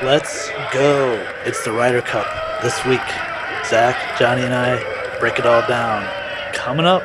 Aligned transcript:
Let's 0.00 0.48
go. 0.72 1.26
It's 1.44 1.64
the 1.64 1.72
Ryder 1.72 2.02
Cup 2.02 2.24
this 2.62 2.84
week. 2.84 3.00
Zach, 3.66 4.16
Johnny, 4.16 4.42
and 4.42 4.54
I 4.54 4.78
break 5.18 5.40
it 5.40 5.44
all 5.44 5.66
down. 5.66 6.08
Coming 6.52 6.86
up. 6.86 7.02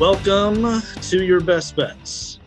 Welcome 0.00 0.80
to 1.02 1.22
your 1.22 1.40
best 1.40 1.76
bets. 1.76 2.40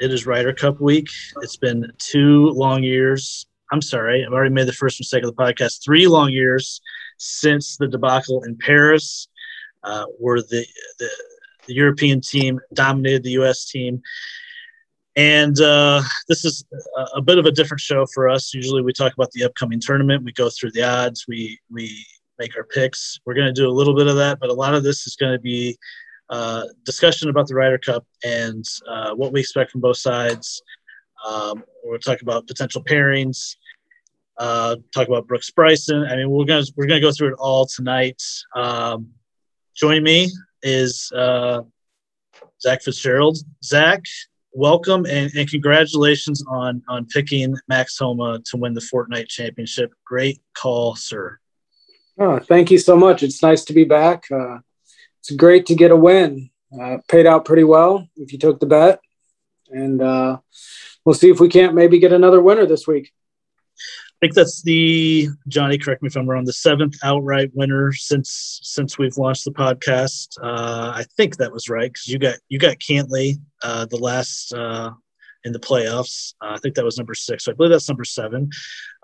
It 0.00 0.12
is 0.12 0.26
Ryder 0.26 0.52
Cup 0.52 0.80
week. 0.80 1.10
It's 1.42 1.56
been 1.56 1.92
two 1.98 2.50
long 2.50 2.82
years. 2.82 3.37
I'm 3.70 3.82
sorry, 3.82 4.24
I've 4.24 4.32
already 4.32 4.54
made 4.54 4.66
the 4.66 4.72
first 4.72 5.00
mistake 5.00 5.24
of 5.24 5.34
the 5.34 5.42
podcast. 5.42 5.84
Three 5.84 6.06
long 6.06 6.30
years 6.30 6.80
since 7.18 7.76
the 7.76 7.88
debacle 7.88 8.42
in 8.44 8.56
Paris, 8.56 9.28
uh, 9.84 10.04
where 10.18 10.40
the, 10.40 10.66
the, 10.98 11.10
the 11.66 11.74
European 11.74 12.20
team 12.20 12.60
dominated 12.72 13.22
the 13.22 13.32
U.S. 13.32 13.66
team. 13.66 14.02
And 15.16 15.60
uh, 15.60 16.02
this 16.28 16.44
is 16.44 16.64
a, 17.14 17.20
bit 17.20 17.38
of 17.38 17.44
a 17.44 17.50
different 17.50 17.80
show 17.80 18.06
for 18.14 18.28
us. 18.28 18.54
Usually, 18.54 18.82
we 18.82 18.92
talk 18.92 19.12
about 19.12 19.32
the 19.32 19.44
upcoming 19.44 19.80
tournament. 19.80 20.24
We 20.24 20.32
go 20.32 20.48
through 20.48 20.70
the 20.72 20.84
odds. 20.84 21.24
We 21.26 21.58
we 21.70 22.06
make 22.38 22.56
our 22.56 22.62
picks. 22.62 23.18
We're 23.26 23.34
going 23.34 23.52
to 23.52 23.52
do 23.52 23.68
a 23.68 23.72
little 23.72 23.96
bit 23.96 24.06
of 24.06 24.16
that, 24.16 24.38
but 24.40 24.48
a 24.48 24.54
lot 24.54 24.74
of 24.74 24.84
this 24.84 25.08
is 25.08 25.16
going 25.16 25.32
to 25.32 25.40
be 25.40 25.76
uh, 26.30 26.64
discussion 26.84 27.30
about 27.30 27.48
the 27.48 27.54
Ryder 27.54 27.78
Cup 27.78 28.06
and 28.24 28.64
uh, 28.88 29.14
what 29.14 29.32
we 29.32 29.40
expect 29.40 29.72
from 29.72 29.80
both 29.80 29.96
sides. 29.96 30.62
Um, 31.26 31.64
we'll 31.82 31.98
talk 31.98 32.22
about 32.22 32.46
potential 32.46 32.84
pairings. 32.84 33.56
Uh, 34.38 34.76
talk 34.94 35.08
about 35.08 35.26
Brooks 35.26 35.50
Bryson. 35.50 36.04
I 36.04 36.14
mean, 36.14 36.30
we're 36.30 36.44
gonna 36.44 36.64
we're 36.76 36.86
gonna 36.86 37.00
go 37.00 37.10
through 37.10 37.32
it 37.32 37.38
all 37.38 37.66
tonight. 37.66 38.22
Um, 38.54 39.08
joining 39.74 40.04
me 40.04 40.30
is 40.62 41.10
uh, 41.12 41.62
Zach 42.60 42.82
Fitzgerald. 42.82 43.38
Zach, 43.64 44.04
welcome 44.52 45.06
and, 45.06 45.32
and, 45.34 45.50
congratulations 45.50 46.44
on 46.48 46.82
on 46.88 47.06
picking 47.06 47.56
Max 47.66 47.98
Homa 47.98 48.40
to 48.46 48.56
win 48.56 48.74
the 48.74 48.80
Fortinet 48.80 49.28
Championship. 49.28 49.92
Great 50.04 50.40
call, 50.54 50.94
sir. 50.94 51.40
Oh, 52.16 52.38
thank 52.38 52.70
you 52.70 52.78
so 52.78 52.96
much. 52.96 53.24
It's 53.24 53.42
nice 53.42 53.64
to 53.64 53.72
be 53.72 53.84
back. 53.84 54.24
Uh, 54.30 54.58
it's 55.20 55.32
great 55.32 55.66
to 55.66 55.74
get 55.74 55.90
a 55.90 55.96
win. 55.96 56.50
Uh, 56.80 56.98
paid 57.08 57.26
out 57.26 57.44
pretty 57.44 57.64
well 57.64 58.06
if 58.16 58.32
you 58.32 58.38
took 58.38 58.60
the 58.60 58.66
bet, 58.66 59.00
and 59.70 60.00
uh, 60.00 60.38
we'll 61.04 61.14
see 61.14 61.30
if 61.30 61.40
we 61.40 61.48
can't 61.48 61.74
maybe 61.74 61.98
get 61.98 62.12
another 62.12 62.40
winner 62.40 62.66
this 62.66 62.86
week. 62.86 63.12
I 64.18 64.26
think 64.26 64.34
that's 64.34 64.62
the 64.62 65.28
Johnny. 65.46 65.78
Correct 65.78 66.02
me 66.02 66.08
if 66.08 66.16
I'm 66.16 66.28
wrong. 66.28 66.44
The 66.44 66.52
seventh 66.52 66.96
outright 67.04 67.52
winner 67.54 67.92
since 67.92 68.58
since 68.64 68.98
we've 68.98 69.16
launched 69.16 69.44
the 69.44 69.52
podcast. 69.52 70.36
Uh, 70.42 70.90
I 70.92 71.04
think 71.16 71.36
that 71.36 71.52
was 71.52 71.68
right 71.68 71.92
because 71.92 72.08
you 72.08 72.18
got 72.18 72.34
you 72.48 72.58
got 72.58 72.78
Cantlay 72.78 73.34
uh, 73.62 73.86
the 73.86 73.96
last 73.96 74.52
uh, 74.52 74.90
in 75.44 75.52
the 75.52 75.60
playoffs. 75.60 76.34
Uh, 76.40 76.54
I 76.54 76.56
think 76.56 76.74
that 76.74 76.84
was 76.84 76.98
number 76.98 77.14
six. 77.14 77.44
So 77.44 77.52
I 77.52 77.54
believe 77.54 77.70
that's 77.70 77.88
number 77.88 78.02
seven. 78.04 78.50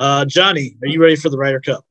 Uh, 0.01 0.25
Johnny, 0.25 0.77
are 0.83 0.89
you 0.89 1.01
ready 1.01 1.15
for 1.15 1.29
the 1.29 1.39
Ryder 1.39 1.61
Cup? 1.61 1.87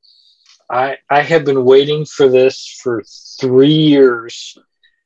I 0.69 0.97
I 1.09 1.21
have 1.21 1.45
been 1.45 1.63
waiting 1.63 2.03
for 2.03 2.27
this 2.27 2.77
for 2.83 3.03
three 3.39 3.71
years. 3.71 4.57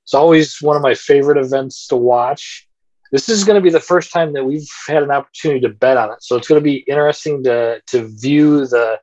It's 0.06 0.16
always 0.16 0.60
one 0.60 0.76
of 0.76 0.82
my 0.82 0.96
favorite 0.96 1.38
events 1.38 1.86
to 1.90 1.96
watch 1.96 2.67
this 3.12 3.30
is 3.30 3.44
going 3.44 3.56
to 3.56 3.62
be 3.62 3.70
the 3.70 3.80
first 3.80 4.12
time 4.12 4.34
that 4.34 4.46
we've 4.46 4.68
had 4.88 5.04
an 5.04 5.12
opportunity 5.12 5.62
to 5.62 5.70
bet 5.70 5.98
on 5.98 6.12
it. 6.12 6.22
So 6.22 6.36
it's 6.36 6.48
going 6.48 6.60
to 6.60 6.64
be 6.64 6.78
interesting 6.88 7.44
to 7.44 7.82
to 7.88 8.08
view 8.08 8.66
the 8.66 9.00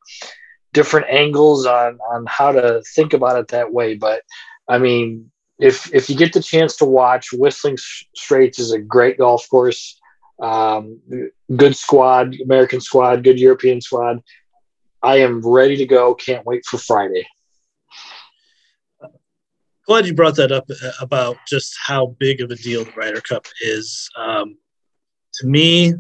different 0.72 1.06
angles 1.08 1.66
on 1.66 1.98
on 2.12 2.24
how 2.26 2.52
to 2.52 2.82
think 2.94 3.12
about 3.12 3.38
it 3.38 3.48
that 3.48 3.72
way. 3.72 3.94
But 3.94 4.22
I 4.68 4.78
mean, 4.78 5.30
if 5.58 5.92
if 5.94 6.08
you 6.10 6.16
get 6.16 6.32
the 6.32 6.42
chance 6.42 6.76
to 6.76 6.84
watch, 6.84 7.32
Whistling 7.32 7.78
Straits 8.14 8.58
is 8.58 8.72
a 8.72 8.78
great 8.78 9.18
golf 9.18 9.48
course. 9.48 10.00
Um, 10.42 11.00
good 11.54 11.76
squad, 11.76 12.36
American 12.42 12.80
squad, 12.80 13.22
good 13.22 13.38
European 13.38 13.80
squad. 13.80 14.22
I 15.00 15.18
am 15.18 15.40
ready 15.46 15.76
to 15.76 15.86
go. 15.86 16.14
Can't 16.14 16.44
wait 16.44 16.64
for 16.66 16.78
Friday 16.78 17.26
glad 19.86 20.06
you 20.06 20.14
brought 20.14 20.36
that 20.36 20.52
up 20.52 20.64
uh, 20.70 20.90
about 21.00 21.36
just 21.46 21.76
how 21.84 22.14
big 22.18 22.40
of 22.40 22.50
a 22.50 22.56
deal 22.56 22.84
the 22.84 22.92
Ryder 22.92 23.20
Cup 23.20 23.46
is. 23.60 24.08
Um, 24.16 24.56
to 25.34 25.46
me, 25.46 25.94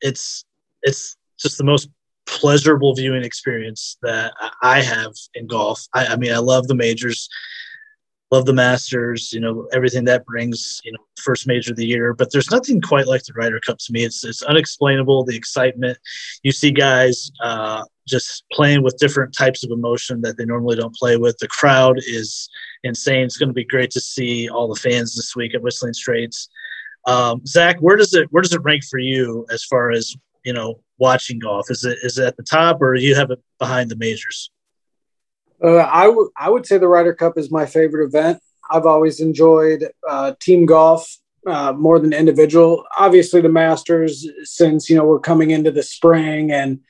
it's 0.00 0.44
it's 0.82 1.16
just 1.38 1.58
the 1.58 1.64
most 1.64 1.88
pleasurable 2.26 2.94
viewing 2.94 3.24
experience 3.24 3.98
that 4.02 4.32
I 4.62 4.82
have 4.82 5.12
in 5.34 5.46
golf. 5.46 5.86
I, 5.94 6.06
I 6.06 6.16
mean, 6.16 6.32
I 6.32 6.38
love 6.38 6.66
the 6.66 6.74
majors, 6.74 7.28
love 8.30 8.46
the 8.46 8.52
Masters, 8.52 9.32
you 9.32 9.40
know, 9.40 9.68
everything 9.72 10.04
that 10.06 10.24
brings, 10.24 10.80
you 10.84 10.92
know, 10.92 10.98
first 11.22 11.46
major 11.46 11.72
of 11.72 11.76
the 11.76 11.86
year. 11.86 12.14
But 12.14 12.32
there's 12.32 12.50
nothing 12.50 12.80
quite 12.80 13.06
like 13.06 13.22
the 13.24 13.32
Ryder 13.34 13.60
Cup 13.60 13.78
to 13.78 13.92
me. 13.92 14.04
It's 14.04 14.24
it's 14.24 14.42
unexplainable. 14.42 15.24
The 15.24 15.36
excitement 15.36 15.98
you 16.42 16.52
see 16.52 16.70
guys 16.70 17.30
uh, 17.42 17.84
just 18.06 18.44
playing 18.52 18.82
with 18.82 18.98
different 18.98 19.34
types 19.34 19.64
of 19.64 19.70
emotion 19.70 20.20
that 20.22 20.36
they 20.36 20.44
normally 20.44 20.76
don't 20.76 20.94
play 20.94 21.16
with. 21.16 21.36
The 21.38 21.48
crowd 21.48 21.98
is 21.98 22.48
insane. 22.84 23.24
It's 23.24 23.36
going 23.36 23.48
to 23.48 23.54
be 23.54 23.64
great 23.64 23.90
to 23.92 24.00
see 24.00 24.48
all 24.48 24.72
the 24.72 24.80
fans 24.80 25.14
this 25.14 25.34
week 25.34 25.54
at 25.54 25.62
Whistling 25.62 25.94
Straits. 25.94 26.48
Um, 27.06 27.44
Zach, 27.46 27.78
where 27.80 27.96
does 27.96 28.14
it 28.14 28.28
where 28.30 28.42
does 28.42 28.52
it 28.52 28.62
rank 28.62 28.84
for 28.84 28.98
you 28.98 29.46
as 29.50 29.64
far 29.64 29.90
as 29.90 30.16
you 30.44 30.52
know 30.52 30.80
watching 30.98 31.38
golf? 31.38 31.70
Is 31.70 31.84
it 31.84 31.98
is 32.02 32.18
it 32.18 32.26
at 32.26 32.36
the 32.36 32.42
top 32.42 32.80
or 32.82 32.94
you 32.94 33.14
have 33.14 33.30
it 33.30 33.40
behind 33.58 33.90
the 33.90 33.96
majors? 33.96 34.50
Uh, 35.62 35.76
I 35.76 36.08
would 36.08 36.28
I 36.36 36.50
would 36.50 36.66
say 36.66 36.78
the 36.78 36.88
Ryder 36.88 37.14
Cup 37.14 37.38
is 37.38 37.50
my 37.50 37.66
favorite 37.66 38.06
event. 38.06 38.40
I've 38.70 38.86
always 38.86 39.20
enjoyed 39.20 39.88
uh, 40.08 40.34
team 40.40 40.66
golf 40.66 41.08
uh, 41.46 41.72
more 41.72 42.00
than 42.00 42.12
individual. 42.12 42.84
Obviously, 42.98 43.40
the 43.40 43.48
Masters, 43.48 44.26
since 44.42 44.90
you 44.90 44.96
know 44.96 45.04
we're 45.04 45.20
coming 45.20 45.50
into 45.50 45.70
the 45.70 45.82
spring 45.82 46.50
and 46.50 46.80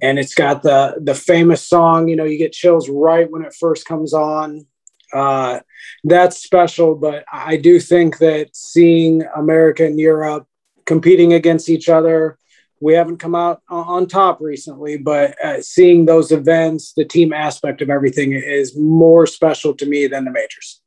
and 0.00 0.18
it's 0.18 0.34
got 0.34 0.62
the 0.62 0.96
the 1.02 1.14
famous 1.14 1.66
song. 1.66 2.08
You 2.08 2.16
know, 2.16 2.24
you 2.24 2.38
get 2.38 2.52
chills 2.52 2.88
right 2.88 3.30
when 3.30 3.42
it 3.42 3.54
first 3.54 3.86
comes 3.86 4.12
on. 4.12 4.66
Uh, 5.12 5.60
that's 6.04 6.42
special, 6.42 6.94
but 6.94 7.24
I 7.32 7.56
do 7.56 7.78
think 7.78 8.18
that 8.18 8.54
seeing 8.54 9.22
America 9.36 9.84
and 9.86 9.98
Europe 9.98 10.46
competing 10.84 11.32
against 11.32 11.68
each 11.68 11.88
other, 11.88 12.38
we 12.80 12.94
haven't 12.94 13.18
come 13.18 13.34
out 13.34 13.62
on 13.68 14.06
top 14.06 14.40
recently, 14.40 14.98
but 14.98 15.36
uh, 15.42 15.62
seeing 15.62 16.04
those 16.04 16.32
events, 16.32 16.92
the 16.92 17.04
team 17.04 17.32
aspect 17.32 17.82
of 17.82 17.90
everything 17.90 18.32
is 18.32 18.76
more 18.76 19.26
special 19.26 19.74
to 19.74 19.86
me 19.86 20.06
than 20.06 20.24
the 20.24 20.30
majors. 20.30 20.82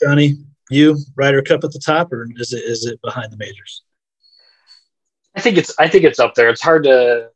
Johnny, 0.00 0.36
you 0.70 0.96
Ryder 1.16 1.42
Cup 1.42 1.64
at 1.64 1.72
the 1.72 1.82
top, 1.84 2.12
or 2.12 2.26
is 2.36 2.52
it 2.52 2.64
is 2.64 2.86
it 2.86 3.00
behind 3.02 3.32
the 3.32 3.36
majors? 3.36 3.82
I 5.36 5.40
think 5.40 5.58
it's 5.58 5.78
I 5.78 5.88
think 5.88 6.04
it's 6.04 6.18
up 6.18 6.34
there. 6.34 6.48
It's 6.48 6.62
hard 6.62 6.84
to 6.84 7.28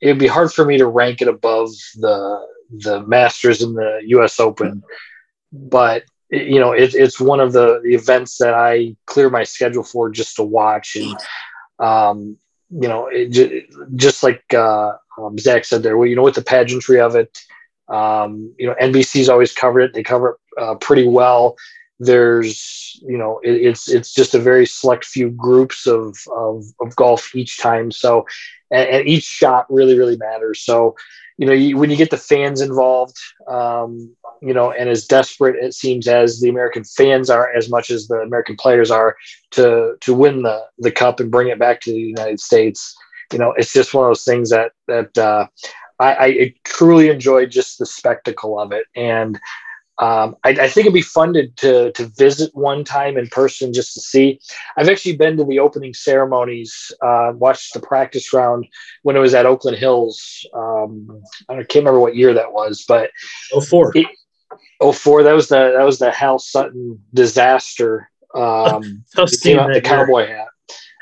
it'd 0.00 0.18
be 0.18 0.26
hard 0.26 0.52
for 0.52 0.64
me 0.64 0.78
to 0.78 0.86
rank 0.86 1.22
it 1.22 1.28
above 1.28 1.70
the 1.96 2.46
the 2.70 3.02
Masters 3.06 3.62
and 3.62 3.76
the 3.76 4.00
U.S. 4.06 4.38
Open, 4.38 4.82
but 5.52 6.04
you 6.30 6.60
know 6.60 6.72
it, 6.72 6.94
it's 6.94 7.20
one 7.20 7.40
of 7.40 7.52
the, 7.52 7.80
events 7.84 8.38
that 8.38 8.54
I 8.54 8.96
clear 9.06 9.30
my 9.30 9.44
schedule 9.44 9.82
for 9.82 10.10
just 10.10 10.36
to 10.36 10.42
watch 10.42 10.96
and 10.96 11.16
um, 11.78 12.36
you 12.70 12.88
know 12.88 13.08
it, 13.10 13.66
just 13.96 14.22
like 14.22 14.42
uh, 14.54 14.92
um, 15.18 15.38
Zach 15.38 15.64
said 15.64 15.82
there, 15.82 15.96
well, 15.96 16.06
you 16.06 16.16
know 16.16 16.22
with 16.22 16.36
the 16.36 16.42
pageantry 16.42 17.00
of 17.00 17.16
it, 17.16 17.38
um, 17.88 18.54
you 18.58 18.66
know 18.66 18.74
NBC's 18.80 19.28
always 19.28 19.52
covered 19.52 19.80
it. 19.80 19.94
They 19.94 20.02
cover 20.02 20.38
it 20.56 20.62
uh, 20.62 20.74
pretty 20.76 21.08
well. 21.08 21.56
There's 22.00 22.98
you 23.02 23.16
know 23.18 23.40
it, 23.44 23.52
it's 23.52 23.88
it's 23.88 24.12
just 24.12 24.34
a 24.34 24.38
very 24.40 24.66
select 24.66 25.04
few 25.04 25.30
groups 25.30 25.86
of 25.86 26.16
of, 26.34 26.64
of 26.80 26.96
golf 26.96 27.34
each 27.36 27.58
time. 27.58 27.92
So 27.92 28.26
and, 28.70 28.88
and 28.88 29.08
each 29.08 29.24
shot 29.24 29.66
really 29.70 29.96
really 29.96 30.16
matters. 30.16 30.64
So 30.64 30.96
you 31.40 31.46
know, 31.46 31.54
you, 31.54 31.78
when 31.78 31.88
you 31.88 31.96
get 31.96 32.10
the 32.10 32.18
fans 32.18 32.60
involved, 32.60 33.16
um, 33.48 34.14
you 34.42 34.52
know, 34.52 34.72
and 34.72 34.90
as 34.90 35.06
desperate 35.06 35.56
it 35.56 35.72
seems 35.72 36.06
as 36.06 36.38
the 36.38 36.50
American 36.50 36.84
fans 36.84 37.30
are, 37.30 37.50
as 37.56 37.70
much 37.70 37.90
as 37.90 38.08
the 38.08 38.16
American 38.16 38.56
players 38.56 38.90
are 38.90 39.16
to 39.52 39.94
to 40.02 40.12
win 40.12 40.42
the 40.42 40.62
the 40.78 40.90
cup 40.92 41.18
and 41.18 41.30
bring 41.30 41.48
it 41.48 41.58
back 41.58 41.80
to 41.80 41.92
the 41.92 41.98
United 41.98 42.40
States, 42.40 42.94
you 43.32 43.38
know, 43.38 43.54
it's 43.56 43.72
just 43.72 43.94
one 43.94 44.04
of 44.04 44.10
those 44.10 44.24
things 44.24 44.50
that 44.50 44.72
that 44.86 45.16
uh, 45.16 45.46
I, 45.98 46.14
I 46.14 46.54
truly 46.64 47.08
enjoy 47.08 47.46
just 47.46 47.78
the 47.78 47.86
spectacle 47.86 48.60
of 48.60 48.72
it, 48.72 48.84
and 48.94 49.40
um, 50.00 50.34
I, 50.44 50.50
I, 50.50 50.68
think 50.68 50.86
it'd 50.86 50.94
be 50.94 51.02
fun 51.02 51.34
to, 51.34 51.46
to, 51.48 51.92
to 51.92 52.06
visit 52.16 52.50
one 52.54 52.84
time 52.84 53.18
in 53.18 53.26
person 53.26 53.74
just 53.74 53.92
to 53.94 54.00
see. 54.00 54.40
I've 54.78 54.88
actually 54.88 55.16
been 55.16 55.36
to 55.36 55.44
the 55.44 55.58
opening 55.58 55.92
ceremonies, 55.92 56.90
uh, 57.02 57.32
watched 57.34 57.74
the 57.74 57.80
practice 57.80 58.32
round 58.32 58.66
when 59.02 59.14
it 59.14 59.18
was 59.18 59.34
at 59.34 59.44
Oakland 59.44 59.76
Hills. 59.76 60.46
Um, 60.54 61.22
I 61.50 61.56
can't 61.56 61.76
remember 61.76 62.00
what 62.00 62.16
year 62.16 62.32
that 62.32 62.52
was, 62.52 62.82
but 62.88 63.10
oh 63.52 63.60
four. 63.60 63.92
It, 63.94 64.06
oh 64.80 64.92
four. 64.92 65.22
That 65.22 65.34
was 65.34 65.48
the 65.48 65.74
that 65.76 65.84
was 65.84 65.98
the 65.98 66.10
Hal 66.10 66.38
Sutton 66.38 67.00
disaster. 67.14 68.08
Um, 68.32 69.02
Tough 69.16 69.28
the 69.42 69.82
cowboy 69.82 70.28
hat. 70.28 70.46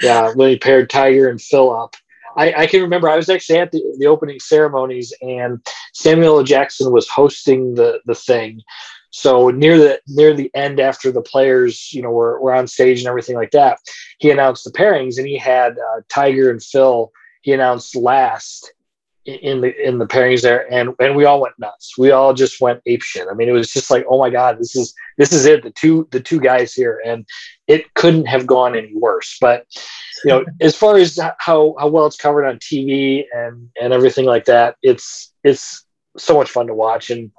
Yeah, 0.01 0.33
when 0.33 0.49
he 0.49 0.57
paired 0.57 0.89
Tiger 0.89 1.29
and 1.29 1.39
Phil 1.39 1.71
up. 1.71 1.95
I, 2.37 2.53
I, 2.53 2.67
can 2.67 2.83
remember 2.83 3.09
I 3.09 3.17
was 3.17 3.29
actually 3.29 3.59
at 3.59 3.73
the, 3.73 3.83
the 3.99 4.07
opening 4.07 4.41
ceremonies 4.41 5.13
and 5.23 5.65
Samuel 5.93 6.39
L. 6.39 6.45
Jackson 6.45 6.93
was 6.93 7.09
hosting 7.09 7.75
the 7.75 8.01
the 8.07 8.15
thing. 8.15 8.63
So 9.11 9.51
near 9.51 9.79
the 9.79 10.01
near 10.07 10.35
the 10.35 10.51
end, 10.55 10.81
after 10.81 11.11
the 11.11 11.23
players, 11.23 11.93
you 11.93 12.03
know, 12.03 12.11
were, 12.11 12.41
were 12.41 12.55
on 12.55 12.67
stage 12.67 12.99
and 12.99 13.09
everything 13.09 13.37
like 13.37 13.53
that, 13.53 13.79
he 14.19 14.31
announced 14.31 14.65
the 14.65 14.71
pairings, 14.71 15.19
and 15.19 15.27
he 15.27 15.39
had 15.39 15.73
uh, 15.73 16.03
Tiger 16.09 16.51
and 16.51 16.63
Phil. 16.63 17.11
He 17.41 17.53
announced 17.53 17.97
last 17.97 18.73
in 19.29 19.61
the 19.61 19.87
in 19.87 19.99
the 19.99 20.07
pairings 20.07 20.43
there, 20.43 20.73
and 20.73 20.95
and 20.99 21.15
we 21.15 21.25
all 21.25 21.41
went 21.41 21.59
nuts. 21.59 21.99
We 21.99 22.11
all 22.11 22.33
just 22.33 22.61
went 22.61 22.81
ape 22.87 23.03
shit. 23.03 23.29
I 23.31 23.35
mean, 23.35 23.49
it 23.49 23.53
was 23.53 23.71
just 23.73 23.91
like, 23.91 24.07
oh 24.09 24.19
my 24.19 24.31
god, 24.31 24.59
this 24.59 24.75
is 24.75 24.95
this 25.19 25.33
is 25.33 25.45
it. 25.45 25.63
The 25.63 25.71
two 25.71 26.09
the 26.11 26.21
two 26.21 26.41
guys 26.41 26.73
here, 26.73 27.01
and 27.05 27.27
it 27.67 27.93
couldn't 27.95 28.27
have 28.27 28.47
gone 28.47 28.75
any 28.77 28.95
worse. 28.95 29.37
But 29.41 29.67
you 30.25 30.31
know, 30.31 30.45
as 30.61 30.75
far 30.75 30.97
as 30.97 31.19
how 31.39 31.77
how 31.79 31.89
well 31.89 32.07
it's 32.07 32.17
covered 32.17 32.47
on 32.47 32.57
TV 32.59 33.25
and 33.35 33.69
and 33.81 33.93
everything 33.93 34.25
like 34.25 34.47
that, 34.47 34.77
it's 34.83 35.33
it's 35.45 35.85
so 36.17 36.35
much 36.35 36.51
fun 36.51 36.67
to 36.69 36.75
watch, 36.75 37.11
and 37.11 37.31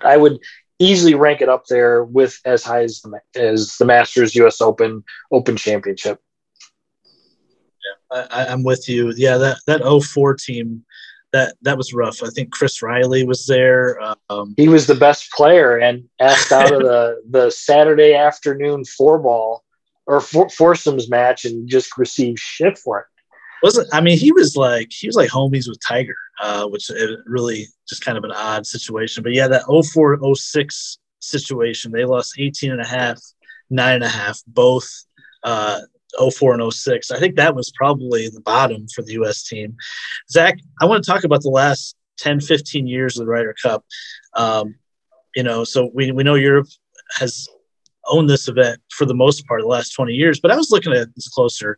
I 0.00 0.16
would 0.16 0.38
easily 0.78 1.14
rank 1.14 1.42
it 1.42 1.48
up 1.48 1.66
there 1.66 2.04
with 2.04 2.40
as 2.44 2.62
high 2.64 2.84
as 2.84 3.02
the, 3.02 3.20
as 3.34 3.76
the 3.76 3.84
Masters 3.84 4.34
U.S. 4.36 4.62
Open 4.62 5.04
Open 5.30 5.56
Championship. 5.56 6.20
Yeah, 8.14 8.26
I, 8.30 8.46
I'm 8.46 8.62
with 8.62 8.88
you. 8.88 9.12
Yeah, 9.14 9.36
that 9.36 9.58
that 9.66 10.02
04 10.02 10.34
team 10.34 10.84
that 11.32 11.56
that 11.62 11.76
was 11.76 11.92
rough. 11.92 12.22
I 12.22 12.28
think 12.30 12.52
Chris 12.52 12.82
Riley 12.82 13.24
was 13.24 13.46
there. 13.46 14.00
Um, 14.30 14.54
he 14.56 14.68
was 14.68 14.86
the 14.86 14.94
best 14.94 15.30
player 15.32 15.76
and 15.76 16.04
asked 16.20 16.52
out 16.52 16.72
of 16.72 16.80
the 16.82 17.22
the 17.28 17.50
Saturday 17.50 18.14
afternoon 18.14 18.84
four 18.84 19.18
ball 19.18 19.64
or 20.06 20.20
four, 20.20 20.48
foursomes 20.48 21.10
match 21.10 21.44
and 21.44 21.68
just 21.68 21.98
received 21.98 22.38
shit 22.38 22.78
for 22.78 23.00
it. 23.00 23.06
Wasn't 23.62 23.88
I 23.92 24.00
mean 24.00 24.18
he 24.18 24.32
was 24.32 24.56
like 24.56 24.88
he 24.90 25.06
was 25.06 25.16
like 25.16 25.30
homies 25.30 25.68
with 25.68 25.80
Tiger, 25.86 26.16
uh, 26.40 26.66
which 26.66 26.90
it 26.90 27.18
really 27.26 27.66
just 27.88 28.04
kind 28.04 28.16
of 28.16 28.24
an 28.24 28.32
odd 28.32 28.66
situation. 28.66 29.22
But 29.22 29.34
yeah, 29.34 29.48
that 29.48 29.64
04 29.92 30.18
06 30.34 30.98
situation, 31.20 31.92
they 31.92 32.04
lost 32.04 32.38
18 32.38 32.70
and 32.70 32.80
a 32.80 32.86
half, 32.86 33.20
nine 33.70 33.96
and 33.96 34.04
a 34.04 34.08
half, 34.08 34.40
both 34.46 34.88
uh, 35.42 35.80
04 36.16 36.54
and 36.54 36.72
06. 36.72 37.10
I 37.10 37.18
think 37.18 37.36
that 37.36 37.54
was 37.54 37.72
probably 37.76 38.28
the 38.28 38.40
bottom 38.40 38.86
for 38.94 39.02
the 39.02 39.12
US 39.22 39.44
team. 39.44 39.76
Zach, 40.30 40.58
I 40.80 40.86
want 40.86 41.02
to 41.02 41.10
talk 41.10 41.24
about 41.24 41.42
the 41.42 41.50
last 41.50 41.96
10, 42.18 42.40
15 42.40 42.86
years 42.86 43.18
of 43.18 43.26
the 43.26 43.30
Ryder 43.30 43.54
Cup. 43.62 43.84
Um, 44.34 44.76
you 45.34 45.42
know, 45.42 45.64
so 45.64 45.90
we, 45.94 46.10
we 46.12 46.24
know 46.24 46.34
Europe 46.34 46.68
has 47.16 47.46
owned 48.06 48.28
this 48.28 48.48
event 48.48 48.80
for 48.90 49.04
the 49.04 49.14
most 49.14 49.46
part 49.46 49.60
the 49.60 49.66
last 49.66 49.90
20 49.90 50.12
years, 50.12 50.40
but 50.40 50.50
I 50.50 50.56
was 50.56 50.70
looking 50.70 50.92
at 50.92 51.14
this 51.14 51.28
closer. 51.28 51.76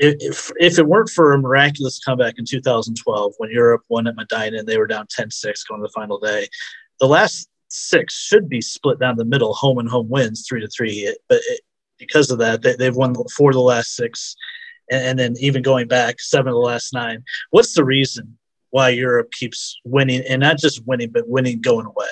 If, 0.00 0.52
if 0.56 0.78
it 0.78 0.86
weren't 0.86 1.10
for 1.10 1.32
a 1.32 1.38
miraculous 1.38 1.98
comeback 1.98 2.34
in 2.38 2.44
2012 2.44 3.32
when 3.38 3.50
Europe 3.50 3.82
won 3.88 4.06
at 4.06 4.14
Medinah 4.14 4.60
and 4.60 4.68
they 4.68 4.78
were 4.78 4.86
down 4.86 5.06
10 5.10 5.30
6 5.30 5.64
going 5.64 5.80
to 5.80 5.82
the 5.82 5.92
final 5.92 6.18
day, 6.18 6.46
the 7.00 7.08
last 7.08 7.48
six 7.68 8.14
should 8.14 8.48
be 8.48 8.60
split 8.60 8.98
down 8.98 9.16
the 9.16 9.24
middle, 9.24 9.54
home 9.54 9.78
and 9.78 9.88
home 9.88 10.08
wins 10.08 10.46
three 10.48 10.60
to 10.60 10.68
three. 10.68 11.14
But 11.28 11.40
it, 11.48 11.60
because 11.98 12.30
of 12.30 12.38
that. 12.38 12.62
They, 12.62 12.84
have 12.84 12.96
won 12.96 13.14
four 13.36 13.50
of 13.50 13.54
the 13.54 13.60
last 13.60 13.94
six, 13.94 14.36
and, 14.90 15.02
and, 15.02 15.18
then 15.18 15.34
even 15.40 15.62
going 15.62 15.88
back 15.88 16.20
seven 16.20 16.48
of 16.48 16.54
the 16.54 16.60
last 16.60 16.92
nine. 16.92 17.24
What's 17.50 17.74
the 17.74 17.84
reason 17.84 18.38
why 18.70 18.90
Europe 18.90 19.30
keeps 19.32 19.78
winning, 19.84 20.22
and 20.28 20.40
not 20.40 20.58
just 20.58 20.86
winning, 20.86 21.10
but 21.10 21.28
winning 21.28 21.60
going 21.60 21.86
away? 21.86 22.06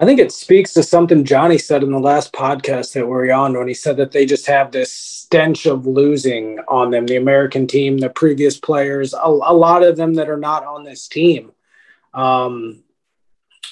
I 0.00 0.04
think 0.04 0.20
it 0.20 0.30
speaks 0.30 0.72
to 0.74 0.82
something 0.84 1.24
Johnny 1.24 1.58
said 1.58 1.82
in 1.82 1.90
the 1.90 1.98
last 1.98 2.32
podcast 2.32 2.92
that 2.92 3.08
we're 3.08 3.32
on 3.32 3.58
when 3.58 3.66
he 3.66 3.74
said 3.74 3.96
that 3.96 4.12
they 4.12 4.26
just 4.26 4.46
have 4.46 4.70
this 4.70 4.92
stench 4.92 5.66
of 5.66 5.86
losing 5.86 6.60
on 6.68 6.92
them. 6.92 7.06
The 7.06 7.16
American 7.16 7.66
team, 7.66 7.98
the 7.98 8.08
previous 8.08 8.58
players, 8.58 9.12
a, 9.12 9.26
a 9.26 9.54
lot 9.54 9.82
of 9.82 9.96
them 9.96 10.14
that 10.14 10.30
are 10.30 10.36
not 10.36 10.64
on 10.64 10.84
this 10.84 11.08
team. 11.08 11.50
Um, 12.14 12.84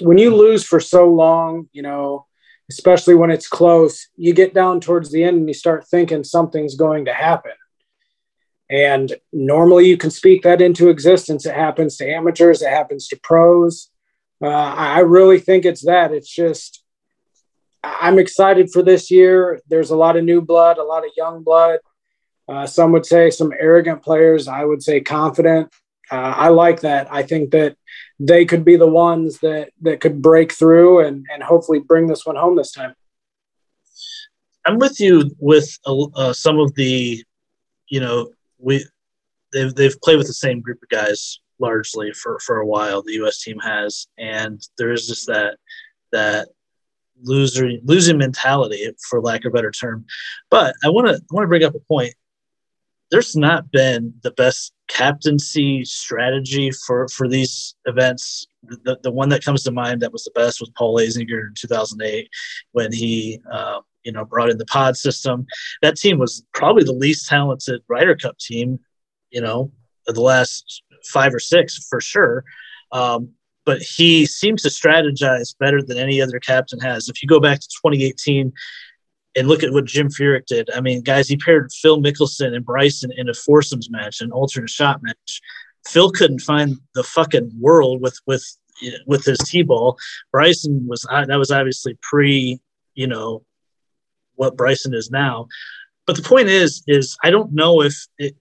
when 0.00 0.18
you 0.18 0.34
lose 0.34 0.64
for 0.64 0.80
so 0.80 1.08
long, 1.08 1.68
you 1.72 1.82
know, 1.82 2.25
especially 2.70 3.14
when 3.14 3.30
it's 3.30 3.48
close, 3.48 4.08
you 4.16 4.34
get 4.34 4.54
down 4.54 4.80
towards 4.80 5.10
the 5.10 5.22
end 5.22 5.38
and 5.38 5.48
you 5.48 5.54
start 5.54 5.86
thinking 5.86 6.24
something's 6.24 6.74
going 6.74 7.04
to 7.04 7.12
happen. 7.12 7.52
And 8.68 9.14
normally 9.32 9.86
you 9.86 9.96
can 9.96 10.10
speak 10.10 10.42
that 10.42 10.60
into 10.60 10.88
existence. 10.88 11.46
It 11.46 11.54
happens 11.54 11.96
to 11.98 12.08
amateurs, 12.08 12.62
it 12.62 12.70
happens 12.70 13.08
to 13.08 13.20
pros. 13.22 13.90
Uh, 14.42 14.48
I 14.48 15.00
really 15.00 15.38
think 15.38 15.64
it's 15.64 15.84
that. 15.86 16.12
It's 16.12 16.28
just, 16.28 16.82
I'm 17.82 18.18
excited 18.18 18.70
for 18.70 18.82
this 18.82 19.10
year. 19.10 19.60
There's 19.68 19.90
a 19.90 19.96
lot 19.96 20.16
of 20.16 20.24
new 20.24 20.40
blood, 20.40 20.78
a 20.78 20.82
lot 20.82 21.04
of 21.04 21.12
young 21.16 21.44
blood. 21.44 21.78
Uh, 22.48 22.66
some 22.66 22.92
would 22.92 23.06
say 23.06 23.30
some 23.30 23.52
arrogant 23.58 24.02
players. 24.02 24.48
I 24.48 24.64
would 24.64 24.82
say 24.82 25.00
confident. 25.00 25.72
Uh, 26.10 26.34
I 26.36 26.48
like 26.48 26.80
that. 26.80 27.08
I 27.10 27.22
think 27.22 27.50
that 27.50 27.76
they 28.18 28.44
could 28.44 28.64
be 28.64 28.76
the 28.76 28.86
ones 28.86 29.38
that 29.40 29.70
that 29.82 30.00
could 30.00 30.22
break 30.22 30.52
through 30.52 31.00
and 31.00 31.26
and 31.32 31.42
hopefully 31.42 31.80
bring 31.80 32.06
this 32.06 32.24
one 32.24 32.36
home 32.36 32.56
this 32.56 32.72
time. 32.72 32.94
I'm 34.66 34.78
with 34.78 34.98
you 35.00 35.30
with 35.38 35.78
uh, 35.86 36.32
some 36.32 36.58
of 36.58 36.74
the, 36.74 37.22
you 37.88 38.00
know, 38.00 38.30
we 38.58 38.84
they've 39.52 39.74
they've 39.74 40.00
played 40.02 40.18
with 40.18 40.26
the 40.26 40.34
same 40.34 40.60
group 40.60 40.82
of 40.82 40.88
guys 40.88 41.40
largely 41.58 42.12
for 42.12 42.38
for 42.40 42.58
a 42.58 42.66
while. 42.66 43.02
The 43.02 43.14
U.S. 43.14 43.42
team 43.42 43.58
has, 43.60 44.08
and 44.18 44.60
there 44.76 44.92
is 44.92 45.06
just 45.06 45.26
that 45.28 45.56
that 46.12 46.48
loser 47.22 47.70
losing 47.84 48.18
mentality, 48.18 48.88
for 49.08 49.20
lack 49.20 49.44
of 49.44 49.52
a 49.52 49.54
better 49.54 49.70
term. 49.70 50.04
But 50.50 50.74
I 50.84 50.88
want 50.88 51.08
to 51.08 51.14
I 51.14 51.34
want 51.34 51.44
to 51.44 51.48
bring 51.48 51.64
up 51.64 51.74
a 51.74 51.80
point 51.80 52.14
there's 53.10 53.36
not 53.36 53.70
been 53.70 54.14
the 54.22 54.32
best 54.32 54.72
captaincy 54.88 55.84
strategy 55.84 56.70
for 56.70 57.08
for 57.08 57.28
these 57.28 57.74
events. 57.86 58.46
The, 58.62 58.98
the 59.02 59.12
one 59.12 59.28
that 59.28 59.44
comes 59.44 59.62
to 59.64 59.70
mind 59.70 60.02
that 60.02 60.12
was 60.12 60.24
the 60.24 60.32
best 60.32 60.60
was 60.60 60.70
Paul 60.76 60.98
Azinger 60.98 61.48
in 61.48 61.54
2008 61.54 62.28
when 62.72 62.92
he 62.92 63.40
uh, 63.52 63.80
you 64.02 64.12
know 64.12 64.24
brought 64.24 64.50
in 64.50 64.58
the 64.58 64.66
pod 64.66 64.96
system. 64.96 65.46
That 65.82 65.96
team 65.96 66.18
was 66.18 66.44
probably 66.52 66.84
the 66.84 66.92
least 66.92 67.28
talented 67.28 67.82
Ryder 67.88 68.16
Cup 68.16 68.38
team, 68.38 68.80
you 69.30 69.40
know, 69.40 69.70
the 70.06 70.20
last 70.20 70.82
five 71.04 71.34
or 71.34 71.40
six 71.40 71.86
for 71.88 72.00
sure. 72.00 72.44
Um, 72.92 73.30
but 73.64 73.82
he 73.82 74.26
seems 74.26 74.62
to 74.62 74.68
strategize 74.68 75.56
better 75.58 75.82
than 75.82 75.98
any 75.98 76.22
other 76.22 76.38
captain 76.38 76.78
has. 76.80 77.08
If 77.08 77.20
you 77.20 77.28
go 77.28 77.40
back 77.40 77.58
to 77.58 77.68
2018, 77.68 78.52
and 79.36 79.48
look 79.48 79.62
at 79.62 79.72
what 79.72 79.84
Jim 79.84 80.08
Furyk 80.08 80.46
did. 80.46 80.70
I 80.74 80.80
mean, 80.80 81.02
guys, 81.02 81.28
he 81.28 81.36
paired 81.36 81.70
Phil 81.72 82.00
Mickelson 82.00 82.54
and 82.54 82.64
Bryson 82.64 83.12
in 83.16 83.28
a 83.28 83.34
foursomes 83.34 83.90
match, 83.90 84.20
an 84.20 84.32
alternate 84.32 84.70
shot 84.70 85.02
match. 85.02 85.42
Phil 85.86 86.10
couldn't 86.10 86.40
find 86.40 86.76
the 86.94 87.04
fucking 87.04 87.52
world 87.60 88.00
with 88.00 88.18
with 88.26 88.44
with 89.06 89.24
his 89.24 89.38
t-ball. 89.38 89.96
Bryson 90.32 90.86
was 90.88 91.06
that 91.10 91.38
was 91.38 91.50
obviously 91.50 91.98
pre, 92.02 92.58
you 92.94 93.06
know, 93.06 93.44
what 94.34 94.56
Bryson 94.56 94.94
is 94.94 95.10
now. 95.10 95.46
But 96.06 96.16
the 96.16 96.22
point 96.22 96.48
is, 96.48 96.82
is 96.86 97.16
I 97.22 97.30
don't 97.30 97.52
know 97.52 97.82
if 97.82 97.94
it, 98.18 98.36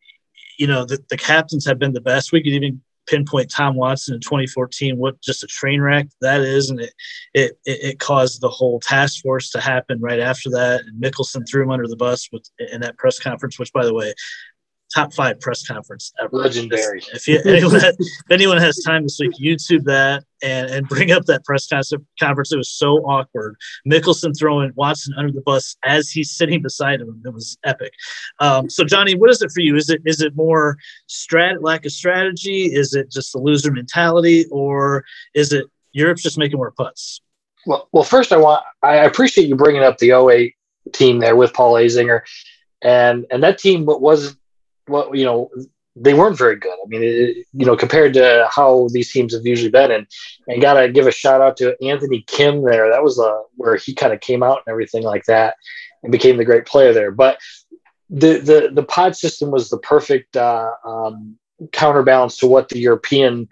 you 0.57 0.67
know 0.67 0.85
the, 0.85 1.03
the 1.09 1.17
captains 1.17 1.65
have 1.65 1.77
been 1.77 1.93
the 1.93 2.01
best. 2.01 2.31
We 2.31 2.41
could 2.41 2.53
even 2.53 2.81
pinpoint 3.07 3.51
Tom 3.51 3.75
Watson 3.75 4.15
in 4.15 4.21
2014, 4.21 4.97
what 4.97 5.21
just 5.21 5.43
a 5.43 5.47
train 5.47 5.81
wreck 5.81 6.07
that 6.21 6.41
is, 6.41 6.69
and 6.69 6.81
it 6.81 6.93
it 7.33 7.57
it 7.65 7.99
caused 7.99 8.41
the 8.41 8.49
whole 8.49 8.79
task 8.79 9.21
force 9.21 9.49
to 9.51 9.61
happen 9.61 9.99
right 10.01 10.19
after 10.19 10.49
that. 10.51 10.81
And 10.81 11.01
Mickelson 11.01 11.47
threw 11.49 11.63
him 11.63 11.71
under 11.71 11.87
the 11.87 11.95
bus 11.95 12.29
with 12.31 12.49
in 12.71 12.81
that 12.81 12.97
press 12.97 13.19
conference, 13.19 13.59
which 13.59 13.73
by 13.73 13.85
the 13.85 13.93
way, 13.93 14.13
top 14.95 15.13
five 15.13 15.39
press 15.39 15.65
conference 15.65 16.13
ever. 16.21 16.37
Legendary. 16.37 17.01
If, 17.13 17.27
you, 17.27 17.39
anyone, 17.45 17.75
if 17.75 17.95
anyone 18.31 18.57
has 18.57 18.77
time 18.85 19.03
this 19.03 19.19
week, 19.19 19.33
YouTube 19.39 19.83
that 19.83 20.23
and, 20.41 20.69
and 20.69 20.87
bring 20.87 21.11
up 21.11 21.25
that 21.25 21.43
press 21.43 21.67
conference. 21.67 22.51
It 22.51 22.57
was 22.57 22.69
so 22.69 22.97
awkward. 22.99 23.57
Mickelson 23.87 24.37
throwing 24.37 24.71
Watson 24.75 25.13
under 25.17 25.31
the 25.31 25.41
bus 25.41 25.75
as 25.83 26.09
he's 26.09 26.31
sitting 26.31 26.61
beside 26.61 27.01
him. 27.01 27.21
It 27.25 27.33
was 27.33 27.57
epic. 27.63 27.93
Um, 28.39 28.69
so, 28.69 28.83
Johnny, 28.83 29.15
what 29.15 29.29
is 29.29 29.41
it 29.41 29.51
for 29.51 29.61
you? 29.61 29.75
Is 29.75 29.89
it 29.89 30.01
is 30.05 30.21
it 30.21 30.35
more 30.35 30.77
strat 31.09 31.61
lack 31.61 31.85
of 31.85 31.91
strategy? 31.91 32.65
Is 32.65 32.93
it 32.93 33.11
just 33.11 33.33
the 33.33 33.39
loser 33.39 33.71
mentality, 33.71 34.45
or 34.51 35.03
is 35.33 35.51
it 35.51 35.65
Europe's 35.91 36.23
just 36.23 36.37
making 36.37 36.57
more 36.57 36.71
putts? 36.71 37.21
Well, 37.65 37.89
well, 37.91 38.03
first 38.03 38.31
I 38.31 38.37
want 38.37 38.63
I 38.81 38.97
appreciate 38.97 39.47
you 39.47 39.55
bringing 39.55 39.83
up 39.83 39.97
the 39.97 40.11
08 40.11 40.53
team 40.93 41.19
there 41.19 41.35
with 41.35 41.53
Paul 41.53 41.73
Azinger, 41.73 42.21
and 42.81 43.25
and 43.31 43.43
that 43.43 43.57
team 43.57 43.85
what 43.85 44.01
wasn't 44.01 44.37
well, 44.87 45.15
you 45.15 45.25
know, 45.25 45.49
they 45.95 46.13
weren't 46.13 46.37
very 46.37 46.57
good. 46.57 46.73
I 46.73 46.87
mean, 46.87 47.01
it, 47.03 47.45
you 47.53 47.65
know, 47.65 47.77
compared 47.77 48.13
to 48.15 48.47
how 48.53 48.87
these 48.91 49.11
teams 49.11 49.33
have 49.33 49.45
usually 49.45 49.71
been, 49.71 49.91
and 49.91 50.07
and 50.47 50.61
gotta 50.61 50.89
give 50.89 51.07
a 51.07 51.11
shout 51.11 51.41
out 51.41 51.57
to 51.57 51.75
Anthony 51.83 52.23
Kim 52.27 52.63
there. 52.63 52.89
That 52.89 53.03
was 53.03 53.19
uh, 53.19 53.39
where 53.55 53.77
he 53.77 53.93
kind 53.93 54.13
of 54.13 54.19
came 54.19 54.43
out 54.43 54.61
and 54.65 54.71
everything 54.71 55.03
like 55.03 55.23
that, 55.25 55.55
and 56.03 56.11
became 56.11 56.37
the 56.37 56.45
great 56.45 56.65
player 56.65 56.93
there. 56.93 57.11
But 57.11 57.39
the 58.09 58.39
the 58.39 58.71
the 58.73 58.83
pod 58.83 59.15
system 59.15 59.51
was 59.51 59.69
the 59.69 59.79
perfect 59.79 60.35
uh, 60.35 60.71
um, 60.85 61.37
counterbalance 61.71 62.37
to 62.37 62.47
what 62.47 62.69
the 62.69 62.79
European 62.79 63.47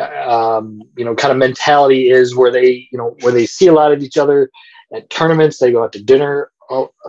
um, 0.00 0.82
you 0.96 1.04
know 1.04 1.14
kind 1.14 1.32
of 1.32 1.38
mentality 1.38 2.10
is, 2.10 2.34
where 2.34 2.50
they 2.50 2.88
you 2.90 2.98
know 2.98 3.16
where 3.20 3.32
they 3.32 3.46
see 3.46 3.68
a 3.68 3.72
lot 3.72 3.92
of 3.92 4.02
each 4.02 4.18
other 4.18 4.50
at 4.92 5.08
tournaments. 5.08 5.58
They 5.58 5.70
go 5.70 5.84
out 5.84 5.92
to 5.92 6.02
dinner 6.02 6.50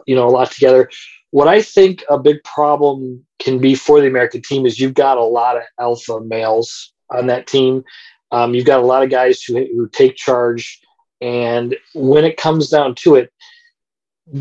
you 0.05 0.15
know 0.15 0.27
a 0.27 0.29
lot 0.29 0.51
together. 0.51 0.89
What 1.31 1.47
I 1.47 1.61
think 1.61 2.03
a 2.09 2.17
big 2.17 2.43
problem 2.43 3.25
can 3.39 3.59
be 3.59 3.75
for 3.75 3.99
the 3.99 4.07
American 4.07 4.41
team 4.41 4.65
is 4.65 4.79
you've 4.79 4.93
got 4.93 5.17
a 5.17 5.23
lot 5.23 5.57
of 5.57 5.63
alpha 5.79 6.21
males 6.21 6.93
on 7.11 7.27
that 7.27 7.47
team. 7.47 7.83
Um, 8.31 8.53
you've 8.53 8.65
got 8.65 8.79
a 8.79 8.85
lot 8.85 9.03
of 9.03 9.09
guys 9.09 9.41
who, 9.41 9.55
who 9.55 9.87
take 9.89 10.15
charge, 10.15 10.79
and 11.21 11.75
when 11.93 12.25
it 12.25 12.37
comes 12.37 12.69
down 12.69 12.95
to 12.95 13.15
it, 13.15 13.31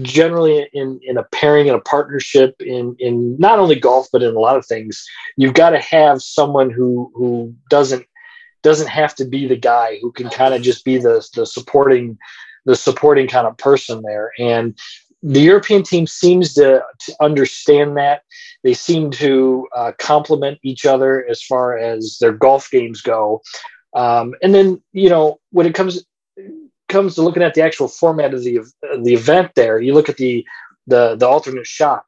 generally 0.02 0.68
in 0.72 0.98
in 1.02 1.16
a 1.16 1.22
pairing 1.24 1.68
and 1.68 1.76
a 1.76 1.82
partnership 1.82 2.56
in 2.60 2.96
in 2.98 3.36
not 3.38 3.58
only 3.58 3.78
golf 3.78 4.08
but 4.12 4.22
in 4.22 4.34
a 4.34 4.40
lot 4.40 4.56
of 4.56 4.66
things 4.66 5.06
you've 5.36 5.54
got 5.54 5.70
to 5.70 5.78
have 5.78 6.20
someone 6.20 6.70
who 6.70 7.10
who 7.14 7.54
doesn't 7.70 8.04
doesn't 8.62 8.88
have 8.88 9.14
to 9.14 9.24
be 9.24 9.46
the 9.46 9.56
guy 9.56 9.98
who 10.02 10.10
can 10.10 10.28
kind 10.28 10.54
of 10.54 10.62
just 10.62 10.84
be 10.84 10.98
the 10.98 11.26
the 11.34 11.46
supporting 11.46 12.18
the 12.64 12.74
supporting 12.74 13.28
kind 13.28 13.46
of 13.46 13.56
person 13.58 14.02
there 14.02 14.32
and 14.40 14.76
the 15.22 15.40
European 15.40 15.82
team 15.82 16.06
seems 16.06 16.54
to, 16.54 16.82
to 17.00 17.16
understand 17.20 17.96
that. 17.96 18.22
They 18.62 18.74
seem 18.74 19.10
to 19.12 19.66
uh, 19.74 19.92
complement 19.98 20.58
each 20.62 20.84
other 20.86 21.26
as 21.28 21.42
far 21.42 21.78
as 21.78 22.18
their 22.20 22.32
golf 22.32 22.70
games 22.70 23.00
go. 23.00 23.42
Um, 23.94 24.34
and 24.42 24.54
then, 24.54 24.82
you 24.92 25.08
know, 25.08 25.38
when 25.50 25.66
it 25.66 25.74
comes 25.74 26.04
comes 26.88 27.16
to 27.16 27.22
looking 27.22 27.42
at 27.42 27.54
the 27.54 27.62
actual 27.62 27.88
format 27.88 28.34
of 28.34 28.44
the 28.44 28.58
of 28.58 29.04
the 29.04 29.14
event, 29.14 29.52
there 29.56 29.80
you 29.80 29.94
look 29.94 30.08
at 30.08 30.16
the 30.16 30.44
the 30.86 31.16
the 31.16 31.26
alternate 31.26 31.66
shot. 31.66 32.04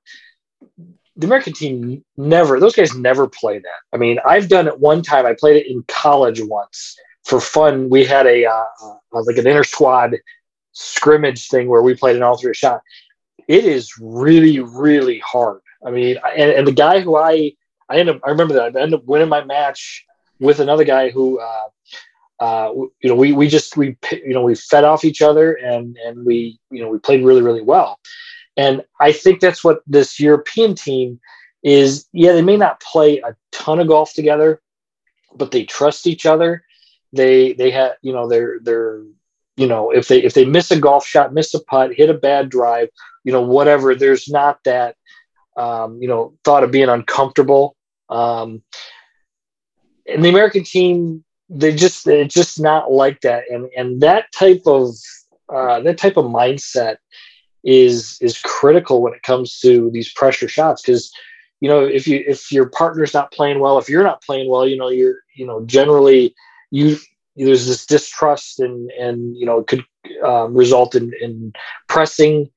The 1.16 1.26
American 1.26 1.52
team 1.52 2.04
never; 2.16 2.60
those 2.60 2.76
guys 2.76 2.94
never 2.94 3.26
play 3.26 3.58
that. 3.58 3.80
I 3.92 3.96
mean, 3.96 4.18
I've 4.24 4.48
done 4.48 4.68
it 4.68 4.78
one 4.78 5.02
time. 5.02 5.26
I 5.26 5.34
played 5.34 5.56
it 5.56 5.70
in 5.70 5.84
college 5.88 6.40
once 6.40 6.96
for 7.24 7.40
fun. 7.40 7.88
We 7.88 8.04
had 8.04 8.26
a 8.26 8.46
uh, 8.46 8.64
uh, 8.82 9.22
like 9.24 9.36
an 9.36 9.46
inter 9.46 9.64
squad 9.64 10.16
scrimmage 10.78 11.48
thing 11.48 11.68
where 11.68 11.82
we 11.82 11.94
played 11.94 12.16
an 12.16 12.22
alternate 12.22 12.56
shot. 12.56 12.82
It 13.48 13.64
is 13.64 13.92
really, 14.00 14.60
really 14.60 15.18
hard. 15.20 15.60
I 15.84 15.90
mean, 15.90 16.18
and, 16.36 16.50
and 16.50 16.66
the 16.66 16.72
guy 16.72 17.00
who 17.00 17.16
I 17.16 17.52
I 17.88 17.98
end 17.98 18.08
up 18.08 18.20
I 18.24 18.30
remember 18.30 18.54
that 18.54 18.76
I 18.76 18.80
ended 18.80 18.94
up 18.94 19.04
winning 19.06 19.28
my 19.28 19.44
match 19.44 20.04
with 20.40 20.60
another 20.60 20.84
guy 20.84 21.10
who 21.10 21.40
uh, 21.40 21.68
uh, 22.40 22.72
you 22.74 23.08
know 23.08 23.14
we 23.14 23.32
we 23.32 23.48
just 23.48 23.76
we 23.76 23.96
you 24.12 24.34
know 24.34 24.42
we 24.42 24.54
fed 24.54 24.84
off 24.84 25.04
each 25.04 25.22
other 25.22 25.54
and 25.54 25.96
and 26.04 26.24
we 26.24 26.58
you 26.70 26.82
know 26.82 26.88
we 26.88 26.98
played 26.98 27.24
really 27.24 27.42
really 27.42 27.62
well. 27.62 27.98
And 28.56 28.84
I 29.00 29.12
think 29.12 29.40
that's 29.40 29.62
what 29.62 29.82
this 29.86 30.18
European 30.18 30.74
team 30.74 31.20
is. 31.62 32.06
Yeah, 32.12 32.32
they 32.32 32.42
may 32.42 32.56
not 32.56 32.80
play 32.80 33.18
a 33.18 33.36
ton 33.52 33.78
of 33.78 33.88
golf 33.88 34.12
together, 34.14 34.60
but 35.34 35.50
they 35.52 35.64
trust 35.64 36.06
each 36.06 36.26
other. 36.26 36.64
They 37.12 37.52
they 37.54 37.70
have 37.70 37.92
you 38.02 38.12
know 38.12 38.28
they're 38.28 38.58
they're 38.60 39.02
you 39.58 39.66
know 39.66 39.90
if 39.90 40.08
they 40.08 40.22
if 40.22 40.34
they 40.34 40.44
miss 40.44 40.70
a 40.70 40.78
golf 40.78 41.06
shot 41.06 41.34
miss 41.34 41.52
a 41.54 41.62
putt 41.64 41.94
hit 41.94 42.08
a 42.08 42.14
bad 42.14 42.48
drive 42.48 42.88
you 43.24 43.32
know 43.32 43.42
whatever 43.42 43.94
there's 43.94 44.28
not 44.28 44.62
that 44.64 44.96
um, 45.56 46.00
you 46.00 46.08
know 46.08 46.34
thought 46.44 46.64
of 46.64 46.70
being 46.70 46.88
uncomfortable. 46.88 47.74
Um, 48.08 48.62
and 50.06 50.24
the 50.24 50.30
american 50.30 50.64
team 50.64 51.22
they 51.48 51.74
just 51.74 52.06
it's 52.06 52.34
just 52.34 52.60
not 52.60 52.92
like 52.92 53.20
that. 53.22 53.44
And 53.50 53.68
and 53.76 54.00
that 54.00 54.26
type 54.32 54.62
of 54.66 54.94
uh, 55.52 55.80
that 55.80 55.98
type 55.98 56.16
of 56.16 56.26
mindset 56.26 56.96
is 57.64 58.18
is 58.20 58.38
critical 58.38 59.02
when 59.02 59.14
it 59.14 59.22
comes 59.22 59.58
to 59.60 59.90
these 59.90 60.12
pressure 60.12 60.48
shots. 60.48 60.82
Because 60.82 61.10
you 61.60 61.68
know 61.68 61.84
if 61.84 62.06
you 62.06 62.22
if 62.26 62.52
your 62.52 62.68
partner's 62.68 63.14
not 63.14 63.32
playing 63.32 63.60
well 63.60 63.78
if 63.78 63.88
you're 63.88 64.04
not 64.04 64.22
playing 64.22 64.48
well 64.48 64.66
you 64.66 64.76
know 64.76 64.88
you're 64.88 65.16
you 65.34 65.46
know 65.46 65.64
generally 65.64 66.34
you 66.70 66.96
there's 67.38 67.66
this 67.66 67.86
distrust 67.86 68.60
and 68.60 68.90
and 68.92 69.36
you 69.36 69.46
know 69.46 69.58
it 69.58 69.66
could 69.66 69.84
um, 70.24 70.54
result 70.54 70.94
in, 70.94 71.12
in 71.20 71.52
pressing 71.88 72.50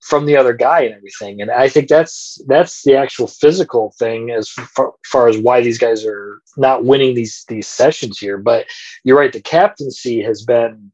from 0.00 0.26
the 0.26 0.36
other 0.36 0.52
guy 0.52 0.80
and 0.80 0.94
everything. 0.94 1.40
And 1.40 1.50
i 1.50 1.68
think 1.68 1.88
that's 1.88 2.40
that's 2.46 2.82
the 2.82 2.96
actual 2.96 3.26
physical 3.26 3.94
thing 3.98 4.30
as 4.30 4.48
far, 4.48 4.94
far, 5.04 5.28
as 5.28 5.38
why 5.38 5.60
these 5.60 5.78
guys 5.78 6.04
are 6.04 6.40
not 6.56 6.84
winning 6.84 7.14
these 7.14 7.44
these 7.48 7.66
sessions 7.66 8.18
here. 8.18 8.38
But 8.38 8.66
you're 9.04 9.18
right 9.18 9.32
the 9.32 9.40
captaincy 9.40 10.22
has 10.22 10.44
been 10.44 10.92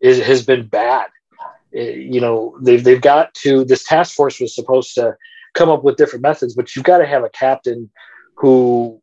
is, 0.00 0.18
has 0.20 0.44
been 0.44 0.66
bad. 0.66 1.06
It, 1.72 1.96
you 1.96 2.20
know 2.20 2.56
they've, 2.62 2.84
they've 2.84 3.00
got 3.00 3.34
to 3.42 3.64
this 3.64 3.84
task 3.84 4.14
force 4.14 4.40
was 4.40 4.54
supposed 4.54 4.94
to 4.94 5.16
come 5.54 5.68
up 5.68 5.84
with 5.84 5.96
different 5.96 6.22
methods 6.22 6.54
but 6.54 6.74
you've 6.74 6.84
got 6.84 6.98
to 6.98 7.06
have 7.06 7.22
a 7.22 7.28
captain 7.30 7.90
who 8.36 9.00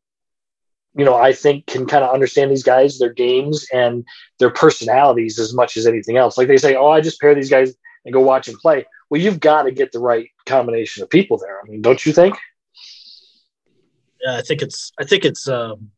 you 0.96 1.06
know, 1.06 1.16
I 1.16 1.34
think 1.34 1.68
can 1.68 1.86
kind 1.86 2.04
of 2.04 2.14
understand 2.14 2.52
these 2.52 2.64
guys, 2.64 3.00
their 3.00 3.14
games, 3.14 3.66
and 3.72 4.06
their 4.40 4.50
personalities 4.50 5.40
as 5.40 5.54
much 5.54 5.78
as 5.78 5.88
anything 5.88 6.18
else. 6.18 6.38
Like 6.38 6.48
they 6.48 6.58
say, 6.58 6.76
oh, 6.76 6.90
I 6.90 7.02
just 7.02 7.22
pair 7.22 7.34
these 7.34 7.50
guys 7.50 7.74
and 8.06 8.14
go 8.14 8.20
watch 8.20 8.48
them 8.48 8.58
play. 8.58 8.86
Well, 9.10 9.22
you've 9.22 9.40
got 9.40 9.64
to 9.64 9.72
get 9.72 9.92
the 9.92 10.00
right 10.00 10.30
combination 10.46 11.04
of 11.04 11.10
people 11.10 11.38
there. 11.38 11.60
I 11.62 11.70
mean, 11.70 11.82
don't 11.82 12.06
you 12.06 12.12
think? 12.12 12.36
Yeah, 14.24 14.38
I 14.38 14.42
think 14.42 14.62
it's. 14.62 14.92
I 15.00 15.06
think 15.06 15.26
it's 15.26 15.48
um, 15.48 15.92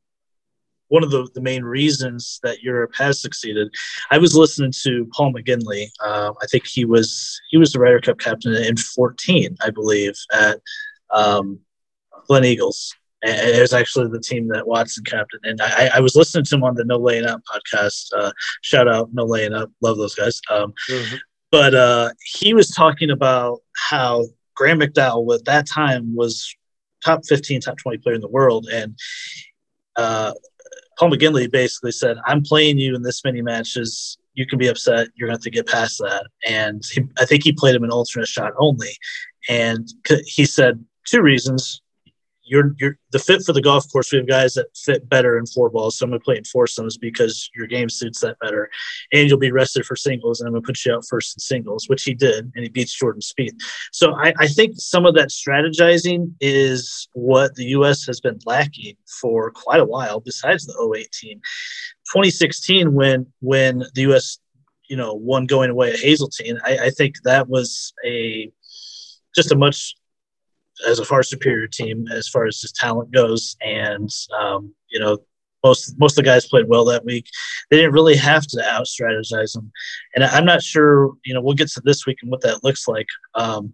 one 0.88 1.04
of 1.04 1.12
the, 1.12 1.28
the 1.34 1.42
main 1.42 1.64
reasons 1.64 2.40
that 2.44 2.62
Europe 2.62 2.94
has 2.96 3.20
succeeded. 3.20 3.74
I 4.12 4.18
was 4.20 4.36
listening 4.36 4.72
to 4.84 5.10
Paul 5.14 5.34
McGinley. 5.34 5.88
Uh, 6.00 6.34
I 6.42 6.46
think 6.48 6.68
he 6.68 6.86
was 6.86 7.42
he 7.50 7.58
was 7.58 7.74
the 7.74 7.80
Ryder 7.80 8.00
Cup 8.00 8.20
captain 8.20 8.54
in 8.54 8.78
14, 8.78 9.58
I 9.62 9.72
believe, 9.72 10.14
at 10.32 10.62
um, 11.12 11.60
Gleneagles 12.30 12.94
it 13.24 13.62
was 13.62 13.74
actually 13.74 14.08
the 14.10 14.20
team 14.20 14.48
that 14.50 14.68
Watson 14.68 15.04
captained. 15.06 15.46
And 15.46 15.62
I, 15.62 15.92
I, 15.96 16.00
was 16.02 16.16
listening 16.16 16.44
to 16.46 16.56
him 16.56 16.64
on 16.64 16.76
the 16.76 16.84
No 16.84 16.98
Laying 16.98 17.26
Up 17.26 17.42
podcast. 17.50 18.08
Uh, 18.16 18.32
shout 18.62 18.88
out 18.88 19.14
No 19.14 19.24
Laying 19.24 19.54
Up, 19.54 19.72
love 19.82 19.98
those 19.98 20.16
guys. 20.16 20.42
Um, 20.50 20.74
mm-hmm. 20.90 21.16
But 21.50 21.74
uh, 21.74 22.10
he 22.24 22.54
was 22.54 22.70
talking 22.70 23.12
about 23.12 23.60
how 23.90 24.26
Graham 24.56 24.80
McDowell 24.80 25.36
at 25.36 25.46
that 25.46 25.68
time 25.68 26.16
was 26.16 26.54
top 27.04 27.22
15, 27.26 27.62
top 27.62 27.78
20 27.78 28.00
player 28.00 28.16
in 28.16 28.22
the 28.22 28.28
world. 28.28 28.68
And 28.72 28.98
uh, 29.96 30.34
Paul 30.98 31.12
McGinley 31.12 31.50
basically 31.50 31.92
said, 31.92 32.18
I'm 32.26 32.42
playing 32.42 32.78
you 32.78 32.96
in 32.96 33.04
this 33.04 33.24
many 33.24 33.42
matches. 33.42 34.18
You 34.34 34.48
can 34.48 34.58
be 34.58 34.68
upset. 34.68 35.10
You're 35.16 35.28
going 35.28 35.38
to 35.38 35.40
have 35.40 35.44
to 35.44 35.52
get 35.52 35.68
past 35.68 36.00
that. 36.00 36.26
And 36.48 36.84
he, 36.92 37.04
I 37.20 37.26
think 37.26 37.44
he 37.44 37.54
played 37.54 37.76
him 37.76 37.84
an 37.84 37.92
alternate 37.92 38.28
shot 38.28 38.52
only. 38.58 38.90
And 39.48 39.88
he 40.26 40.46
said 40.46 40.84
two 41.06 41.22
reasons 41.22 41.82
you're 42.44 42.76
you're 42.80 42.98
the 43.12 43.20
fit 43.20 43.42
for 43.44 43.54
the 43.54 43.62
golf 43.62 43.90
course. 43.92 44.12
We 44.12 44.18
have 44.18 44.28
guys 44.28 44.54
that 44.56 44.68
fit 44.76 45.08
better 45.08 45.38
in 45.38 45.46
four 45.46 45.70
balls, 45.70 45.98
so 45.98 46.06
I'm 46.06 46.12
gonna 46.12 46.20
play 46.20 46.38
in 46.38 46.44
foursomes 46.44 46.98
because 46.98 47.50
your 47.56 47.68
game 47.68 47.90
suits 47.90 48.20
that 48.22 48.38
better, 48.40 48.70
and 49.12 49.30
you'll 49.30 49.40
be 49.40 49.52
rested 49.52 49.86
for 49.86 49.96
singles, 49.96 50.40
and 50.40 50.48
I'm 50.48 50.54
gonna 50.54 50.64
put 50.64 50.84
you 50.86 50.94
out 50.94 51.06
first 51.08 51.36
in 51.36 51.40
singles, 51.40 51.88
which 51.88 52.04
he 52.04 52.14
did, 52.14 52.52
and 52.56 52.64
he 52.64 52.70
beats 52.70 52.94
Jordan 52.94 53.22
Spieth. 53.22 53.56
So 53.92 54.14
I, 54.16 54.34
I 54.40 54.48
think 54.48 54.76
some 54.78 55.06
of 55.06 55.16
that 55.16 55.30
strategizing 55.30 56.34
is 56.42 57.08
what 57.14 57.56
the 57.56 57.66
U.S. 57.66 58.06
has 58.06 58.20
been 58.20 58.40
lacking 58.46 58.96
for 59.22 59.52
quite 59.52 59.80
a 59.80 59.86
while. 59.86 60.20
Besides 60.20 60.66
the 60.66 60.94
08 60.98 61.12
team, 61.12 61.40
2016 62.12 62.94
when 62.94 63.26
when 63.40 63.80
the 63.96 64.02
U.S. 64.02 64.40
you 64.90 64.98
know 64.98 65.14
won 65.14 65.46
going 65.46 65.70
away 65.70 65.94
at 65.94 66.00
Hazeltine, 66.00 66.60
I, 66.66 66.78
I 66.78 66.90
think 66.90 67.16
that 67.24 67.48
was 67.48 67.94
a 68.06 68.52
just 69.36 69.52
a 69.52 69.56
much 69.56 69.96
as 70.88 71.00
a 71.00 71.06
far 71.06 71.24
superior 71.24 71.68
team 71.68 72.08
as 72.12 72.28
far 72.28 72.46
as 72.46 72.60
just 72.60 72.76
talent 72.76 73.12
goes. 73.12 73.56
And 73.62 74.10
um, 74.40 74.74
you 74.90 75.00
know, 75.00 75.18
most 75.64 75.96
most 76.00 76.14
of 76.14 76.24
the 76.24 76.30
guys 76.30 76.48
played 76.48 76.68
well 76.68 76.86
that 76.86 77.06
week. 77.06 77.28
They 77.70 77.78
didn't 77.78 77.94
really 77.94 78.16
have 78.18 78.46
to 78.48 78.64
out 78.70 78.86
strategize 78.86 79.54
them. 79.54 79.72
And 80.16 80.24
I'm 80.24 80.46
not 80.46 80.62
sure. 80.62 81.14
You 81.26 81.34
know, 81.34 81.42
we'll 81.42 81.56
get 81.56 81.70
to 81.70 81.82
this 81.84 82.06
week 82.06 82.18
and 82.22 82.32
what 82.32 82.42
that 82.42 82.64
looks 82.64 82.88
like. 82.88 83.08
Um, 83.36 83.74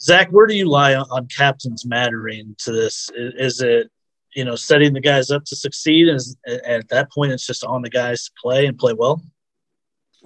Zach, 0.00 0.28
where 0.30 0.46
do 0.46 0.54
you 0.54 0.68
lie 0.68 0.94
on, 0.94 1.28
captains 1.28 1.86
mattering 1.86 2.54
to 2.58 2.72
this? 2.72 3.08
Is, 3.14 3.34
is, 3.38 3.60
it 3.62 3.90
you 4.34 4.44
know 4.44 4.56
setting 4.56 4.92
the 4.92 5.00
guys 5.00 5.30
up 5.30 5.44
to 5.44 5.56
succeed? 5.56 6.08
Is 6.08 6.36
at 6.46 6.88
that 6.88 7.10
point 7.12 7.32
it's 7.32 7.46
just 7.46 7.64
on 7.64 7.82
the 7.82 7.90
guys 7.90 8.24
to 8.24 8.30
play 8.40 8.66
and 8.66 8.78
play 8.78 8.92
well? 8.92 9.22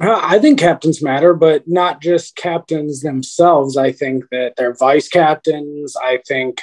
Uh, 0.01 0.21
I 0.23 0.39
think 0.39 0.61
captains 0.61 1.03
matter, 1.03 1.35
but 1.35 1.67
not 1.67 2.01
just 2.01 2.37
captains 2.37 3.01
themselves. 3.01 3.77
I 3.77 3.91
think 3.91 4.25
that 4.31 4.55
they're 4.57 4.75
vice 4.75 5.09
captains. 5.09 5.97
I 5.97 6.21
think, 6.27 6.63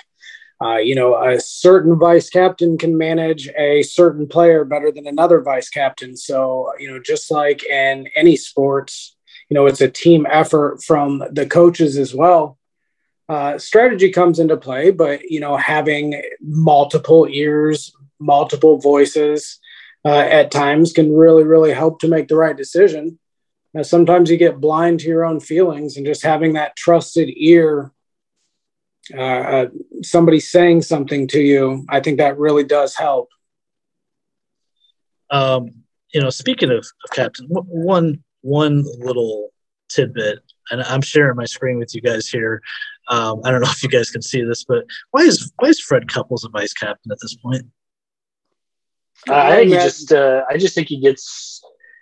uh, 0.64 0.78
you 0.78 0.96
know, 0.96 1.22
a 1.22 1.38
certain 1.42 2.00
vice 2.00 2.30
captain 2.30 2.78
can 2.78 2.98
manage 2.98 3.50
a 3.58 3.84
certain 3.84 4.26
player 4.26 4.64
better 4.64 4.90
than 4.90 5.06
another 5.06 5.42
vice 5.42 5.68
captain. 5.68 6.16
So, 6.16 6.72
you 6.80 6.90
know, 6.90 7.00
just 7.00 7.30
like 7.30 7.62
in 7.66 8.08
any 8.16 8.38
sports, 8.38 9.18
you 9.50 9.56
know, 9.56 9.66
it's 9.66 9.82
a 9.82 9.90
team 9.90 10.26
effort 10.30 10.82
from 10.82 11.22
the 11.30 11.46
coaches 11.46 11.98
as 11.98 12.16
well. 12.16 12.58
Uh, 13.28 13.58
strategy 13.58 14.12
comes 14.12 14.40
into 14.40 14.56
play, 14.56 14.92
but, 14.92 15.24
you 15.24 15.42
know, 15.42 15.58
having 15.58 16.22
multiple 16.42 17.28
ears, 17.30 17.92
multiple 18.18 18.78
voices, 18.78 19.60
uh, 20.06 20.20
at 20.20 20.52
times 20.52 20.94
can 20.94 21.14
really, 21.14 21.44
really 21.44 21.74
help 21.74 22.00
to 22.00 22.08
make 22.08 22.30
the 22.30 22.36
right 22.36 22.56
decision 22.56 23.20
know, 23.76 23.84
sometimes 23.84 24.30
you 24.30 24.38
get 24.38 24.60
blind 24.60 25.00
to 25.00 25.08
your 25.08 25.26
own 25.26 25.40
feelings 25.40 25.98
and 25.98 26.06
just 26.06 26.24
having 26.24 26.54
that 26.54 26.76
trusted 26.76 27.30
ear 27.36 27.92
uh, 29.14 29.18
uh, 29.22 29.68
somebody 30.02 30.40
saying 30.40 30.82
something 30.82 31.28
to 31.28 31.40
you 31.40 31.86
i 31.90 32.00
think 32.00 32.18
that 32.18 32.38
really 32.38 32.64
does 32.64 32.96
help 32.96 33.30
um, 35.32 35.70
you 36.14 36.22
know 36.22 36.30
speaking 36.30 36.72
of, 36.72 36.78
of 36.80 37.12
captain 37.12 37.48
one 37.50 38.24
one 38.42 38.86
little 39.00 39.50
tidbit, 39.90 40.40
and 40.72 40.82
I'm 40.84 41.02
sharing 41.02 41.36
my 41.36 41.46
screen 41.46 41.80
with 41.80 41.96
you 41.96 42.02
guys 42.02 42.28
here. 42.28 42.62
Um, 43.08 43.42
I 43.44 43.52
don't 43.52 43.62
know 43.62 43.70
if 43.70 43.84
you 43.84 43.90
guys 43.90 44.12
can 44.12 44.22
see 44.22 44.44
this, 44.44 44.64
but 44.64 44.86
why 45.12 45.22
is 45.22 45.52
why 45.58 45.70
is 45.70 45.80
Fred 45.80 46.08
Couples 46.08 46.44
a 46.44 46.50
vice 46.50 46.74
captain 46.74 47.12
at 47.12 47.18
this 47.22 47.36
point? 47.36 47.64
Uh, 49.28 49.34
I 49.34 49.56
think 49.56 49.70
he 49.72 49.76
just 49.76 50.12
uh, 50.12 50.44
I 50.50 50.58
just 50.58 50.76
think 50.76 50.90
he 50.90 51.00
gets 51.00 51.62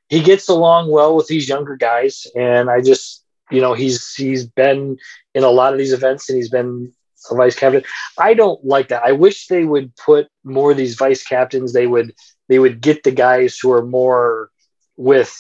he 0.10 0.22
gets 0.22 0.50
along 0.50 0.92
well 0.92 1.16
with 1.16 1.28
these 1.28 1.48
younger 1.48 1.76
guys, 1.76 2.28
and 2.36 2.70
I 2.70 2.82
just 2.82 3.24
you 3.52 3.62
know 3.62 3.74
he's 3.74 4.14
he's 4.14 4.46
been 4.46 4.98
in 5.34 5.44
a 5.44 5.50
lot 5.50 5.74
of 5.74 5.80
these 5.80 5.94
events, 5.94 6.30
and 6.30 6.38
he's 6.38 6.50
been 6.50 6.92
a 7.32 7.36
vice 7.36 7.56
captain. 7.56 7.84
I 8.18 8.34
don't 8.34 8.64
like 8.66 8.90
that. 8.90 9.04
I 9.04 9.14
wish 9.14 9.48
they 9.48 9.64
would 9.64 9.96
put 9.96 10.28
more 10.44 10.72
of 10.72 10.78
these 10.78 10.96
vice 10.96 11.24
captains. 11.24 11.74
They 11.74 11.88
would 11.88 12.14
they 12.50 12.60
would 12.60 12.82
get 12.82 13.04
the 13.04 13.12
guys 13.12 13.58
who 13.58 13.72
are 13.72 13.86
more 13.86 14.50
with 14.98 15.36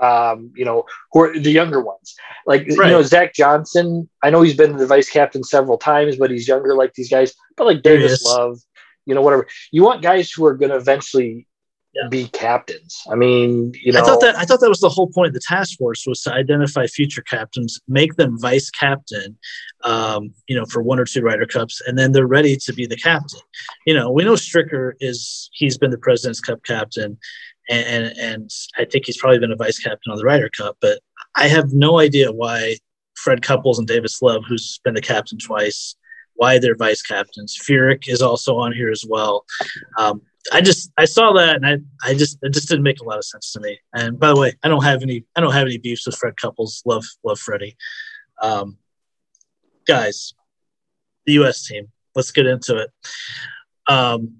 um, 0.00 0.52
you 0.54 0.64
know, 0.64 0.84
who 1.12 1.22
are 1.22 1.38
the 1.38 1.50
younger 1.50 1.80
ones. 1.80 2.14
Like 2.46 2.66
right. 2.76 2.88
you 2.88 2.92
know, 2.92 3.02
Zach 3.02 3.34
Johnson. 3.34 4.08
I 4.22 4.30
know 4.30 4.42
he's 4.42 4.56
been 4.56 4.76
the 4.76 4.86
vice 4.86 5.08
captain 5.08 5.42
several 5.42 5.78
times, 5.78 6.16
but 6.16 6.30
he's 6.30 6.48
younger 6.48 6.74
like 6.74 6.94
these 6.94 7.10
guys. 7.10 7.34
But 7.56 7.66
like 7.66 7.82
Davis 7.82 8.24
Love, 8.24 8.58
you 9.06 9.14
know, 9.14 9.22
whatever. 9.22 9.46
You 9.70 9.82
want 9.82 10.02
guys 10.02 10.30
who 10.30 10.44
are 10.46 10.54
going 10.54 10.70
to 10.70 10.76
eventually 10.76 11.46
yeah. 11.96 12.08
be 12.08 12.28
captains. 12.28 13.02
I 13.10 13.14
mean, 13.14 13.72
you 13.82 13.92
know, 13.92 14.00
I 14.00 14.02
thought 14.02 14.20
that 14.20 14.36
I 14.36 14.44
thought 14.44 14.60
that 14.60 14.68
was 14.68 14.80
the 14.80 14.88
whole 14.88 15.08
point 15.08 15.28
of 15.28 15.34
the 15.34 15.40
task 15.40 15.78
force 15.78 16.06
was 16.06 16.22
to 16.22 16.32
identify 16.32 16.86
future 16.86 17.22
captains, 17.22 17.80
make 17.88 18.14
them 18.16 18.38
vice 18.38 18.70
captain, 18.70 19.38
um, 19.84 20.34
you 20.46 20.56
know, 20.56 20.64
for 20.66 20.82
one 20.82 20.98
or 20.98 21.04
two 21.04 21.22
Ryder 21.22 21.46
Cups, 21.46 21.80
and 21.86 21.98
then 21.98 22.12
they're 22.12 22.26
ready 22.26 22.56
to 22.56 22.72
be 22.72 22.86
the 22.86 22.96
captain. 22.96 23.40
You 23.86 23.94
know, 23.94 24.10
we 24.10 24.24
know 24.24 24.34
Stricker 24.34 24.92
is 25.00 25.48
he's 25.52 25.78
been 25.78 25.90
the 25.90 25.98
President's 25.98 26.40
Cup 26.40 26.62
captain, 26.64 27.18
and, 27.68 27.86
and, 27.86 28.18
and 28.18 28.50
I 28.78 28.84
think 28.84 29.06
he's 29.06 29.18
probably 29.18 29.38
been 29.38 29.52
a 29.52 29.56
vice 29.56 29.78
captain 29.78 30.12
on 30.12 30.18
the 30.18 30.24
Ryder 30.24 30.50
Cup, 30.56 30.76
but 30.80 31.00
I 31.36 31.48
have 31.48 31.72
no 31.72 31.98
idea 31.98 32.32
why 32.32 32.76
Fred 33.16 33.42
Couples 33.42 33.78
and 33.78 33.88
Davis 33.88 34.22
Love, 34.22 34.42
who's 34.46 34.80
been 34.84 34.94
the 34.94 35.00
captain 35.00 35.38
twice, 35.38 35.96
why 36.34 36.58
they're 36.58 36.76
vice 36.76 37.02
captains. 37.02 37.58
Furyk 37.60 38.08
is 38.08 38.22
also 38.22 38.56
on 38.56 38.72
here 38.72 38.90
as 38.90 39.04
well. 39.08 39.44
Um, 39.98 40.22
I 40.52 40.60
just 40.60 40.92
I 40.96 41.04
saw 41.04 41.32
that 41.32 41.56
and 41.56 41.66
I 41.66 41.78
I 42.08 42.14
just 42.14 42.38
it 42.42 42.52
just 42.52 42.68
didn't 42.68 42.84
make 42.84 43.00
a 43.00 43.04
lot 43.04 43.18
of 43.18 43.24
sense 43.24 43.52
to 43.52 43.60
me. 43.60 43.78
And 43.94 44.18
by 44.18 44.28
the 44.28 44.40
way, 44.40 44.54
I 44.62 44.68
don't 44.68 44.84
have 44.84 45.02
any 45.02 45.24
I 45.34 45.40
don't 45.40 45.52
have 45.52 45.66
any 45.66 45.78
beefs 45.78 46.06
with 46.06 46.16
Fred 46.16 46.36
Couples. 46.36 46.82
Love 46.84 47.04
love 47.24 47.38
Freddie. 47.38 47.76
Um, 48.42 48.78
guys, 49.86 50.34
the 51.24 51.34
U.S. 51.34 51.66
team. 51.66 51.88
Let's 52.14 52.30
get 52.30 52.46
into 52.46 52.76
it. 52.78 52.90
Um, 53.88 54.38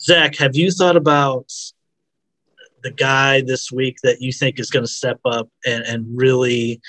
Zach, 0.00 0.36
have 0.36 0.56
you 0.56 0.70
thought 0.70 0.96
about 0.96 1.50
the 2.82 2.90
guy 2.90 3.40
this 3.40 3.72
week 3.72 3.96
that 4.02 4.20
you 4.20 4.32
think 4.32 4.60
is 4.60 4.70
going 4.70 4.84
to 4.84 4.90
step 4.90 5.18
up 5.24 5.48
and, 5.64 5.82
and 5.84 6.06
really 6.16 6.80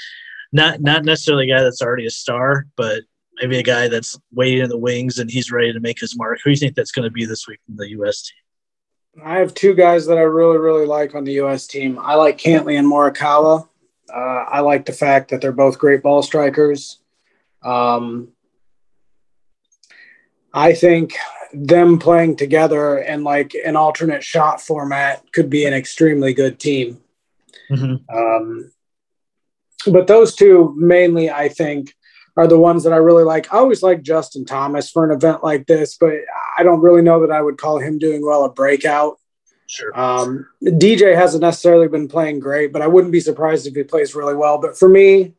not 0.51 0.81
not 0.81 1.03
necessarily 1.03 1.49
a 1.49 1.55
guy 1.55 1.63
that's 1.63 1.81
already 1.81 2.05
a 2.05 2.11
star, 2.11 2.65
but 2.75 3.01
maybe 3.41 3.57
a 3.57 3.63
guy 3.63 3.87
that's 3.87 4.19
waiting 4.31 4.63
in 4.63 4.69
the 4.69 4.77
wings 4.77 5.19
and 5.19 5.29
he's 5.29 5.51
ready 5.51 5.73
to 5.73 5.79
make 5.79 5.99
his 5.99 6.17
mark. 6.17 6.39
Who 6.43 6.49
do 6.49 6.51
you 6.51 6.57
think 6.57 6.75
that's 6.75 6.91
going 6.91 7.07
to 7.07 7.11
be 7.11 7.25
this 7.25 7.47
week 7.47 7.59
from 7.65 7.77
the 7.77 7.89
U.S. 7.91 8.23
team? 8.23 9.23
I 9.25 9.37
have 9.39 9.53
two 9.53 9.73
guys 9.73 10.05
that 10.07 10.17
I 10.17 10.21
really, 10.21 10.57
really 10.57 10.85
like 10.85 11.15
on 11.15 11.23
the 11.23 11.33
U.S. 11.33 11.67
team. 11.67 11.99
I 11.99 12.15
like 12.15 12.37
Cantlay 12.37 12.77
and 12.77 12.87
Morikawa. 12.91 13.67
Uh, 14.13 14.17
I 14.17 14.59
like 14.61 14.85
the 14.85 14.93
fact 14.93 15.31
that 15.31 15.41
they're 15.41 15.51
both 15.51 15.79
great 15.79 16.03
ball 16.03 16.21
strikers. 16.21 16.99
Um, 17.63 18.29
I 20.53 20.73
think 20.73 21.15
them 21.53 21.99
playing 21.99 22.35
together 22.35 22.99
in 22.99 23.23
like 23.23 23.53
an 23.65 23.75
alternate 23.75 24.23
shot 24.23 24.61
format 24.61 25.23
could 25.33 25.49
be 25.49 25.65
an 25.65 25.73
extremely 25.73 26.33
good 26.33 26.59
team. 26.59 27.01
Mm-hmm. 27.71 28.15
Um, 28.15 28.71
but 29.91 30.07
those 30.07 30.35
two 30.35 30.73
mainly, 30.77 31.29
I 31.29 31.49
think, 31.49 31.93
are 32.37 32.47
the 32.47 32.59
ones 32.59 32.83
that 32.83 32.93
I 32.93 32.97
really 32.97 33.23
like. 33.23 33.51
I 33.51 33.57
always 33.57 33.81
like 33.81 34.03
Justin 34.03 34.45
Thomas 34.45 34.91
for 34.91 35.03
an 35.03 35.11
event 35.11 35.43
like 35.43 35.65
this, 35.65 35.97
but 35.97 36.13
I 36.57 36.63
don't 36.63 36.81
really 36.81 37.01
know 37.01 37.21
that 37.21 37.31
I 37.31 37.41
would 37.41 37.57
call 37.57 37.79
him 37.79 37.97
doing 37.97 38.23
well 38.23 38.45
a 38.45 38.49
breakout. 38.49 39.19
Sure. 39.65 39.99
Um, 39.99 40.47
DJ 40.61 41.15
hasn't 41.15 41.41
necessarily 41.41 41.87
been 41.87 42.07
playing 42.07 42.39
great, 42.39 42.71
but 42.71 42.81
I 42.81 42.87
wouldn't 42.87 43.11
be 43.11 43.19
surprised 43.19 43.65
if 43.65 43.75
he 43.75 43.83
plays 43.83 44.15
really 44.15 44.35
well. 44.35 44.59
But 44.59 44.77
for 44.77 44.87
me, 44.87 45.33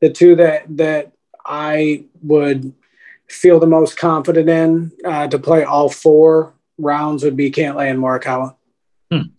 the 0.00 0.10
two 0.10 0.34
that 0.36 0.64
that 0.76 1.12
I 1.46 2.04
would 2.22 2.74
feel 3.28 3.60
the 3.60 3.66
most 3.66 3.96
confident 3.96 4.50
in 4.50 4.92
uh, 5.04 5.28
to 5.28 5.38
play 5.38 5.64
all 5.64 5.88
four 5.88 6.52
rounds 6.76 7.22
would 7.24 7.36
be 7.36 7.50
Cantlay 7.50 7.90
and 7.90 7.98
Morikawa. 7.98 8.56
Hmm. 9.10 9.30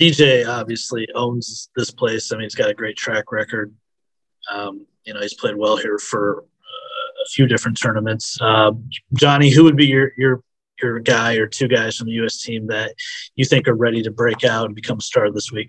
DJ 0.00 0.48
obviously 0.48 1.06
owns 1.14 1.68
this 1.76 1.90
place. 1.90 2.32
I 2.32 2.36
mean, 2.36 2.44
he's 2.44 2.54
got 2.54 2.70
a 2.70 2.74
great 2.74 2.96
track 2.96 3.30
record. 3.30 3.74
Um, 4.50 4.86
you 5.04 5.14
know, 5.14 5.20
he's 5.20 5.34
played 5.34 5.56
well 5.56 5.76
here 5.76 5.98
for 5.98 6.40
uh, 6.40 7.22
a 7.24 7.28
few 7.28 7.46
different 7.46 7.80
tournaments. 7.80 8.38
Uh, 8.40 8.72
Johnny, 9.14 9.50
who 9.50 9.64
would 9.64 9.76
be 9.76 9.86
your 9.86 10.12
your 10.16 10.42
your 10.82 10.98
guy 11.00 11.34
or 11.34 11.46
two 11.46 11.68
guys 11.68 11.96
from 11.96 12.06
the 12.06 12.12
U.S. 12.14 12.42
team 12.42 12.66
that 12.68 12.94
you 13.36 13.44
think 13.44 13.68
are 13.68 13.74
ready 13.74 14.02
to 14.02 14.10
break 14.10 14.44
out 14.44 14.66
and 14.66 14.74
become 14.74 14.98
a 14.98 15.02
star 15.02 15.30
this 15.30 15.52
week? 15.52 15.68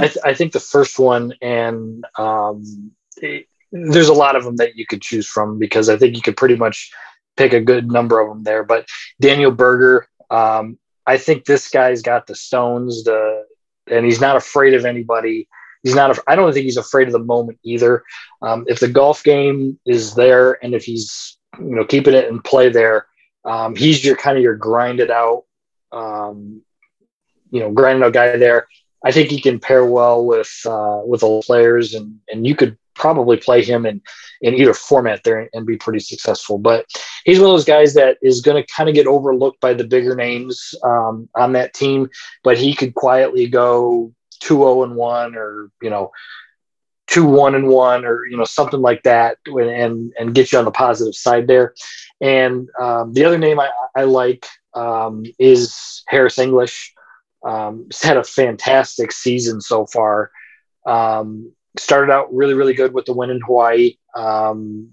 I, 0.00 0.06
th- 0.06 0.24
I 0.24 0.34
think 0.34 0.52
the 0.52 0.60
first 0.60 0.98
one, 0.98 1.34
and 1.42 2.04
um, 2.16 2.92
it, 3.16 3.46
there's 3.72 4.08
a 4.08 4.14
lot 4.14 4.36
of 4.36 4.44
them 4.44 4.56
that 4.56 4.76
you 4.76 4.86
could 4.86 5.02
choose 5.02 5.26
from 5.26 5.58
because 5.58 5.88
I 5.88 5.96
think 5.96 6.16
you 6.16 6.22
could 6.22 6.36
pretty 6.36 6.56
much 6.56 6.92
pick 7.36 7.52
a 7.52 7.60
good 7.60 7.90
number 7.90 8.20
of 8.20 8.28
them 8.28 8.44
there. 8.44 8.64
But 8.64 8.86
Daniel 9.20 9.50
Berger, 9.50 10.08
um, 10.30 10.78
I 11.06 11.18
think 11.18 11.44
this 11.44 11.68
guy's 11.68 12.02
got 12.02 12.26
the 12.26 12.34
stones, 12.34 13.04
the 13.04 13.44
and 13.90 14.04
he's 14.04 14.20
not 14.20 14.36
afraid 14.36 14.74
of 14.74 14.84
anybody. 14.84 15.48
He's 15.82 15.94
not. 15.94 16.18
I 16.26 16.36
don't 16.36 16.52
think 16.52 16.64
he's 16.64 16.76
afraid 16.76 17.06
of 17.08 17.12
the 17.12 17.18
moment 17.18 17.58
either. 17.62 18.02
Um, 18.42 18.64
if 18.68 18.80
the 18.80 18.88
golf 18.88 19.22
game 19.22 19.78
is 19.86 20.14
there, 20.14 20.62
and 20.64 20.74
if 20.74 20.84
he's 20.84 21.38
you 21.58 21.74
know 21.74 21.84
keeping 21.84 22.14
it 22.14 22.28
in 22.28 22.40
play 22.42 22.68
there, 22.68 23.06
um, 23.44 23.76
he's 23.76 24.04
your 24.04 24.16
kind 24.16 24.36
of 24.36 24.42
your 24.42 24.56
grinded 24.56 25.10
out, 25.10 25.44
um, 25.92 26.62
you 27.50 27.60
know, 27.60 27.70
grinded 27.72 28.04
out 28.04 28.12
guy 28.12 28.36
there. 28.36 28.68
I 29.04 29.12
think 29.12 29.30
he 29.30 29.40
can 29.40 29.60
pair 29.60 29.84
well 29.84 30.24
with 30.24 30.50
uh, 30.66 31.00
with 31.04 31.20
the 31.20 31.42
players, 31.46 31.94
and 31.94 32.18
and 32.30 32.46
you 32.46 32.56
could 32.56 32.76
probably 32.94 33.36
play 33.36 33.62
him 33.62 33.86
in 33.86 34.02
in 34.40 34.54
either 34.54 34.74
format 34.74 35.22
there 35.24 35.48
and 35.52 35.66
be 35.66 35.76
pretty 35.76 36.00
successful. 36.00 36.58
But 36.58 36.86
he's 37.24 37.38
one 37.38 37.50
of 37.50 37.54
those 37.54 37.64
guys 37.64 37.94
that 37.94 38.18
is 38.22 38.40
going 38.40 38.62
to 38.62 38.72
kind 38.72 38.88
of 38.88 38.94
get 38.94 39.06
overlooked 39.06 39.60
by 39.60 39.74
the 39.74 39.84
bigger 39.84 40.14
names 40.14 40.74
um, 40.84 41.28
on 41.36 41.52
that 41.52 41.74
team. 41.74 42.10
But 42.42 42.58
he 42.58 42.74
could 42.74 42.94
quietly 42.94 43.48
go 43.48 44.12
two 44.38 44.56
zero 44.56 44.80
oh 44.80 44.82
and 44.84 44.94
one, 44.94 45.34
or 45.36 45.70
you 45.82 45.90
know, 45.90 46.12
two 47.06 47.26
one 47.26 47.54
and 47.54 47.68
one, 47.68 48.04
or 48.04 48.26
you 48.26 48.36
know, 48.36 48.44
something 48.44 48.80
like 48.80 49.02
that, 49.04 49.38
and 49.46 50.12
and 50.18 50.34
get 50.34 50.52
you 50.52 50.58
on 50.58 50.64
the 50.64 50.70
positive 50.70 51.14
side 51.14 51.46
there. 51.46 51.74
And 52.20 52.68
um, 52.80 53.12
the 53.12 53.24
other 53.24 53.38
name 53.38 53.60
I, 53.60 53.70
I 53.94 54.04
like 54.04 54.46
um, 54.74 55.24
is 55.38 56.02
Harris 56.08 56.38
English. 56.38 56.94
Um, 57.46 57.88
had 58.02 58.16
a 58.16 58.24
fantastic 58.24 59.12
season 59.12 59.60
so 59.60 59.86
far. 59.86 60.30
Um, 60.86 61.52
started 61.78 62.12
out 62.12 62.34
really, 62.34 62.54
really 62.54 62.74
good 62.74 62.92
with 62.92 63.04
the 63.06 63.12
win 63.12 63.30
in 63.30 63.40
Hawaii. 63.40 63.96
Um, 64.16 64.92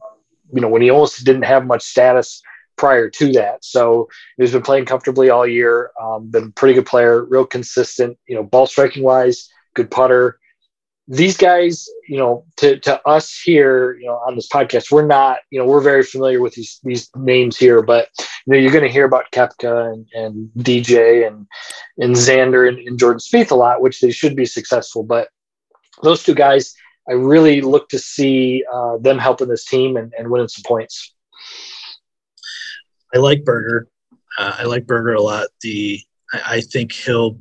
you 0.54 0.62
know, 0.62 0.70
when 0.70 0.82
he 0.82 0.92
almost 0.92 1.26
didn't 1.26 1.44
have 1.44 1.66
much 1.66 1.84
status 1.84 2.42
prior 2.78 3.10
to 3.10 3.32
that. 3.34 3.64
So 3.64 4.10
he's 4.38 4.52
been 4.52 4.62
playing 4.62 4.86
comfortably 4.86 5.30
all 5.30 5.48
year. 5.48 5.92
Um, 6.02 6.30
been 6.30 6.52
pretty 6.52 6.76
good 6.76 6.86
player, 6.86 7.24
real 7.26 7.46
consistent. 7.46 8.18
You 8.28 8.36
know, 8.36 8.44
ball 8.44 8.68
striking 8.68 9.04
wise, 9.04 9.50
good 9.74 9.92
putter. 9.92 10.40
These 11.08 11.38
guys, 11.38 11.88
you 12.10 12.18
know, 12.18 12.46
to, 12.58 12.80
to 12.80 13.08
us 13.08 13.40
here, 13.40 13.96
you 14.00 14.08
know, 14.08 14.16
on 14.16 14.36
this 14.36 14.50
podcast, 14.50 14.92
we're 14.92 15.06
not, 15.06 15.38
you 15.52 15.60
know, 15.60 15.66
we're 15.66 15.82
very 15.82 16.02
familiar 16.02 16.42
with 16.42 16.56
these 16.56 16.80
these 16.84 17.12
names 17.16 17.58
here, 17.58 17.84
but 17.84 18.10
you 18.20 18.54
know, 18.54 18.58
you're 18.60 18.72
going 18.72 18.84
to 18.84 18.92
hear 18.92 19.06
about 19.06 19.32
Koepka 19.32 19.94
and, 19.94 20.08
and 20.14 20.50
DJ 20.58 21.28
and 21.28 21.46
and 22.00 22.16
Xander 22.16 22.68
and, 22.68 22.80
and 22.88 22.98
Jordan 22.98 23.20
Spieth 23.20 23.52
a 23.52 23.56
lot, 23.56 23.82
which 23.82 24.00
they 24.00 24.12
should 24.12 24.36
be 24.36 24.48
successful. 24.48 25.04
But 25.04 25.30
those 26.02 26.24
two 26.24 26.34
guys, 26.34 26.74
I 27.08 27.14
really 27.14 27.62
look 27.62 27.90
to 27.90 28.00
see 28.00 28.64
uh, 28.74 28.98
them 28.98 29.20
helping 29.20 29.48
this 29.48 29.66
team 29.66 29.98
and, 29.98 30.14
and, 30.18 30.30
winning 30.30 30.48
some 30.48 30.64
points. 30.64 31.14
I 33.16 33.20
like 33.20 33.46
Berger. 33.46 33.88
Uh, 34.38 34.56
I 34.60 34.64
like 34.66 34.86
Berger 34.86 35.14
a 35.14 35.22
lot. 35.22 35.48
The 35.62 36.02
I, 36.34 36.42
I, 36.58 36.62
think 36.62 36.92
he'll. 36.92 37.40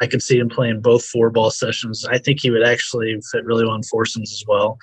I 0.00 0.06
can 0.06 0.18
see 0.18 0.38
him 0.38 0.48
playing 0.48 0.80
both 0.80 1.04
four 1.04 1.28
ball 1.28 1.50
sessions. 1.50 2.06
I 2.06 2.16
think 2.16 2.40
he 2.40 2.50
would 2.50 2.62
actually 2.62 3.20
fit 3.30 3.44
really 3.44 3.66
well 3.66 3.74
in 3.74 3.82
foursomes 3.82 4.32
as 4.32 4.44
well. 4.48 4.78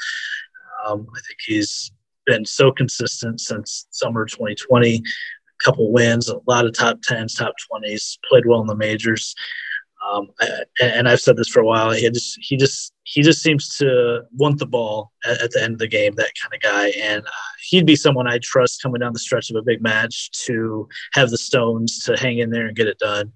Um, 0.85 1.07
I 1.15 1.19
think 1.27 1.39
he's 1.43 1.91
been 2.27 2.45
so 2.45 2.71
consistent 2.71 3.41
since 3.41 3.87
summer 3.89 4.25
2020. 4.25 4.97
A 4.97 5.01
couple 5.63 5.91
wins, 5.91 6.29
a 6.29 6.37
lot 6.45 6.67
of 6.67 6.73
top 6.73 7.01
tens, 7.01 7.33
top 7.33 7.55
twenties. 7.67 8.19
Played 8.29 8.45
well 8.45 8.61
in 8.61 8.67
the 8.67 8.75
majors. 8.75 9.33
Um, 10.05 10.29
and 10.81 11.07
I've 11.07 11.19
said 11.19 11.37
this 11.37 11.49
for 11.49 11.59
a 11.59 11.65
while. 11.65 11.91
He 11.91 12.09
just 12.09 12.37
he 12.41 12.55
just 12.55 12.93
he 13.03 13.21
just 13.21 13.41
seems 13.41 13.75
to 13.77 14.21
want 14.33 14.59
the 14.59 14.65
ball 14.65 15.11
at, 15.25 15.41
at 15.41 15.51
the 15.51 15.63
end 15.63 15.73
of 15.73 15.79
the 15.79 15.87
game. 15.87 16.13
That 16.15 16.31
kind 16.41 16.53
of 16.53 16.61
guy, 16.61 16.89
and 17.01 17.25
uh, 17.25 17.31
he'd 17.69 17.85
be 17.85 17.95
someone 17.95 18.27
I 18.27 18.39
trust 18.41 18.81
coming 18.81 18.99
down 18.99 19.13
the 19.13 19.19
stretch 19.19 19.49
of 19.49 19.55
a 19.55 19.61
big 19.61 19.81
match 19.81 20.31
to 20.45 20.87
have 21.13 21.29
the 21.29 21.37
stones 21.37 21.99
to 22.05 22.15
hang 22.15 22.39
in 22.39 22.51
there 22.51 22.67
and 22.67 22.75
get 22.75 22.87
it 22.87 22.99
done. 22.99 23.31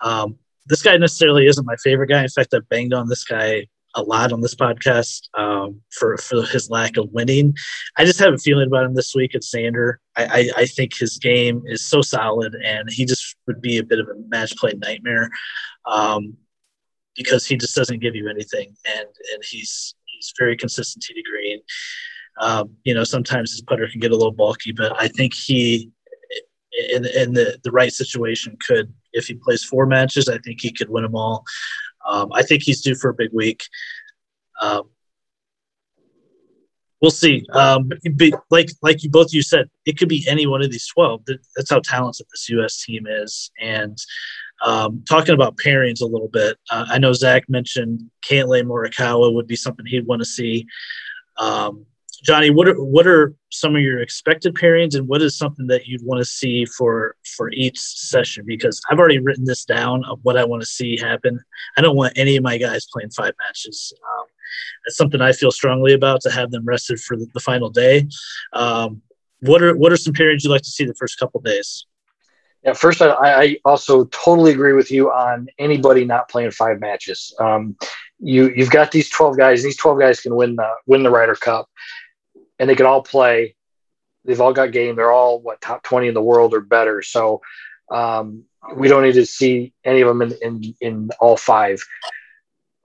Um, 0.00 0.38
this 0.66 0.82
guy 0.82 0.96
necessarily 0.96 1.46
isn't 1.46 1.66
my 1.66 1.76
favorite 1.76 2.08
guy. 2.08 2.22
In 2.22 2.28
fact, 2.28 2.54
I've 2.54 2.68
banged 2.68 2.94
on 2.94 3.08
this 3.08 3.24
guy 3.24 3.66
a 3.94 4.02
lot 4.02 4.32
on 4.32 4.40
this 4.40 4.54
podcast 4.54 5.28
um, 5.34 5.80
for 5.90 6.16
for 6.18 6.42
his 6.42 6.70
lack 6.70 6.96
of 6.96 7.10
winning. 7.12 7.54
I 7.96 8.04
just 8.04 8.18
have 8.20 8.34
a 8.34 8.38
feeling 8.38 8.66
about 8.66 8.84
him 8.84 8.94
this 8.94 9.14
week 9.14 9.34
at 9.34 9.42
Xander. 9.42 9.96
I, 10.16 10.24
I, 10.24 10.50
I 10.62 10.66
think 10.66 10.96
his 10.96 11.18
game 11.18 11.62
is 11.66 11.84
so 11.84 12.02
solid, 12.02 12.54
and 12.54 12.88
he 12.90 13.04
just 13.04 13.36
would 13.46 13.60
be 13.60 13.78
a 13.78 13.84
bit 13.84 14.00
of 14.00 14.08
a 14.08 14.14
match 14.28 14.56
play 14.56 14.72
nightmare 14.76 15.30
um, 15.86 16.36
because 17.16 17.46
he 17.46 17.56
just 17.56 17.76
doesn't 17.76 18.00
give 18.00 18.14
you 18.14 18.28
anything, 18.28 18.74
and 18.86 19.06
and 19.32 19.42
he's 19.48 19.94
he's 20.06 20.32
very 20.38 20.56
consistent 20.56 21.02
to 21.04 21.14
green. 21.30 21.60
Um, 22.40 22.70
you 22.82 22.94
know, 22.94 23.04
sometimes 23.04 23.52
his 23.52 23.62
putter 23.62 23.88
can 23.88 24.00
get 24.00 24.10
a 24.10 24.16
little 24.16 24.32
bulky, 24.32 24.72
but 24.72 25.00
I 25.00 25.08
think 25.08 25.34
he 25.34 25.92
in, 26.92 27.06
in 27.06 27.32
the, 27.32 27.58
the 27.62 27.70
right 27.70 27.92
situation 27.92 28.56
could 28.66 28.92
if 29.12 29.26
he 29.26 29.34
plays 29.34 29.64
four 29.64 29.86
matches 29.86 30.28
i 30.28 30.38
think 30.38 30.60
he 30.60 30.72
could 30.72 30.88
win 30.88 31.04
them 31.04 31.14
all 31.14 31.44
um, 32.06 32.32
I 32.32 32.42
think 32.42 32.62
he's 32.62 32.80
due 32.80 32.94
for 32.94 33.10
a 33.10 33.14
big 33.14 33.30
week. 33.32 33.64
Um, 34.60 34.90
we'll 37.00 37.10
see. 37.10 37.44
Um, 37.52 37.90
like 38.50 38.70
like 38.82 39.02
you 39.02 39.10
both 39.10 39.32
you 39.32 39.42
said, 39.42 39.68
it 39.84 39.98
could 39.98 40.08
be 40.08 40.24
any 40.28 40.46
one 40.46 40.62
of 40.62 40.70
these 40.70 40.88
twelve. 40.88 41.22
That's 41.56 41.70
how 41.70 41.80
talented 41.80 42.26
this 42.30 42.48
U.S. 42.50 42.82
team 42.84 43.06
is. 43.06 43.50
And 43.60 43.98
um, 44.64 45.04
talking 45.08 45.34
about 45.34 45.56
pairings 45.56 46.00
a 46.00 46.06
little 46.06 46.28
bit, 46.28 46.56
uh, 46.70 46.86
I 46.88 46.98
know 46.98 47.12
Zach 47.12 47.48
mentioned 47.48 48.10
Cantlay 48.26 48.62
Morikawa 48.62 49.34
would 49.34 49.46
be 49.46 49.56
something 49.56 49.84
he'd 49.86 50.06
want 50.06 50.20
to 50.20 50.26
see. 50.26 50.66
Um, 51.38 51.86
Johnny, 52.24 52.48
what 52.48 52.66
are 52.68 52.82
what 52.82 53.06
are 53.06 53.34
some 53.52 53.76
of 53.76 53.82
your 53.82 54.00
expected 54.00 54.54
pairings, 54.54 54.94
and 54.94 55.06
what 55.06 55.20
is 55.20 55.36
something 55.36 55.66
that 55.66 55.86
you'd 55.86 56.02
want 56.02 56.20
to 56.20 56.24
see 56.24 56.64
for 56.64 57.16
for 57.36 57.50
each 57.52 57.78
session? 57.78 58.44
Because 58.46 58.80
I've 58.90 58.98
already 58.98 59.18
written 59.18 59.44
this 59.44 59.66
down 59.66 60.04
of 60.06 60.20
what 60.22 60.38
I 60.38 60.44
want 60.44 60.62
to 60.62 60.66
see 60.66 60.98
happen. 60.98 61.38
I 61.76 61.82
don't 61.82 61.96
want 61.96 62.14
any 62.16 62.36
of 62.36 62.42
my 62.42 62.56
guys 62.56 62.86
playing 62.90 63.10
five 63.10 63.34
matches. 63.38 63.92
Um, 64.02 64.26
it's 64.86 64.96
something 64.96 65.20
I 65.20 65.32
feel 65.32 65.50
strongly 65.50 65.92
about 65.92 66.22
to 66.22 66.30
have 66.30 66.50
them 66.50 66.64
rested 66.64 66.98
for 66.98 67.14
the, 67.14 67.26
the 67.34 67.40
final 67.40 67.68
day. 67.68 68.08
Um, 68.54 69.02
what 69.40 69.62
are 69.62 69.76
what 69.76 69.92
are 69.92 69.96
some 69.98 70.14
pairings 70.14 70.44
you'd 70.44 70.50
like 70.50 70.62
to 70.62 70.70
see 70.70 70.86
the 70.86 70.94
first 70.94 71.18
couple 71.18 71.42
days? 71.42 71.84
Yeah, 72.62 72.72
first, 72.72 73.02
I, 73.02 73.12
I, 73.12 73.56
also 73.66 74.04
totally 74.06 74.52
agree 74.52 74.72
with 74.72 74.90
you 74.90 75.10
on 75.10 75.48
anybody 75.58 76.06
not 76.06 76.30
playing 76.30 76.50
five 76.52 76.80
matches. 76.80 77.34
Um, 77.38 77.76
you 78.18 78.50
you've 78.56 78.70
got 78.70 78.90
these 78.90 79.10
twelve 79.10 79.36
guys. 79.36 79.62
These 79.62 79.76
twelve 79.76 80.00
guys 80.00 80.22
can 80.22 80.34
win 80.34 80.56
the 80.56 80.70
win 80.86 81.02
the 81.02 81.10
Ryder 81.10 81.34
Cup 81.34 81.68
and 82.58 82.68
they 82.68 82.74
can 82.74 82.86
all 82.86 83.02
play. 83.02 83.56
They've 84.24 84.40
all 84.40 84.52
got 84.52 84.72
game. 84.72 84.96
They're 84.96 85.12
all 85.12 85.40
what 85.40 85.60
top 85.60 85.82
twenty 85.82 86.08
in 86.08 86.14
the 86.14 86.22
world 86.22 86.54
or 86.54 86.60
better. 86.60 87.02
So 87.02 87.42
um, 87.90 88.44
we 88.74 88.88
don't 88.88 89.02
need 89.02 89.14
to 89.14 89.26
see 89.26 89.72
any 89.84 90.00
of 90.00 90.08
them 90.08 90.22
in 90.22 90.32
in, 90.42 90.74
in 90.80 91.10
all 91.20 91.36
five. 91.36 91.80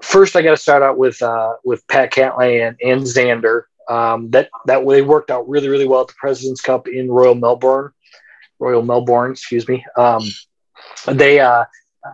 First, 0.01 0.35
I 0.35 0.41
got 0.41 0.51
to 0.51 0.57
start 0.57 0.83
out 0.83 0.97
with 0.97 1.21
uh, 1.21 1.53
with 1.63 1.87
Pat 1.87 2.11
Cantlay 2.11 2.67
and, 2.67 2.77
and 2.81 3.01
Xander. 3.03 3.63
Um, 3.89 4.29
that 4.31 4.49
that 4.65 4.85
way 4.85 5.01
worked 5.01 5.31
out 5.31 5.49
really 5.49 5.69
really 5.69 5.87
well 5.87 6.01
at 6.01 6.07
the 6.07 6.13
Presidents 6.19 6.61
Cup 6.61 6.87
in 6.87 7.09
Royal 7.09 7.35
Melbourne. 7.35 7.91
Royal 8.59 8.81
Melbourne, 8.81 9.31
excuse 9.31 9.67
me. 9.67 9.85
Um, 9.97 10.23
they 11.07 11.39
uh, 11.39 11.65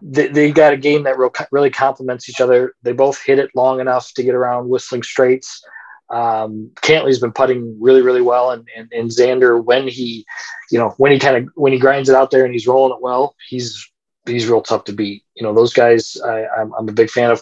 they, 0.01 0.27
they 0.27 0.51
got 0.51 0.73
a 0.73 0.77
game 0.77 1.03
that 1.03 1.17
real, 1.17 1.33
really 1.51 1.69
complements 1.69 2.29
each 2.29 2.41
other. 2.41 2.75
They 2.83 2.91
both 2.91 3.21
hit 3.21 3.39
it 3.39 3.49
long 3.55 3.79
enough 3.79 4.13
to 4.13 4.23
get 4.23 4.35
around 4.35 4.69
Whistling 4.69 5.03
Straits. 5.03 5.63
Um, 6.09 6.71
Cantlay's 6.81 7.19
been 7.19 7.31
putting 7.31 7.77
really, 7.81 8.01
really 8.01 8.21
well, 8.21 8.51
and, 8.51 8.67
and 8.75 8.91
and 8.91 9.09
Xander 9.09 9.63
when 9.63 9.87
he, 9.87 10.25
you 10.71 10.77
know, 10.79 10.89
when 10.97 11.11
he 11.11 11.19
kind 11.19 11.37
of 11.37 11.49
when 11.55 11.73
he 11.73 11.79
grinds 11.79 12.09
it 12.09 12.15
out 12.15 12.31
there 12.31 12.45
and 12.45 12.53
he's 12.53 12.67
rolling 12.67 12.95
it 12.95 13.01
well, 13.01 13.35
he's 13.47 13.89
he's 14.25 14.47
real 14.47 14.61
tough 14.61 14.83
to 14.85 14.93
beat. 14.93 15.23
You 15.35 15.43
know, 15.43 15.53
those 15.53 15.73
guys 15.73 16.17
I, 16.23 16.45
I'm 16.57 16.73
I'm 16.73 16.89
a 16.89 16.93
big 16.93 17.09
fan 17.09 17.31
of. 17.31 17.41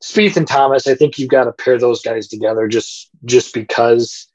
Spieth 0.00 0.36
and 0.36 0.46
Thomas, 0.46 0.86
I 0.86 0.94
think 0.94 1.18
you've 1.18 1.28
got 1.28 1.44
to 1.44 1.52
pair 1.52 1.76
those 1.76 2.02
guys 2.02 2.28
together 2.28 2.68
just 2.68 3.10
just 3.24 3.52
because. 3.52 4.28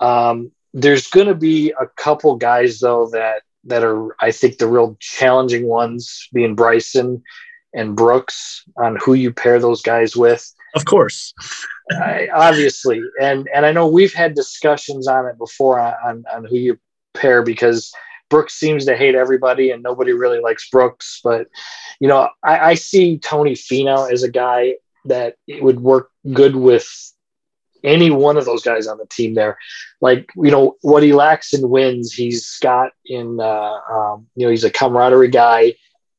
Um, 0.00 0.50
there's 0.74 1.06
going 1.06 1.28
to 1.28 1.36
be 1.36 1.72
a 1.80 1.86
couple 1.86 2.34
guys 2.34 2.80
though 2.80 3.08
that 3.10 3.42
that 3.66 3.84
are 3.84 4.14
I 4.20 4.30
think 4.30 4.58
the 4.58 4.66
real 4.66 4.96
challenging 5.00 5.66
ones, 5.66 6.28
being 6.32 6.54
Bryson 6.54 7.22
and 7.72 7.96
Brooks 7.96 8.64
on 8.76 8.96
who 8.96 9.14
you 9.14 9.32
pair 9.32 9.58
those 9.58 9.82
guys 9.82 10.16
with. 10.16 10.52
Of 10.74 10.84
course. 10.84 11.32
I, 11.90 12.28
obviously, 12.34 13.00
and 13.20 13.48
and 13.54 13.64
I 13.66 13.72
know 13.72 13.86
we've 13.86 14.14
had 14.14 14.34
discussions 14.34 15.06
on 15.06 15.26
it 15.26 15.38
before 15.38 15.78
on 15.78 16.24
on 16.32 16.44
who 16.44 16.56
you 16.56 16.78
pair 17.12 17.42
because 17.42 17.92
Brooks 18.30 18.54
seems 18.54 18.84
to 18.86 18.96
hate 18.96 19.14
everybody 19.14 19.70
and 19.70 19.82
nobody 19.82 20.12
really 20.12 20.40
likes 20.40 20.68
Brooks. 20.70 21.20
But 21.22 21.46
you 22.00 22.08
know, 22.08 22.28
I, 22.42 22.70
I 22.70 22.74
see 22.74 23.18
Tony 23.18 23.52
Finau 23.52 24.10
as 24.10 24.22
a 24.22 24.30
guy 24.30 24.74
that 25.04 25.36
would 25.48 25.80
work 25.80 26.10
good 26.32 26.56
with 26.56 26.88
any 27.84 28.10
one 28.10 28.36
of 28.36 28.46
those 28.46 28.62
guys 28.62 28.86
on 28.86 28.98
the 28.98 29.06
team 29.06 29.34
there. 29.34 29.58
Like, 30.00 30.30
you 30.36 30.50
know, 30.50 30.76
what 30.80 31.02
he 31.02 31.12
lacks 31.12 31.52
in 31.52 31.68
wins, 31.68 32.12
he's 32.12 32.56
got 32.62 32.92
in, 33.04 33.38
uh, 33.38 33.78
um, 33.92 34.26
you 34.34 34.46
know, 34.46 34.50
he's 34.50 34.64
a 34.64 34.70
camaraderie 34.70 35.28
guy 35.28 35.74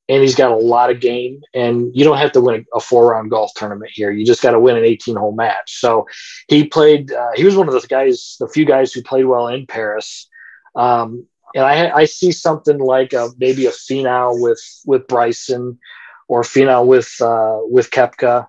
and 0.07 0.21
he's 0.21 0.35
got 0.35 0.51
a 0.51 0.55
lot 0.55 0.91
of 0.91 0.99
game. 0.99 1.41
And 1.53 1.95
you 1.95 2.03
don't 2.03 2.17
have 2.17 2.31
to 2.33 2.41
win 2.41 2.65
a, 2.73 2.79
four 2.79 3.11
round 3.11 3.31
golf 3.31 3.51
tournament 3.55 3.91
here. 3.93 4.11
You 4.11 4.25
just 4.25 4.41
got 4.41 4.51
to 4.51 4.59
win 4.59 4.77
an 4.77 4.83
18 4.83 5.15
hole 5.15 5.33
match. 5.33 5.79
So 5.79 6.07
he 6.47 6.67
played, 6.67 7.11
uh, 7.11 7.31
he 7.35 7.43
was 7.43 7.55
one 7.55 7.67
of 7.67 7.73
the 7.73 7.87
guys, 7.87 8.37
the 8.39 8.47
few 8.47 8.65
guys 8.65 8.93
who 8.93 9.01
played 9.01 9.25
well 9.25 9.47
in 9.47 9.65
Paris. 9.65 10.29
Um, 10.75 11.25
and 11.55 11.65
I, 11.65 11.89
I 11.89 12.05
see 12.05 12.31
something 12.31 12.79
like 12.79 13.13
a, 13.13 13.29
maybe 13.37 13.65
a 13.65 13.71
Finau 13.71 14.39
with, 14.39 14.61
with 14.85 15.07
Bryson 15.07 15.79
or 16.27 16.41
Finau 16.41 16.85
with, 16.85 17.15
uh, 17.21 17.59
with 17.63 17.89
Koepka. 17.89 18.47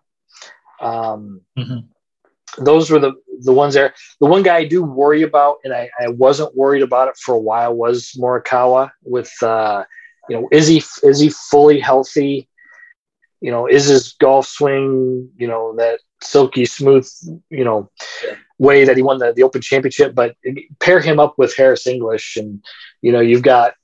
Um, 0.80 1.40
mm-hmm. 1.56 2.64
Those 2.64 2.90
were 2.90 2.98
the, 2.98 3.12
the 3.40 3.52
ones 3.52 3.74
there. 3.74 3.94
The 4.20 4.26
one 4.26 4.42
guy 4.42 4.56
I 4.56 4.64
do 4.64 4.82
worry 4.82 5.22
about, 5.22 5.58
and 5.62 5.72
I, 5.72 5.90
I 6.00 6.08
wasn't 6.08 6.56
worried 6.56 6.82
about 6.82 7.08
it 7.08 7.16
for 7.16 7.34
a 7.34 7.38
while, 7.38 7.74
was 7.74 8.12
Morikawa 8.18 8.90
with, 9.02 9.32
uh, 9.42 9.84
you 10.28 10.36
know, 10.36 10.48
is 10.52 10.66
he 10.66 10.82
is 11.02 11.20
he 11.20 11.30
fully 11.30 11.80
healthy? 11.80 12.48
You 13.40 13.50
know, 13.50 13.66
is 13.66 13.86
his 13.86 14.14
golf 14.14 14.46
swing, 14.46 15.30
you 15.36 15.46
know, 15.46 15.74
that 15.76 16.00
silky 16.22 16.64
smooth, 16.64 17.08
you 17.50 17.64
know, 17.64 17.90
way 18.58 18.84
that 18.84 18.96
he 18.96 19.02
won 19.02 19.18
the, 19.18 19.32
the 19.32 19.42
Open 19.42 19.60
Championship? 19.60 20.14
But 20.14 20.36
pair 20.80 21.00
him 21.00 21.20
up 21.20 21.34
with 21.38 21.56
Harris 21.56 21.86
English, 21.86 22.36
and 22.36 22.64
you 23.02 23.12
know, 23.12 23.20
you've 23.20 23.42
got 23.42 23.74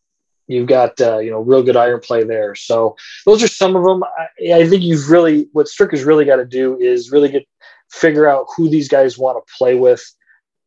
you've 0.46 0.66
got 0.66 1.00
uh, 1.00 1.18
you 1.18 1.30
know 1.30 1.40
real 1.40 1.62
good 1.62 1.76
iron 1.76 2.00
play 2.00 2.24
there. 2.24 2.54
So 2.54 2.96
those 3.26 3.42
are 3.42 3.48
some 3.48 3.76
of 3.76 3.84
them. 3.84 4.02
I, 4.04 4.52
I 4.54 4.68
think 4.68 4.82
you've 4.82 5.10
really 5.10 5.48
what 5.52 5.68
Stricker's 5.68 6.04
really 6.04 6.24
got 6.24 6.36
to 6.36 6.46
do 6.46 6.78
is 6.78 7.10
really 7.10 7.30
get 7.30 7.46
figure 7.90 8.26
out 8.26 8.46
who 8.56 8.68
these 8.68 8.88
guys 8.88 9.18
want 9.18 9.44
to 9.44 9.54
play 9.56 9.74
with. 9.74 10.02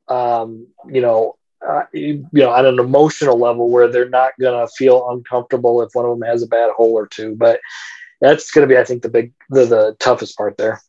Um, 0.08 0.68
you 0.88 1.02
know, 1.02 1.38
uh, 1.68 1.84
you 1.94 2.28
know, 2.34 2.52
on 2.52 2.66
an 2.66 2.80
emotional 2.80 3.38
level 3.38 3.70
where 3.70 3.88
they're 3.88 4.10
not 4.10 4.34
going 4.40 4.60
to 4.60 4.72
feel 4.78 5.10
uncomfortable 5.10 5.82
if 5.82 5.90
one 5.94 6.06
of 6.06 6.18
them 6.18 6.28
has 6.28 6.44
a 6.44 6.48
bad 6.48 6.72
hole 6.72 6.94
or 6.94 7.08
two. 7.08 7.36
But 7.36 7.60
that's 8.22 8.52
going 8.52 8.68
to 8.68 8.74
be, 8.74 8.80
I 8.80 8.84
think, 8.84 9.02
the 9.02 9.10
big, 9.10 9.34
the, 9.50 9.66
the 9.66 9.96
toughest 10.00 10.38
part 10.38 10.58
there. 10.58 10.82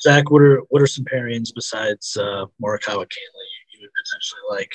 Zach, 0.00 0.30
what 0.30 0.42
are 0.42 0.60
what 0.68 0.82
are 0.82 0.86
some 0.86 1.04
pairings 1.04 1.50
besides 1.54 2.16
uh, 2.16 2.46
Morikawa 2.62 3.04
Cantlay 3.04 3.46
you, 3.46 3.72
you 3.72 3.80
would 3.80 3.90
potentially 4.04 4.42
like? 4.50 4.72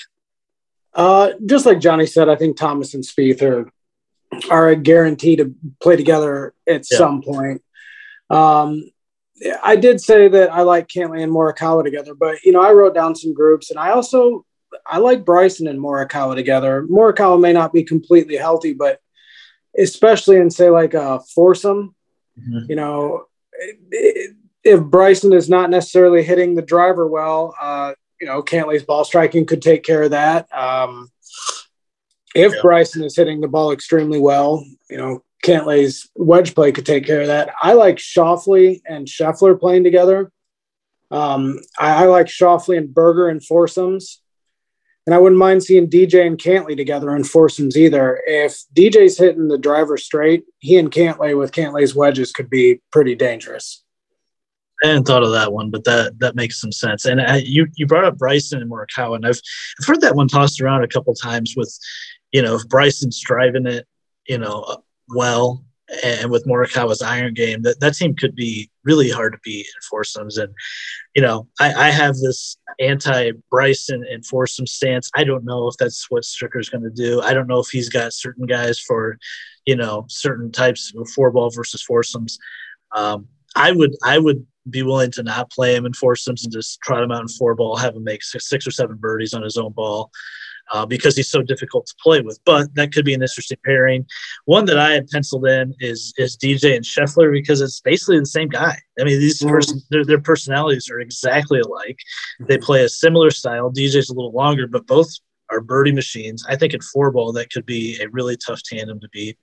Uh, 0.94 1.32
just 1.46 1.66
like 1.66 1.80
Johnny 1.80 2.06
said, 2.06 2.28
I 2.28 2.36
think 2.36 2.58
Thomas 2.58 2.94
and 2.94 3.04
Spieth 3.04 3.42
are 3.42 3.72
are 4.50 4.70
a 4.70 4.76
guarantee 4.76 5.36
to 5.36 5.54
play 5.82 5.96
together 5.96 6.54
at 6.68 6.86
yeah. 6.90 6.98
some 6.98 7.22
point. 7.22 7.62
Um, 8.30 8.90
I 9.64 9.76
did 9.76 10.02
say 10.02 10.28
that 10.28 10.52
I 10.52 10.62
like 10.62 10.88
Cantlay 10.88 11.24
and 11.24 11.32
Morikawa 11.32 11.84
together, 11.84 12.14
but 12.14 12.42
you 12.44 12.52
know, 12.52 12.62
I 12.62 12.72
wrote 12.74 12.94
down 12.94 13.16
some 13.16 13.34
groups, 13.34 13.72
and 13.72 13.80
I 13.80 13.92
also 13.92 14.46
I 14.86 15.00
like 15.00 15.26
Bryson 15.26 15.68
and 15.68 15.80
Morikawa 15.80 16.36
together. 16.36 16.86
Morikawa 16.90 17.40
may 17.40 17.54
not 17.54 17.74
be 17.74 17.84
completely 17.84 18.38
healthy, 18.38 18.74
but 18.74 19.00
especially 19.78 20.38
in 20.38 20.50
say 20.50 20.70
like 20.70 20.94
a 20.94 21.20
foursome, 21.34 21.96
mm-hmm. 22.40 22.70
you 22.70 22.76
know, 22.76 23.26
if 24.64 24.82
Bryson 24.82 25.34
is 25.34 25.50
not 25.50 25.70
necessarily 25.70 26.24
hitting 26.24 26.56
the 26.56 26.62
driver 26.62 27.08
well, 27.08 27.56
uh, 27.60 27.94
you 28.20 28.28
know, 28.28 28.44
Cantlay's 28.44 28.84
ball 28.84 29.04
striking 29.04 29.46
could 29.46 29.62
take 29.62 29.84
care 29.84 30.04
of 30.04 30.12
that. 30.12 30.48
Um, 30.56 31.12
if 32.36 32.54
yeah. 32.54 32.62
Bryson 32.62 33.04
is 33.04 33.16
hitting 33.16 33.42
the 33.42 33.48
ball 33.48 33.72
extremely 33.72 34.20
well, 34.20 34.66
you 34.90 34.98
know, 34.98 35.24
Cantlay's 35.42 36.10
wedge 36.16 36.54
play 36.56 36.72
could 36.72 36.86
take 36.86 37.06
care 37.06 37.22
of 37.22 37.28
that. 37.28 37.54
I 37.62 37.74
like 37.74 37.98
Schauffele 37.98 38.82
and 38.86 39.08
Scheffler 39.08 39.60
playing 39.60 39.84
together. 39.84 40.32
Um, 41.10 41.60
I, 41.78 42.04
I, 42.04 42.06
like 42.06 42.28
Schauffele 42.28 42.78
and 42.78 42.94
Berger 42.94 43.28
and 43.28 43.44
foursomes. 43.44 44.22
And 45.06 45.16
I 45.16 45.18
wouldn't 45.18 45.40
mind 45.40 45.64
seeing 45.64 45.90
DJ 45.90 46.26
and 46.26 46.38
Cantlay 46.38 46.78
together 46.78 47.16
in 47.16 47.24
foursomes 47.24 47.76
either. 47.76 48.22
If 48.26 48.64
DJ's 48.74 49.18
hitting 49.18 49.48
the 49.48 49.58
driver 49.58 49.98
straight, 49.98 50.44
he 50.60 50.78
and 50.78 50.92
Cantlay 50.92 51.38
with 51.38 51.52
Cantlay's 51.52 51.96
wedges 51.96 52.32
could 52.32 52.50
be 52.50 52.82
pretty 52.92 53.16
dangerous. 53.16 53.84
I 54.84 54.88
hadn't 54.88 55.06
thought 55.06 55.24
of 55.24 55.32
that 55.32 55.52
one, 55.52 55.70
but 55.70 55.84
that 55.84 56.18
that 56.20 56.36
makes 56.36 56.60
some 56.60 56.72
sense. 56.72 57.06
And 57.06 57.22
I, 57.22 57.38
you 57.38 57.68
you 57.76 57.86
brought 57.86 58.06
up 58.06 58.18
Bryson 58.18 58.62
and 58.62 58.72
Morikawa, 58.72 59.16
and 59.16 59.26
I've 59.26 59.40
I've 59.80 59.88
heard 59.88 60.02
that 60.02 60.16
one 60.16 60.28
tossed 60.28 60.62
around 60.62 60.84
a 60.84 60.88
couple 60.88 61.14
times 61.14 61.56
with, 61.56 61.78
you 62.32 62.42
know, 62.42 62.56
if 62.56 62.68
Bryson's 62.68 63.20
driving 63.20 63.68
it, 63.68 63.88
you 64.28 64.38
know, 64.38 64.84
well 65.16 65.64
and 66.04 66.32
with 66.32 66.46
Morikawa's 66.46 67.02
iron 67.02 67.34
game, 67.34 67.62
that, 67.64 67.80
that 67.80 67.96
team 67.96 68.16
could 68.16 68.36
be 68.36 68.70
really 68.84 69.10
hard 69.10 69.34
to 69.34 69.40
beat 69.44 69.66
in 69.66 69.82
foursomes. 69.90 70.38
And, 70.38 70.54
you 71.16 71.22
know, 71.22 71.48
I, 71.60 71.74
I 71.88 71.92
have 71.92 72.16
this 72.16 72.58
anti 72.80 73.32
Bryson 73.50 74.06
and 74.10 74.26
foursome 74.26 74.68
stance. 74.68 75.12
I 75.16 75.24
don't 75.24 75.44
know 75.44 75.68
if 75.68 75.76
that's 75.78 76.10
what 76.10 76.24
Stricker's 76.24 76.70
going 76.70 76.84
to 76.84 76.90
do. 76.90 77.22
I 77.22 77.34
don't 77.34 77.48
know 77.48 77.60
if 77.60 77.68
he's 77.70 77.90
got 77.90 78.14
certain 78.14 78.46
guys 78.46 78.80
for, 78.80 79.18
you 79.66 79.76
know, 79.76 80.06
certain 80.08 80.52
types 80.52 80.94
of 80.96 81.10
four 81.10 81.32
ball 81.32 81.50
versus 81.50 81.82
foursomes. 81.82 82.38
Um, 82.96 83.28
I 83.56 83.72
would, 83.72 83.96
I 84.04 84.18
would 84.18 84.46
be 84.70 84.84
willing 84.84 85.12
to 85.12 85.24
not 85.24 85.52
play 85.52 85.76
him 85.76 85.86
in 85.86 85.94
foursomes 85.94 86.44
and 86.44 86.54
just 86.54 86.80
trot 86.82 87.04
him 87.04 87.12
out 87.12 87.22
in 87.22 87.28
four 87.28 87.56
ball, 87.56 87.76
have 87.76 87.96
him 87.96 88.04
make 88.04 88.24
six, 88.24 88.48
six 88.48 88.66
or 88.66 88.72
seven 88.72 88.96
birdies 88.96 89.34
on 89.34 89.44
his 89.44 89.58
own 89.58 89.74
ball 89.74 90.12
uh, 90.72 90.86
because 90.86 91.16
he's 91.16 91.30
so 91.30 91.42
difficult 91.42 91.86
to 91.88 91.96
play 92.02 92.22
with. 92.22 92.40
But 92.46 92.74
that 92.76 92.94
could 92.94 93.06
be 93.06 93.14
an 93.14 93.22
interesting 93.22 93.58
pairing. 93.66 94.06
One 94.46 94.66
that 94.66 94.78
I 94.78 94.92
had 94.92 95.08
penciled 95.08 95.48
in 95.48 95.74
is 95.80 96.14
is 96.18 96.38
DJ 96.38 96.76
and 96.76 96.86
Scheffler 96.86 97.32
because 97.32 97.62
it's 97.62 97.82
basically 97.82 98.20
the 98.20 98.26
same 98.26 98.50
guy. 98.50 98.78
I 99.00 99.04
mean, 99.04 99.20
these 99.20 99.40
mm-hmm. 99.40 99.50
person, 99.50 99.82
their, 99.90 100.06
their 100.06 100.22
personalities 100.22 100.90
are 100.90 101.00
exactly 101.00 101.60
alike. 101.60 101.98
They 102.48 102.58
play 102.58 102.84
a 102.84 102.90
similar 102.90 103.32
style. 103.32 103.72
DJ's 103.72 104.10
a 104.10 104.14
little 104.14 104.34
longer, 104.34 104.68
but 104.68 104.88
both 104.88 105.10
are 105.52 105.62
birdie 105.62 105.92
machines. 105.92 106.46
I 106.48 106.56
think 106.56 106.74
in 106.74 106.82
four 106.82 107.12
ball 107.12 107.34
that 107.34 107.52
could 107.52 107.66
be 107.66 108.00
a 108.02 108.10
really 108.10 108.38
tough 108.38 108.62
tandem 108.64 109.00
to 109.02 109.10
beat. 109.10 109.38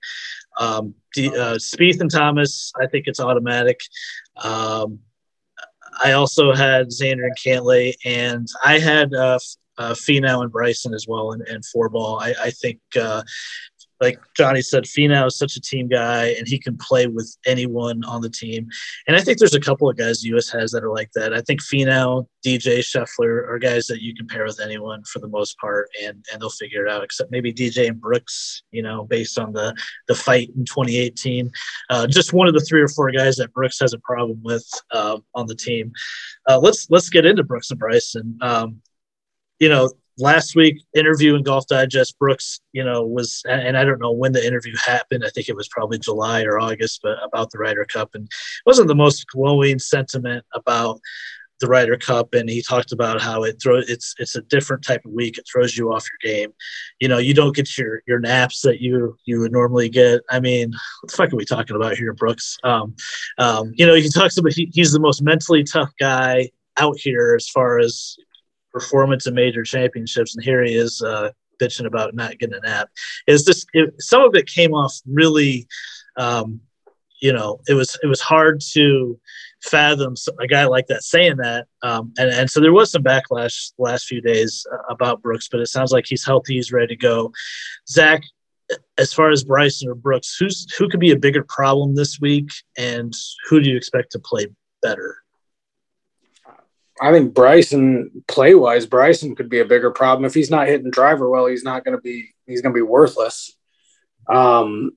Um, 0.59 0.95
uh, 1.17 1.57
Spieth 1.57 2.01
and 2.01 2.11
Thomas, 2.11 2.71
I 2.81 2.87
think 2.87 3.05
it's 3.07 3.19
automatic. 3.19 3.79
Um, 4.37 4.99
I 6.03 6.13
also 6.13 6.53
had 6.53 6.87
Xander 6.87 7.25
and 7.25 7.37
Cantlay, 7.37 7.93
and 8.05 8.47
I 8.63 8.79
had 8.79 9.13
uh, 9.13 9.39
uh, 9.79 9.93
Finau 9.93 10.43
and 10.43 10.51
Bryson 10.51 10.93
as 10.93 11.05
well, 11.07 11.31
and, 11.31 11.41
and 11.47 11.65
four 11.65 11.89
ball. 11.89 12.19
I, 12.19 12.33
I 12.39 12.51
think, 12.51 12.79
uh, 12.99 13.23
like 14.01 14.19
Johnny 14.35 14.61
said, 14.61 14.83
Finau 14.83 15.27
is 15.27 15.37
such 15.37 15.55
a 15.55 15.61
team 15.61 15.87
guy, 15.87 16.27
and 16.37 16.47
he 16.47 16.57
can 16.59 16.77
play 16.77 17.07
with 17.07 17.35
anyone 17.45 18.03
on 18.05 18.21
the 18.21 18.29
team. 18.29 18.67
And 19.07 19.17
I 19.17 19.21
think 19.21 19.39
there's 19.39 19.55
a 19.55 19.59
couple 19.59 19.89
of 19.89 19.97
guys 19.97 20.21
the 20.21 20.29
U.S. 20.29 20.49
has 20.51 20.71
that 20.71 20.83
are 20.83 20.91
like 20.91 21.11
that. 21.15 21.33
I 21.33 21.41
think 21.41 21.61
Finau, 21.61 22.25
DJ, 22.45 22.79
Scheffler 22.79 23.49
are 23.49 23.59
guys 23.59 23.87
that 23.87 24.01
you 24.01 24.13
can 24.15 24.27
pair 24.27 24.45
with 24.45 24.61
anyone 24.61 25.03
for 25.03 25.19
the 25.19 25.27
most 25.27 25.57
part, 25.59 25.89
and 26.01 26.23
and 26.31 26.41
they'll 26.41 26.49
figure 26.49 26.85
it 26.85 26.91
out. 26.91 27.03
Except 27.03 27.31
maybe 27.31 27.53
DJ 27.53 27.87
and 27.87 27.99
Brooks, 27.99 28.63
you 28.71 28.81
know, 28.81 29.05
based 29.05 29.39
on 29.39 29.51
the 29.53 29.75
the 30.07 30.15
fight 30.15 30.49
in 30.55 30.65
2018. 30.65 31.49
Uh, 31.89 32.07
just 32.07 32.33
one 32.33 32.47
of 32.47 32.53
the 32.53 32.61
three 32.61 32.81
or 32.81 32.89
four 32.89 33.11
guys 33.11 33.35
that 33.37 33.53
Brooks 33.53 33.79
has 33.79 33.93
a 33.93 33.99
problem 33.99 34.39
with 34.43 34.67
uh, 34.91 35.17
on 35.35 35.45
the 35.47 35.55
team. 35.55 35.91
Uh, 36.49 36.59
let's 36.59 36.89
let's 36.89 37.09
get 37.09 37.25
into 37.25 37.43
Brooks 37.43 37.69
and 37.69 37.79
Bryson. 37.79 38.37
Um, 38.41 38.81
you 39.59 39.69
know, 39.69 39.89
last 40.17 40.55
week 40.55 40.81
interview 40.93 41.35
in 41.35 41.43
Golf 41.43 41.65
Digest, 41.67 42.17
Brooks, 42.19 42.59
you 42.73 42.83
know, 42.83 43.03
was, 43.03 43.41
and 43.47 43.77
I 43.77 43.83
don't 43.83 43.99
know 43.99 44.11
when 44.11 44.33
the 44.33 44.45
interview 44.45 44.73
happened. 44.85 45.23
I 45.25 45.29
think 45.29 45.49
it 45.49 45.55
was 45.55 45.67
probably 45.69 45.97
July 45.97 46.43
or 46.43 46.59
August, 46.59 46.99
but 47.01 47.17
about 47.23 47.51
the 47.51 47.57
Ryder 47.57 47.85
Cup, 47.85 48.15
and 48.15 48.25
it 48.25 48.65
wasn't 48.65 48.87
the 48.87 48.95
most 48.95 49.25
glowing 49.27 49.79
sentiment 49.79 50.45
about 50.53 50.99
the 51.59 51.67
Ryder 51.67 51.97
Cup, 51.97 52.33
and 52.33 52.49
he 52.49 52.61
talked 52.61 52.91
about 52.91 53.21
how 53.21 53.43
it 53.43 53.61
throws 53.61 53.89
it's 53.89 54.15
it's 54.17 54.35
a 54.35 54.41
different 54.43 54.83
type 54.83 55.03
of 55.05 55.11
week. 55.11 55.37
It 55.37 55.45
throws 55.51 55.77
you 55.77 55.91
off 55.91 56.05
your 56.05 56.33
game. 56.33 56.53
You 56.99 57.07
know, 57.07 57.17
you 57.17 57.33
don't 57.33 57.55
get 57.55 57.77
your 57.77 58.01
your 58.07 58.19
naps 58.19 58.61
that 58.61 58.81
you 58.81 59.17
you 59.25 59.39
would 59.39 59.51
normally 59.51 59.89
get. 59.89 60.21
I 60.29 60.39
mean, 60.39 60.71
what 61.01 61.11
the 61.11 61.17
fuck 61.17 61.33
are 61.33 61.35
we 61.35 61.45
talking 61.45 61.75
about 61.75 61.97
here, 61.97 62.13
Brooks? 62.13 62.57
Um, 62.63 62.95
um, 63.37 63.73
you 63.75 63.85
know, 63.85 63.95
he 63.95 64.09
talks 64.09 64.37
about 64.37 64.53
he, 64.53 64.71
he's 64.73 64.93
the 64.93 64.99
most 64.99 65.21
mentally 65.21 65.63
tough 65.63 65.91
guy 65.99 66.49
out 66.77 66.97
here 66.97 67.35
as 67.35 67.49
far 67.49 67.79
as 67.79 68.15
performance 68.71 69.27
in 69.27 69.33
major 69.33 69.63
championships, 69.63 70.35
and 70.35 70.43
here 70.43 70.63
he 70.63 70.75
is 70.75 71.01
uh, 71.01 71.31
bitching 71.59 71.85
about 71.85 72.15
not 72.15 72.37
getting 72.39 72.55
a 72.55 72.67
nap. 72.67 72.89
Is 73.27 73.45
this 73.45 73.65
it, 73.73 73.93
some 73.99 74.21
of 74.21 74.35
it 74.35 74.47
came 74.47 74.73
off 74.73 74.99
really? 75.05 75.67
Um, 76.17 76.61
you 77.21 77.33
know, 77.33 77.59
it 77.67 77.73
was 77.73 77.97
it 78.01 78.07
was 78.07 78.21
hard 78.21 78.61
to 78.73 79.19
fathom 79.61 80.15
a 80.39 80.47
guy 80.47 80.65
like 80.65 80.87
that 80.87 81.03
saying 81.03 81.37
that, 81.37 81.67
um, 81.83 82.13
and 82.17 82.29
and 82.29 82.49
so 82.49 82.61
there 82.61 82.73
was 82.73 82.91
some 82.91 83.03
backlash 83.03 83.73
the 83.77 83.83
last 83.83 84.05
few 84.05 84.21
days 84.21 84.65
uh, 84.71 84.77
about 84.89 85.21
Brooks, 85.21 85.49
but 85.49 85.59
it 85.59 85.67
sounds 85.67 85.91
like 85.91 86.05
he's 86.07 86.25
healthy, 86.25 86.55
he's 86.55 86.71
ready 86.71 86.87
to 86.87 86.95
go. 86.95 87.31
Zach, 87.89 88.21
as 88.97 89.13
far 89.13 89.31
as 89.31 89.43
Bryson 89.43 89.89
or 89.89 89.95
Brooks, 89.95 90.37
who's 90.37 90.65
who 90.77 90.87
could 90.87 90.99
be 90.99 91.11
a 91.11 91.19
bigger 91.19 91.43
problem 91.43 91.95
this 91.95 92.19
week, 92.21 92.49
and 92.77 93.13
who 93.49 93.59
do 93.59 93.69
you 93.69 93.75
expect 93.75 94.11
to 94.13 94.19
play 94.19 94.47
better? 94.81 95.17
I 97.01 97.11
think 97.11 97.33
Bryson 97.33 98.23
play 98.27 98.55
wise, 98.55 98.85
Bryson 98.85 99.35
could 99.35 99.49
be 99.49 99.59
a 99.59 99.65
bigger 99.65 99.91
problem 99.91 100.25
if 100.25 100.33
he's 100.33 100.51
not 100.51 100.67
hitting 100.67 100.91
driver 100.91 101.29
well. 101.29 101.45
He's 101.45 101.63
not 101.63 101.85
going 101.85 101.95
to 101.95 102.01
be 102.01 102.29
he's 102.45 102.61
going 102.61 102.73
to 102.73 102.77
be 102.77 102.83
worthless. 102.83 103.55
Um, 104.29 104.91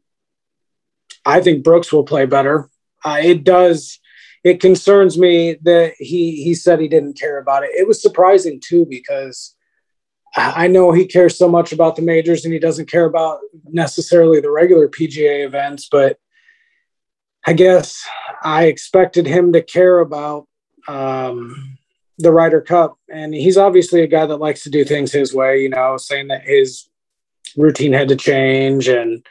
I 1.25 1.41
think 1.41 1.65
Brooks 1.65 1.93
will 1.93 2.05
play 2.05 2.27
better. 2.27 2.69
Uh, 3.05 3.19
it 3.23 3.45
does. 3.45 4.01
It 4.45 4.61
concerns 4.61 5.17
me 5.17 5.57
that 5.63 5.95
he 5.99 6.43
he 6.43 6.55
said 6.55 6.81
he 6.81 6.89
didn't 6.89 7.19
care 7.19 7.39
about 7.39 7.63
it. 7.63 7.71
It 7.75 7.87
was 7.87 8.03
surprising 8.03 8.61
too 8.63 8.87
because 8.89 9.55
I 10.35 10.67
know 10.67 10.93
he 10.93 11.05
cares 11.05 11.37
so 11.37 11.49
much 11.49 11.73
about 11.73 11.95
the 11.95 12.03
majors 12.03 12.45
and 12.45 12.55
he 12.55 12.59
doesn't 12.59 12.91
care 12.91 13.05
about 13.05 13.41
necessarily 13.67 14.41
the 14.41 14.51
regular 14.51 14.89
PGA 14.89 15.45
events, 15.45 15.89
but 15.91 16.19
I 17.47 17.53
guess 17.53 18.03
I 18.43 18.65
expected 18.65 19.27
him 19.27 19.53
to 19.53 19.63
care 19.63 19.99
about 19.99 20.49
um, 20.89 21.72
the 22.23 22.33
Ryder 22.33 22.61
Cup, 22.61 22.99
and 23.13 23.35
he's 23.35 23.59
obviously 23.59 24.03
a 24.03 24.07
guy 24.07 24.27
that 24.27 24.37
likes 24.37 24.63
to 24.65 24.71
do 24.71 24.85
things 24.85 25.13
his 25.13 25.35
way. 25.35 25.63
You 25.63 25.69
know, 25.69 25.97
saying 25.97 26.29
that 26.29 26.45
his 26.45 26.89
routine 27.57 27.93
had 27.93 28.09
to 28.09 28.17
change, 28.17 28.89
and 28.89 29.25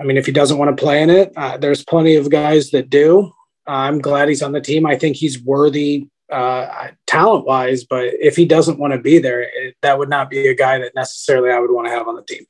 I 0.00 0.04
mean, 0.04 0.16
if 0.16 0.26
he 0.26 0.32
doesn't 0.32 0.58
want 0.58 0.76
to 0.76 0.82
play 0.82 1.02
in 1.02 1.10
it, 1.10 1.32
uh, 1.36 1.56
there's 1.56 1.84
plenty 1.84 2.16
of 2.16 2.30
guys 2.30 2.70
that 2.70 2.90
do. 2.90 3.32
Uh, 3.68 3.72
I'm 3.72 4.00
glad 4.00 4.28
he's 4.28 4.42
on 4.42 4.52
the 4.52 4.60
team. 4.60 4.86
I 4.86 4.96
think 4.96 5.16
he's 5.16 5.42
worthy 5.42 6.08
uh, 6.30 6.88
talent 7.06 7.44
wise, 7.44 7.84
but 7.84 8.04
if 8.04 8.36
he 8.36 8.46
doesn't 8.46 8.78
want 8.78 8.92
to 8.92 9.00
be 9.00 9.18
there, 9.18 9.42
it, 9.42 9.76
that 9.82 9.98
would 9.98 10.08
not 10.08 10.30
be 10.30 10.48
a 10.48 10.54
guy 10.54 10.78
that 10.78 10.94
necessarily 10.94 11.50
I 11.50 11.58
would 11.58 11.70
want 11.70 11.86
to 11.88 11.92
have 11.92 12.08
on 12.08 12.16
the 12.16 12.22
team. 12.22 12.44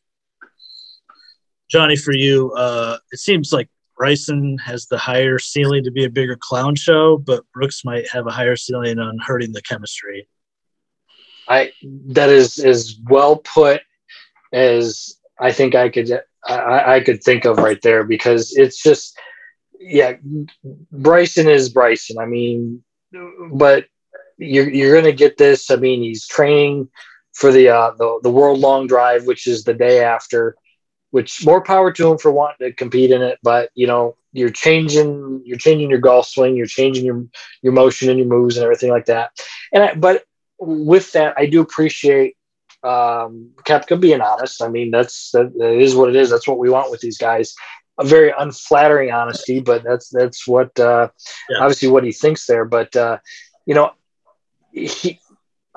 Johnny, 1.70 1.96
for 1.96 2.12
you, 2.12 2.52
uh, 2.52 2.98
it 3.12 3.18
seems 3.18 3.52
like 3.52 3.68
Bryson 4.00 4.56
has 4.64 4.86
the 4.86 4.96
higher 4.96 5.38
ceiling 5.38 5.84
to 5.84 5.90
be 5.90 6.06
a 6.06 6.08
bigger 6.10 6.34
clown 6.40 6.74
show, 6.74 7.18
but 7.18 7.44
Brooks 7.52 7.84
might 7.84 8.08
have 8.08 8.26
a 8.26 8.30
higher 8.30 8.56
ceiling 8.56 8.98
on 8.98 9.18
hurting 9.18 9.52
the 9.52 9.60
chemistry. 9.60 10.26
I 11.46 11.72
that 12.06 12.30
is 12.30 12.58
as 12.60 12.98
well 13.10 13.36
put 13.36 13.82
as 14.54 15.18
I 15.38 15.52
think 15.52 15.74
I 15.74 15.90
could 15.90 16.10
I, 16.46 16.94
I 16.94 17.00
could 17.00 17.22
think 17.22 17.44
of 17.44 17.58
right 17.58 17.80
there 17.82 18.02
because 18.02 18.56
it's 18.56 18.82
just 18.82 19.18
yeah 19.78 20.14
Bryson 20.90 21.46
is 21.46 21.68
Bryson. 21.68 22.16
I 22.18 22.24
mean, 22.24 22.82
but 23.52 23.84
you're 24.38 24.70
you're 24.70 24.98
gonna 24.98 25.12
get 25.12 25.36
this. 25.36 25.70
I 25.70 25.76
mean, 25.76 26.02
he's 26.02 26.26
training 26.26 26.88
for 27.34 27.52
the 27.52 27.68
uh, 27.68 27.90
the 27.98 28.18
the 28.22 28.30
world 28.30 28.60
long 28.60 28.86
drive, 28.86 29.26
which 29.26 29.46
is 29.46 29.62
the 29.62 29.74
day 29.74 30.02
after 30.02 30.56
which 31.10 31.44
more 31.44 31.62
power 31.62 31.92
to 31.92 32.10
him 32.12 32.18
for 32.18 32.30
wanting 32.30 32.68
to 32.68 32.72
compete 32.74 33.10
in 33.10 33.22
it. 33.22 33.38
But 33.42 33.70
you 33.74 33.86
know, 33.86 34.16
you're 34.32 34.50
changing, 34.50 35.42
you're 35.44 35.58
changing 35.58 35.90
your 35.90 35.98
golf 35.98 36.26
swing, 36.26 36.56
you're 36.56 36.66
changing 36.66 37.04
your 37.04 37.24
your 37.62 37.72
motion 37.72 38.08
and 38.08 38.18
your 38.18 38.28
moves 38.28 38.56
and 38.56 38.64
everything 38.64 38.90
like 38.90 39.06
that. 39.06 39.30
And 39.72 39.82
I, 39.82 39.94
but 39.94 40.24
with 40.58 41.12
that, 41.12 41.34
I 41.36 41.46
do 41.46 41.60
appreciate 41.60 42.36
um, 42.82 43.50
Koepka 43.64 44.00
being 44.00 44.20
honest. 44.20 44.62
I 44.62 44.68
mean, 44.68 44.90
that's 44.90 45.30
that, 45.32 45.52
that 45.58 45.74
is 45.74 45.94
what 45.94 46.08
it 46.08 46.16
is. 46.16 46.30
That's 46.30 46.48
what 46.48 46.58
we 46.58 46.70
want 46.70 46.90
with 46.90 47.00
these 47.00 47.18
guys. 47.18 47.54
A 47.98 48.04
very 48.04 48.32
unflattering 48.36 49.10
honesty, 49.10 49.60
but 49.60 49.82
that's 49.82 50.08
that's 50.08 50.46
what 50.46 50.78
uh, 50.80 51.08
yeah. 51.50 51.58
obviously 51.58 51.88
what 51.88 52.04
he 52.04 52.12
thinks 52.12 52.46
there. 52.46 52.64
But 52.64 52.94
uh, 52.96 53.18
you 53.66 53.74
know, 53.74 53.92
he 54.72 55.20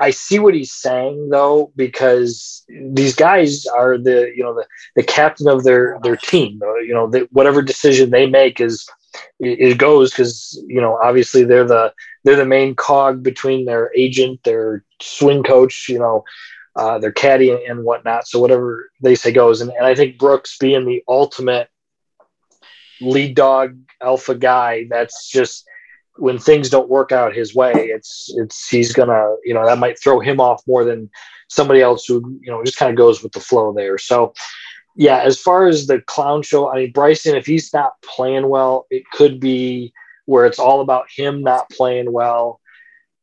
I 0.04 0.10
see 0.10 0.38
what 0.38 0.54
he's 0.54 0.74
saying 0.74 1.30
though, 1.30 1.72
because 1.78 2.66
these 2.92 3.16
guys 3.16 3.66
are 3.66 3.98
the 3.98 4.34
you 4.36 4.44
know 4.44 4.54
the, 4.54 4.66
the 4.98 5.04
captain 5.04 5.48
of 5.48 5.63
their 5.63 5.98
their 6.04 6.18
team. 6.18 6.60
You 6.62 6.94
know, 6.94 7.10
the, 7.10 7.28
whatever 7.32 7.62
decision 7.62 8.10
they 8.10 8.26
make 8.26 8.60
is 8.60 8.86
it 9.39 9.78
goes 9.78 10.12
because 10.12 10.62
you 10.68 10.82
know 10.82 11.00
obviously 11.02 11.46
they're 11.46 11.72
the 11.76 11.94
they're 12.24 12.36
the 12.36 12.46
main 12.46 12.76
cog 12.76 13.24
between 13.24 13.63
their 13.63 13.92
agent, 13.96 14.44
their 14.44 14.84
swing 15.02 15.42
coach, 15.42 15.88
you 15.88 16.00
know, 16.00 16.26
uh, 16.76 17.00
their 17.00 17.13
caddy 17.13 17.52
and 17.52 17.86
whatnot. 17.86 18.28
So 18.28 18.39
whatever 18.39 18.89
they 19.02 19.16
say 19.16 19.32
goes. 19.32 19.62
And, 19.62 19.72
and 19.72 19.86
I 19.86 19.96
think 19.96 20.18
Brooks 20.18 20.58
being 20.58 20.86
the 20.86 21.02
ultimate 21.08 21.70
lead 23.00 23.36
dog 23.36 23.78
alpha 24.02 24.36
guy, 24.36 24.86
that's 24.89 25.30
just 25.30 25.66
when 26.17 26.38
things 26.38 26.69
don't 26.69 26.89
work 26.89 27.12
out 27.12 27.36
his 27.36 27.56
way, 27.56 27.71
it's 27.73 28.34
it's 28.38 28.67
he's 28.69 28.93
gonna 28.93 29.36
you 29.43 29.54
know 29.54 29.65
that 29.65 29.80
might 29.80 29.99
throw 29.99 30.19
him 30.19 30.39
off 30.39 30.62
more 30.67 30.84
than 30.84 31.10
somebody 31.47 31.82
else 31.82 32.06
who 32.06 32.38
you 32.41 32.52
know 32.52 32.63
just 32.63 32.78
kind 32.78 32.91
of 32.91 32.97
goes 32.97 33.23
with 33.23 33.32
the 33.32 33.39
flow 33.39 33.73
there. 33.73 33.97
So 33.97 34.34
yeah, 34.95 35.21
as 35.21 35.39
far 35.39 35.67
as 35.67 35.88
the 35.88 36.02
clown 36.02 36.43
show, 36.43 36.69
I 36.69 36.76
mean 36.76 36.91
Bryson, 36.91 37.36
if 37.36 37.45
he's 37.45 37.73
not 37.73 37.93
playing 38.04 38.47
well, 38.47 38.86
it 38.89 39.04
could 39.12 39.39
be 39.39 39.93
where 40.26 40.45
it's 40.45 40.60
all 40.60 40.82
about 40.82 41.06
him 41.13 41.41
not 41.41 41.69
playing 41.69 42.12
well. 42.12 42.60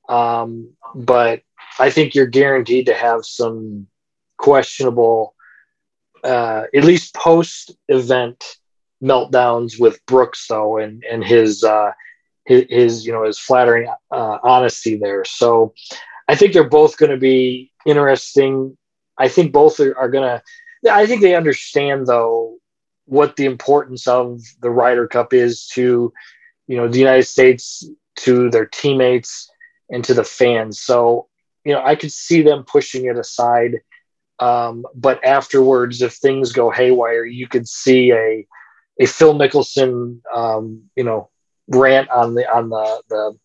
Um, 0.08 0.70
but 0.94 1.42
I 1.78 1.90
think 1.90 2.14
you're 2.14 2.26
guaranteed 2.26 2.86
to 2.86 2.94
have 2.94 3.24
some 3.24 3.86
questionable, 4.36 5.34
uh, 6.24 6.64
at 6.74 6.84
least 6.84 7.14
post 7.14 7.72
event 7.88 8.44
meltdowns 9.02 9.80
with 9.80 10.04
Brooks 10.06 10.46
though, 10.48 10.78
and 10.78 11.04
and 11.10 11.24
his 11.24 11.62
uh, 11.62 11.92
his, 12.50 12.64
his 12.68 13.06
you 13.06 13.12
know 13.12 13.24
his 13.24 13.38
flattering 13.38 13.88
uh, 14.10 14.38
honesty 14.42 14.96
there. 14.96 15.24
So 15.24 15.72
I 16.28 16.34
think 16.34 16.52
they're 16.52 16.68
both 16.68 16.96
going 16.96 17.12
to 17.12 17.16
be 17.16 17.72
interesting. 17.86 18.76
I 19.16 19.28
think 19.28 19.52
both 19.52 19.78
are, 19.80 19.96
are 19.96 20.10
going 20.10 20.24
to. 20.24 20.42
I 20.92 21.06
think 21.06 21.20
they 21.20 21.36
understand 21.36 22.06
though 22.06 22.56
what 23.04 23.36
the 23.36 23.44
importance 23.44 24.06
of 24.06 24.40
the 24.60 24.70
Ryder 24.70 25.06
Cup 25.06 25.32
is 25.32 25.66
to 25.74 26.12
you 26.66 26.76
know 26.76 26.88
the 26.88 26.98
United 26.98 27.24
States, 27.24 27.88
to 28.16 28.50
their 28.50 28.66
teammates, 28.66 29.48
and 29.88 30.04
to 30.04 30.14
the 30.14 30.24
fans. 30.24 30.80
So 30.80 31.28
you 31.64 31.72
know 31.72 31.82
I 31.84 31.94
could 31.94 32.12
see 32.12 32.42
them 32.42 32.64
pushing 32.64 33.06
it 33.06 33.16
aside. 33.16 33.80
Um, 34.40 34.86
but 34.94 35.22
afterwards, 35.22 36.00
if 36.00 36.14
things 36.14 36.52
go 36.52 36.70
haywire, 36.70 37.26
you 37.26 37.46
could 37.46 37.68
see 37.68 38.10
a 38.10 38.46
a 38.98 39.06
Phil 39.06 39.34
Mickelson, 39.34 40.20
um, 40.34 40.82
you 40.96 41.04
know, 41.04 41.30
rant 41.70 42.10
on 42.10 42.34
the 42.34 42.50
on 42.52 42.68
the 42.68 43.02
the 43.08 43.38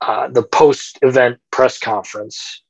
uh, 0.00 0.28
the 0.28 0.42
post 0.42 0.98
event 1.02 1.38
press 1.50 1.78
conference. 1.78 2.62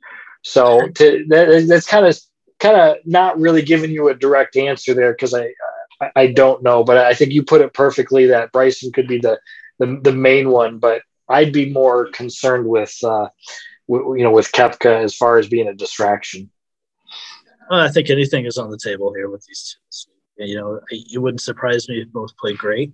So 0.42 0.88
to, 0.88 1.24
that, 1.28 1.66
that's 1.68 1.86
kind 1.86 2.06
of 2.06 2.18
kind 2.58 2.76
of 2.76 2.96
not 3.04 3.38
really 3.38 3.62
giving 3.62 3.90
you 3.90 4.08
a 4.08 4.14
direct 4.14 4.56
answer 4.56 4.94
there 4.94 5.12
because 5.12 5.34
I, 5.34 5.52
I, 6.00 6.10
I 6.14 6.26
don't 6.32 6.62
know, 6.62 6.84
but 6.84 6.98
I 6.98 7.14
think 7.14 7.32
you 7.32 7.42
put 7.42 7.60
it 7.60 7.74
perfectly 7.74 8.26
that 8.26 8.52
Bryson 8.52 8.92
could 8.92 9.08
be 9.08 9.18
the 9.18 9.38
the, 9.78 9.98
the 10.02 10.12
main 10.12 10.50
one, 10.50 10.78
but 10.78 11.02
I'd 11.28 11.52
be 11.52 11.70
more 11.70 12.10
concerned 12.10 12.66
with 12.66 12.94
uh, 13.02 13.28
w- 13.88 14.18
you 14.18 14.24
know 14.24 14.32
with 14.32 14.52
Koepka 14.52 15.02
as 15.02 15.14
far 15.14 15.38
as 15.38 15.48
being 15.48 15.68
a 15.68 15.74
distraction. 15.74 16.50
Well, 17.70 17.80
I 17.80 17.88
think 17.88 18.10
anything 18.10 18.44
is 18.44 18.58
on 18.58 18.70
the 18.70 18.78
table 18.78 19.14
here 19.14 19.30
with 19.30 19.44
these 19.46 19.76
two. 19.90 20.10
You 20.44 20.56
know, 20.56 20.80
it 20.90 21.20
wouldn't 21.20 21.40
surprise 21.40 21.88
me 21.88 22.00
if 22.00 22.08
both 22.08 22.36
play 22.36 22.54
great 22.54 22.92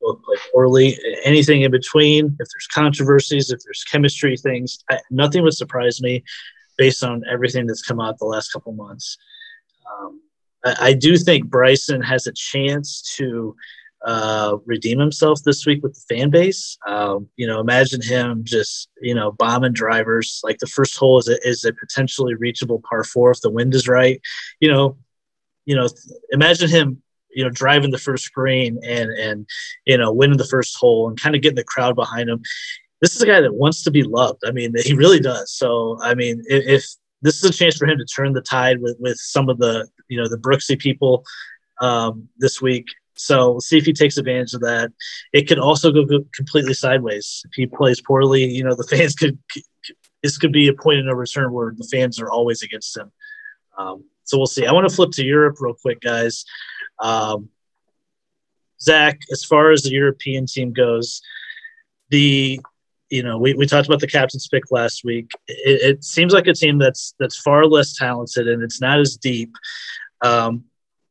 both 0.00 0.20
poorly. 0.52 0.98
Anything 1.24 1.62
in 1.62 1.70
between, 1.70 2.26
if 2.26 2.48
there's 2.52 2.68
controversies, 2.72 3.50
if 3.50 3.60
there's 3.64 3.84
chemistry 3.84 4.36
things, 4.36 4.82
I, 4.90 4.98
nothing 5.10 5.42
would 5.42 5.54
surprise 5.54 6.00
me 6.00 6.24
based 6.78 7.04
on 7.04 7.22
everything 7.30 7.66
that's 7.66 7.82
come 7.82 8.00
out 8.00 8.18
the 8.18 8.24
last 8.24 8.52
couple 8.52 8.72
months. 8.72 9.18
Um, 9.90 10.20
I, 10.64 10.76
I, 10.80 10.92
do 10.94 11.16
think 11.16 11.46
Bryson 11.46 12.00
has 12.00 12.26
a 12.26 12.32
chance 12.32 13.14
to 13.18 13.54
uh, 14.06 14.56
redeem 14.64 14.98
himself 14.98 15.42
this 15.44 15.66
week 15.66 15.82
with 15.82 15.94
the 15.94 16.14
fan 16.14 16.30
base. 16.30 16.78
Um, 16.86 17.28
you 17.36 17.46
know, 17.46 17.60
imagine 17.60 18.00
him 18.00 18.42
just 18.44 18.88
you 19.02 19.14
know 19.14 19.32
bombing 19.32 19.72
drivers. 19.72 20.40
Like 20.42 20.58
the 20.58 20.66
first 20.66 20.96
hole 20.96 21.18
is 21.18 21.28
a, 21.28 21.36
is 21.46 21.64
a 21.64 21.72
potentially 21.72 22.34
reachable 22.34 22.82
par 22.88 23.04
four 23.04 23.30
if 23.30 23.40
the 23.40 23.50
wind 23.50 23.74
is 23.74 23.88
right. 23.88 24.20
You 24.58 24.70
know, 24.70 24.96
you 25.66 25.76
know, 25.76 25.88
imagine 26.30 26.70
him 26.70 27.02
you 27.34 27.44
know 27.44 27.50
driving 27.50 27.90
the 27.90 27.98
first 27.98 28.32
green 28.32 28.78
and 28.84 29.10
and 29.10 29.46
you 29.86 29.96
know 29.96 30.12
winning 30.12 30.38
the 30.38 30.46
first 30.46 30.76
hole 30.76 31.08
and 31.08 31.20
kind 31.20 31.34
of 31.34 31.42
getting 31.42 31.56
the 31.56 31.64
crowd 31.64 31.94
behind 31.94 32.28
him. 32.28 32.42
This 33.00 33.16
is 33.16 33.22
a 33.22 33.26
guy 33.26 33.40
that 33.40 33.54
wants 33.54 33.82
to 33.84 33.90
be 33.90 34.02
loved. 34.02 34.42
I 34.46 34.52
mean 34.52 34.74
he 34.76 34.94
really 34.94 35.20
does. 35.20 35.52
So 35.52 35.98
i 36.02 36.14
mean 36.14 36.42
if, 36.46 36.66
if 36.66 36.84
this 37.22 37.36
is 37.36 37.44
a 37.44 37.52
chance 37.52 37.76
for 37.76 37.86
him 37.86 37.98
to 37.98 38.04
turn 38.04 38.32
the 38.32 38.40
tide 38.40 38.80
with 38.80 38.96
with 38.98 39.18
some 39.18 39.48
of 39.48 39.58
the 39.58 39.88
you 40.08 40.20
know 40.20 40.28
the 40.28 40.38
brooksy 40.38 40.78
people 40.78 41.24
um, 41.80 42.28
this 42.38 42.60
week. 42.60 42.86
So 43.14 43.50
we'll 43.50 43.60
see 43.60 43.76
if 43.76 43.84
he 43.84 43.92
takes 43.92 44.16
advantage 44.16 44.54
of 44.54 44.62
that. 44.62 44.90
It 45.34 45.46
could 45.46 45.58
also 45.58 45.92
go 45.92 46.06
completely 46.34 46.72
sideways. 46.72 47.42
If 47.46 47.52
he 47.54 47.66
plays 47.66 48.00
poorly 48.00 48.44
you 48.44 48.64
know 48.64 48.74
the 48.74 48.84
fans 48.84 49.14
could 49.14 49.38
this 50.22 50.36
could 50.36 50.52
be 50.52 50.68
a 50.68 50.74
point 50.74 50.98
in 50.98 51.08
a 51.08 51.14
return 51.14 51.52
where 51.52 51.72
the 51.76 51.88
fans 51.90 52.20
are 52.20 52.30
always 52.30 52.62
against 52.62 52.96
him. 52.96 53.10
Um, 53.78 54.04
so 54.24 54.36
we'll 54.36 54.46
see. 54.46 54.66
I 54.66 54.72
want 54.72 54.88
to 54.88 54.94
flip 54.94 55.10
to 55.12 55.24
europe 55.24 55.56
real 55.60 55.74
quick 55.74 56.00
guys 56.00 56.44
um, 57.00 57.48
Zach, 58.80 59.20
as 59.30 59.44
far 59.44 59.70
as 59.70 59.82
the 59.82 59.90
European 59.90 60.46
team 60.46 60.72
goes, 60.72 61.20
the 62.10 62.60
you 63.10 63.22
know 63.22 63.38
we, 63.38 63.54
we 63.54 63.66
talked 63.66 63.88
about 63.88 64.00
the 64.00 64.06
captain's 64.06 64.48
pick 64.48 64.64
last 64.70 65.04
week. 65.04 65.30
It, 65.48 65.96
it 65.96 66.04
seems 66.04 66.32
like 66.32 66.46
a 66.46 66.54
team 66.54 66.78
that's 66.78 67.14
that's 67.18 67.38
far 67.38 67.66
less 67.66 67.94
talented 67.96 68.48
and 68.48 68.62
it's 68.62 68.80
not 68.80 69.00
as 69.00 69.16
deep. 69.16 69.54
Um, 70.22 70.64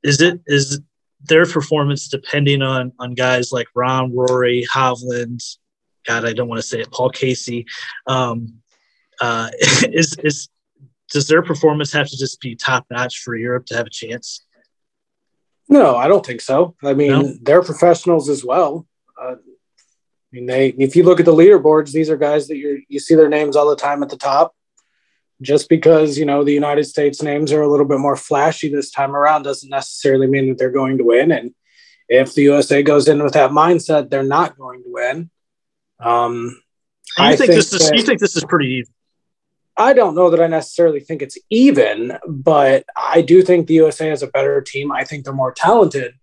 is 0.03 0.21
it 0.21 0.39
is 0.47 0.81
their 1.21 1.45
performance 1.45 2.07
depending 2.07 2.61
on 2.61 2.91
on 2.99 3.13
guys 3.13 3.51
like 3.51 3.67
Rahm, 3.75 4.11
Rory, 4.13 4.65
Hovland? 4.73 5.57
God, 6.07 6.25
I 6.25 6.33
don't 6.33 6.47
want 6.47 6.59
to 6.61 6.67
say 6.67 6.79
it. 6.79 6.91
Paul 6.91 7.09
Casey. 7.09 7.65
Um, 8.07 8.61
uh, 9.21 9.49
is 9.91 10.17
is 10.23 10.49
does 11.11 11.27
their 11.27 11.41
performance 11.41 11.91
have 11.91 12.07
to 12.07 12.17
just 12.17 12.39
be 12.39 12.55
top 12.55 12.85
notch 12.89 13.19
for 13.19 13.35
Europe 13.35 13.65
to 13.67 13.75
have 13.75 13.87
a 13.87 13.91
chance? 13.91 14.45
No, 15.69 15.95
I 15.95 16.07
don't 16.07 16.25
think 16.25 16.41
so. 16.41 16.75
I 16.83 16.93
mean, 16.93 17.11
no? 17.11 17.33
they're 17.41 17.61
professionals 17.61 18.27
as 18.27 18.43
well. 18.43 18.87
Uh, 19.19 19.35
I 19.35 20.31
mean, 20.31 20.47
they 20.47 20.69
if 20.69 20.95
you 20.95 21.03
look 21.03 21.19
at 21.19 21.25
the 21.25 21.33
leaderboards, 21.33 21.91
these 21.91 22.09
are 22.09 22.17
guys 22.17 22.47
that 22.47 22.57
you 22.57 22.81
you 22.87 22.99
see 22.99 23.15
their 23.15 23.29
names 23.29 23.55
all 23.55 23.69
the 23.69 23.75
time 23.75 24.01
at 24.01 24.09
the 24.09 24.17
top. 24.17 24.55
Just 25.41 25.69
because 25.69 26.17
you 26.17 26.25
know 26.25 26.43
the 26.43 26.53
United 26.53 26.85
States 26.85 27.21
names 27.21 27.53
are 27.53 27.61
a 27.61 27.67
little 27.69 27.85
bit 27.85 27.99
more 27.99 28.15
flashy 28.15 28.69
this 28.69 28.91
time 28.91 29.15
around 29.15 29.43
doesn't 29.43 29.69
necessarily 29.69 30.27
mean 30.27 30.49
that 30.49 30.57
they're 30.57 30.71
going 30.71 30.97
to 30.97 31.05
win. 31.05 31.31
And 31.31 31.53
if 32.09 32.33
the 32.33 32.43
USA 32.43 32.83
goes 32.83 33.07
in 33.07 33.23
with 33.23 33.33
that 33.33 33.51
mindset, 33.51 34.09
they're 34.09 34.23
not 34.23 34.57
going 34.57 34.83
to 34.83 34.91
win. 34.91 35.29
Um, 35.99 36.61
you 37.17 37.23
I 37.23 37.35
think, 37.35 37.51
think 37.51 37.51
this 37.53 37.73
is 37.73 37.91
you 37.91 38.01
think 38.01 38.19
this 38.19 38.35
is 38.35 38.43
pretty 38.43 38.85
I 39.79 39.93
don't 39.93 40.13
know 40.13 40.29
that 40.29 40.41
I 40.41 40.47
necessarily 40.47 40.99
think 40.99 41.21
it's 41.21 41.37
even, 41.49 42.17
but 42.27 42.85
I 42.97 43.21
do 43.21 43.41
think 43.41 43.65
the 43.65 43.75
USA 43.75 44.09
has 44.09 44.21
a 44.21 44.27
better 44.27 44.59
team. 44.59 44.91
I 44.91 45.05
think 45.05 45.23
they're 45.23 45.33
more 45.33 45.53
talented, 45.53 46.15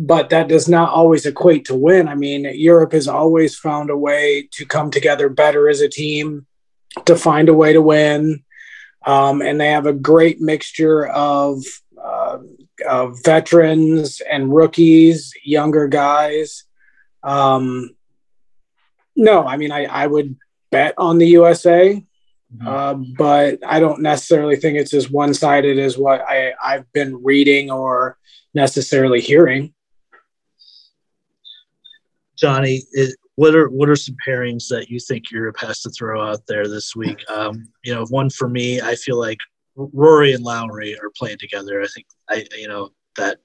but 0.00 0.30
that 0.30 0.48
does 0.48 0.68
not 0.68 0.90
always 0.90 1.24
equate 1.24 1.64
to 1.66 1.76
win. 1.76 2.08
I 2.08 2.16
mean, 2.16 2.44
Europe 2.54 2.90
has 2.90 3.06
always 3.06 3.56
found 3.56 3.88
a 3.88 3.96
way 3.96 4.48
to 4.50 4.66
come 4.66 4.90
together 4.90 5.28
better 5.28 5.68
as 5.68 5.80
a 5.80 5.88
team, 5.88 6.44
to 7.04 7.14
find 7.14 7.48
a 7.48 7.54
way 7.54 7.72
to 7.72 7.80
win. 7.80 8.42
Um, 9.06 9.42
and 9.42 9.60
they 9.60 9.68
have 9.68 9.86
a 9.86 9.92
great 9.92 10.40
mixture 10.40 11.06
of, 11.06 11.62
uh, 12.02 12.38
of 12.88 13.22
veterans 13.22 14.20
and 14.28 14.52
rookies, 14.52 15.32
younger 15.44 15.86
guys. 15.86 16.64
Um, 17.22 17.90
no, 19.14 19.46
I 19.46 19.56
mean, 19.56 19.70
I, 19.70 19.84
I 19.84 20.08
would 20.08 20.34
bet 20.72 20.94
on 20.98 21.18
the 21.18 21.28
USA. 21.28 22.04
Mm-hmm. 22.56 22.66
Uh, 22.66 22.94
but 23.16 23.58
I 23.66 23.78
don't 23.80 24.00
necessarily 24.00 24.56
think 24.56 24.78
it's 24.78 24.94
as 24.94 25.10
one 25.10 25.34
sided 25.34 25.78
as 25.78 25.98
what 25.98 26.22
I, 26.22 26.54
I've 26.62 26.90
been 26.92 27.22
reading 27.22 27.70
or 27.70 28.16
necessarily 28.54 29.20
hearing. 29.20 29.74
Johnny, 32.36 32.82
it, 32.92 33.16
what 33.34 33.54
are 33.54 33.68
what 33.68 33.88
are 33.88 33.96
some 33.96 34.16
pairings 34.26 34.68
that 34.68 34.88
you 34.88 34.98
think 34.98 35.30
Europe 35.30 35.58
has 35.60 35.80
to 35.82 35.90
throw 35.90 36.28
out 36.28 36.46
there 36.46 36.68
this 36.68 36.96
week? 36.96 37.22
Um, 37.28 37.68
you 37.84 37.94
know, 37.94 38.04
one 38.06 38.30
for 38.30 38.48
me, 38.48 38.80
I 38.80 38.94
feel 38.94 39.18
like 39.18 39.38
Rory 39.76 40.32
and 40.32 40.44
Lowry 40.44 40.98
are 40.98 41.10
playing 41.16 41.38
together. 41.38 41.82
I 41.82 41.86
think 41.86 42.06
I 42.28 42.46
you 42.56 42.68
know 42.68 42.90
that, 43.16 43.38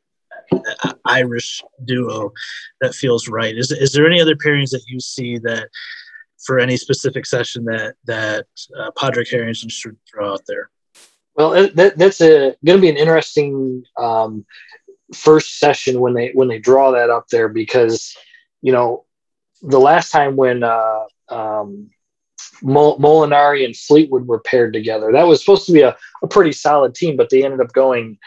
that 0.51 0.97
Irish 1.05 1.63
duo 1.85 2.31
that 2.81 2.95
feels 2.95 3.27
right. 3.27 3.57
Is 3.57 3.71
is 3.71 3.93
there 3.93 4.07
any 4.07 4.21
other 4.21 4.35
pairings 4.35 4.71
that 4.71 4.83
you 4.87 4.99
see 4.99 5.37
that 5.39 5.69
for 6.45 6.59
any 6.59 6.77
specific 6.77 7.25
session 7.25 7.65
that 7.65 7.95
that 8.05 8.47
uh, 8.77 8.91
Padraig 8.97 9.29
Harrington 9.29 9.69
should 9.69 9.97
throw 10.09 10.33
out 10.33 10.41
there? 10.47 10.69
Well, 11.35 11.51
that, 11.73 11.97
that's 11.97 12.19
going 12.19 12.55
to 12.65 12.77
be 12.77 12.89
an 12.89 12.97
interesting 12.97 13.83
um, 13.97 14.45
first 15.13 15.59
session 15.59 15.99
when 15.99 16.13
they 16.13 16.31
when 16.33 16.47
they 16.47 16.59
draw 16.59 16.91
that 16.91 17.09
up 17.09 17.27
there 17.29 17.49
because 17.49 18.15
you 18.61 18.71
know 18.71 19.05
the 19.61 19.79
last 19.79 20.11
time 20.11 20.35
when 20.35 20.63
uh, 20.63 21.03
um, 21.29 21.89
Molinari 22.61 23.65
and 23.65 23.75
Fleetwood 23.75 24.27
were 24.27 24.39
paired 24.39 24.73
together, 24.73 25.11
that 25.11 25.23
was 25.23 25.39
supposed 25.39 25.65
to 25.67 25.73
be 25.73 25.81
a, 25.81 25.95
a 26.21 26.27
pretty 26.27 26.51
solid 26.51 26.93
team, 26.93 27.15
but 27.15 27.29
they 27.29 27.43
ended 27.43 27.61
up 27.61 27.73
going 27.73 28.17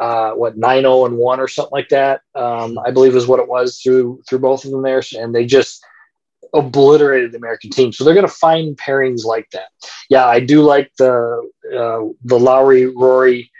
uh, 0.00 0.32
what 0.32 0.58
9-0 0.58 1.06
and 1.06 1.16
1 1.18 1.40
or 1.40 1.46
something 1.46 1.72
like 1.72 1.90
that 1.90 2.22
um, 2.34 2.78
i 2.86 2.90
believe 2.90 3.14
is 3.14 3.26
what 3.26 3.38
it 3.38 3.46
was 3.46 3.80
through 3.80 4.18
through 4.26 4.38
both 4.38 4.64
of 4.64 4.70
them 4.70 4.80
there 4.80 5.02
and 5.18 5.34
they 5.34 5.44
just 5.44 5.84
obliterated 6.52 7.32
the 7.32 7.38
American 7.38 7.70
team. 7.70 7.92
So 7.92 8.04
they're 8.04 8.14
going 8.14 8.26
to 8.26 8.32
find 8.32 8.76
pairings 8.76 9.24
like 9.24 9.48
that. 9.50 9.68
Yeah, 10.08 10.26
I 10.26 10.40
do 10.40 10.62
like 10.62 10.92
the 10.98 11.48
uh, 11.66 12.12
the 12.24 12.38
Lowry 12.38 12.86
Rory 12.86 13.50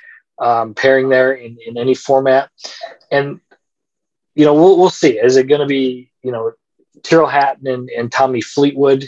um, 0.40 0.74
pairing 0.74 1.08
there 1.08 1.32
in, 1.32 1.58
in 1.64 1.76
any 1.76 1.94
format, 1.94 2.50
and 3.10 3.40
you 4.34 4.44
know 4.44 4.54
we'll 4.54 4.78
we'll 4.78 4.90
see. 4.90 5.18
Is 5.18 5.36
it 5.36 5.48
going 5.48 5.60
to 5.60 5.66
be 5.66 6.10
you 6.22 6.32
know 6.32 6.52
Tyrrell 7.02 7.28
Hatton 7.28 7.66
and, 7.66 7.90
and 7.90 8.10
Tommy 8.10 8.40
Fleetwood? 8.40 9.04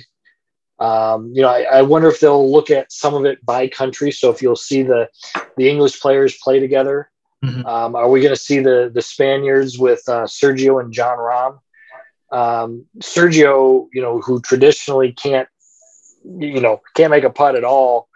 Um, 0.79 1.31
you 1.33 1.43
know, 1.43 1.49
I, 1.49 1.63
I, 1.63 1.83
wonder 1.83 2.09
if 2.09 2.19
they'll 2.19 2.51
look 2.51 2.69
at 2.69 2.91
some 2.91 3.15
of 3.15 3.25
it 3.25 3.45
by 3.47 3.69
country. 3.69 4.11
So 4.11 4.31
if 4.31 4.43
you'll 4.43 4.57
see 4.57 4.83
the 4.83 5.09
the 5.57 5.69
English 5.69 6.01
players 6.01 6.37
play 6.43 6.59
together, 6.59 7.09
mm-hmm. 7.45 7.65
um, 7.65 7.95
are 7.95 8.09
we 8.09 8.21
going 8.21 8.35
to 8.35 8.41
see 8.41 8.59
the 8.59 8.91
the 8.93 9.03
Spaniards 9.03 9.79
with 9.79 10.03
uh, 10.09 10.25
Sergio 10.25 10.83
and 10.83 10.93
Jon 10.93 11.19
Rahm? 11.19 11.61
Um, 12.33 12.87
Sergio, 12.99 13.89
you 13.93 14.03
know, 14.03 14.21
who 14.21 14.41
traditionally 14.41 15.13
can't, 15.13 15.49
you 16.25 16.61
know, 16.61 16.81
can't 16.97 17.11
make 17.11 17.25
a 17.25 17.31
putt 17.31 17.57
at 17.57 17.65
all, 17.65 18.09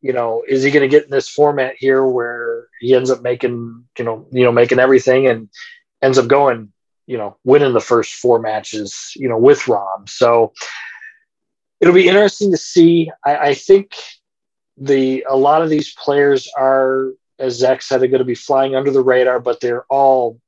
you 0.00 0.12
know, 0.12 0.42
is 0.48 0.62
he 0.62 0.70
going 0.70 0.88
to 0.88 0.88
get 0.88 1.04
in 1.04 1.10
this 1.10 1.28
format 1.28 1.74
here 1.78 2.04
where 2.04 2.66
he 2.80 2.94
ends 2.94 3.10
up 3.10 3.22
making, 3.22 3.84
you 3.98 4.04
know, 4.04 4.26
you 4.32 4.44
know, 4.44 4.52
making 4.52 4.78
everything 4.78 5.26
and 5.26 5.48
ends 6.02 6.18
up 6.18 6.28
going 6.28 6.72
you 7.08 7.16
know, 7.16 7.38
winning 7.42 7.72
the 7.72 7.80
first 7.80 8.14
four 8.16 8.38
matches, 8.38 9.12
you 9.16 9.28
know, 9.28 9.38
with 9.38 9.60
Rahm. 9.60 10.06
So 10.06 10.52
it'll 11.80 11.94
be 11.94 12.06
interesting 12.06 12.50
to 12.50 12.58
see. 12.58 13.10
I, 13.24 13.36
I 13.36 13.54
think 13.54 13.92
the 14.76 15.24
a 15.28 15.34
lot 15.34 15.62
of 15.62 15.70
these 15.70 15.94
players 15.94 16.48
are, 16.56 17.12
as 17.38 17.54
Zach 17.54 17.80
said, 17.80 18.00
they're 18.00 18.08
going 18.08 18.18
to 18.18 18.26
be 18.26 18.34
flying 18.34 18.76
under 18.76 18.90
the 18.90 19.02
radar, 19.02 19.40
but 19.40 19.58
they're 19.60 19.86
all 19.88 20.38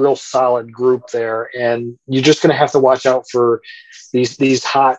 real 0.00 0.16
solid 0.16 0.72
group 0.72 1.08
there, 1.12 1.50
and 1.58 1.98
you're 2.06 2.22
just 2.22 2.42
going 2.42 2.50
to 2.50 2.58
have 2.58 2.72
to 2.72 2.78
watch 2.78 3.06
out 3.06 3.24
for 3.30 3.62
these 4.12 4.36
these 4.36 4.64
hot 4.64 4.98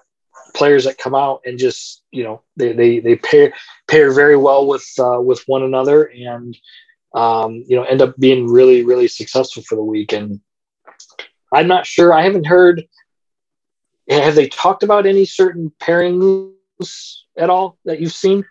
players 0.53 0.85
that 0.85 0.97
come 0.97 1.15
out 1.15 1.41
and 1.45 1.57
just 1.57 2.03
you 2.11 2.23
know 2.23 2.41
they 2.57 2.73
they 2.73 2.99
they 2.99 3.15
pair 3.15 3.53
pair 3.87 4.11
very 4.11 4.37
well 4.37 4.67
with 4.67 4.87
uh, 4.99 5.19
with 5.19 5.41
one 5.47 5.63
another 5.63 6.03
and 6.05 6.57
um, 7.13 7.63
you 7.67 7.75
know 7.75 7.83
end 7.83 8.01
up 8.01 8.15
being 8.17 8.47
really 8.47 8.83
really 8.83 9.07
successful 9.07 9.63
for 9.63 9.75
the 9.75 9.83
week. 9.83 10.13
And 10.13 10.39
I'm 11.51 11.67
not 11.67 11.85
sure. 11.85 12.13
I 12.13 12.23
haven't 12.23 12.45
heard. 12.45 12.83
Have 14.09 14.35
they 14.35 14.49
talked 14.49 14.83
about 14.83 15.05
any 15.05 15.25
certain 15.25 15.71
pairings 15.79 16.51
at 17.37 17.49
all 17.49 17.77
that 17.85 18.01
you've 18.01 18.11
seen? 18.11 18.43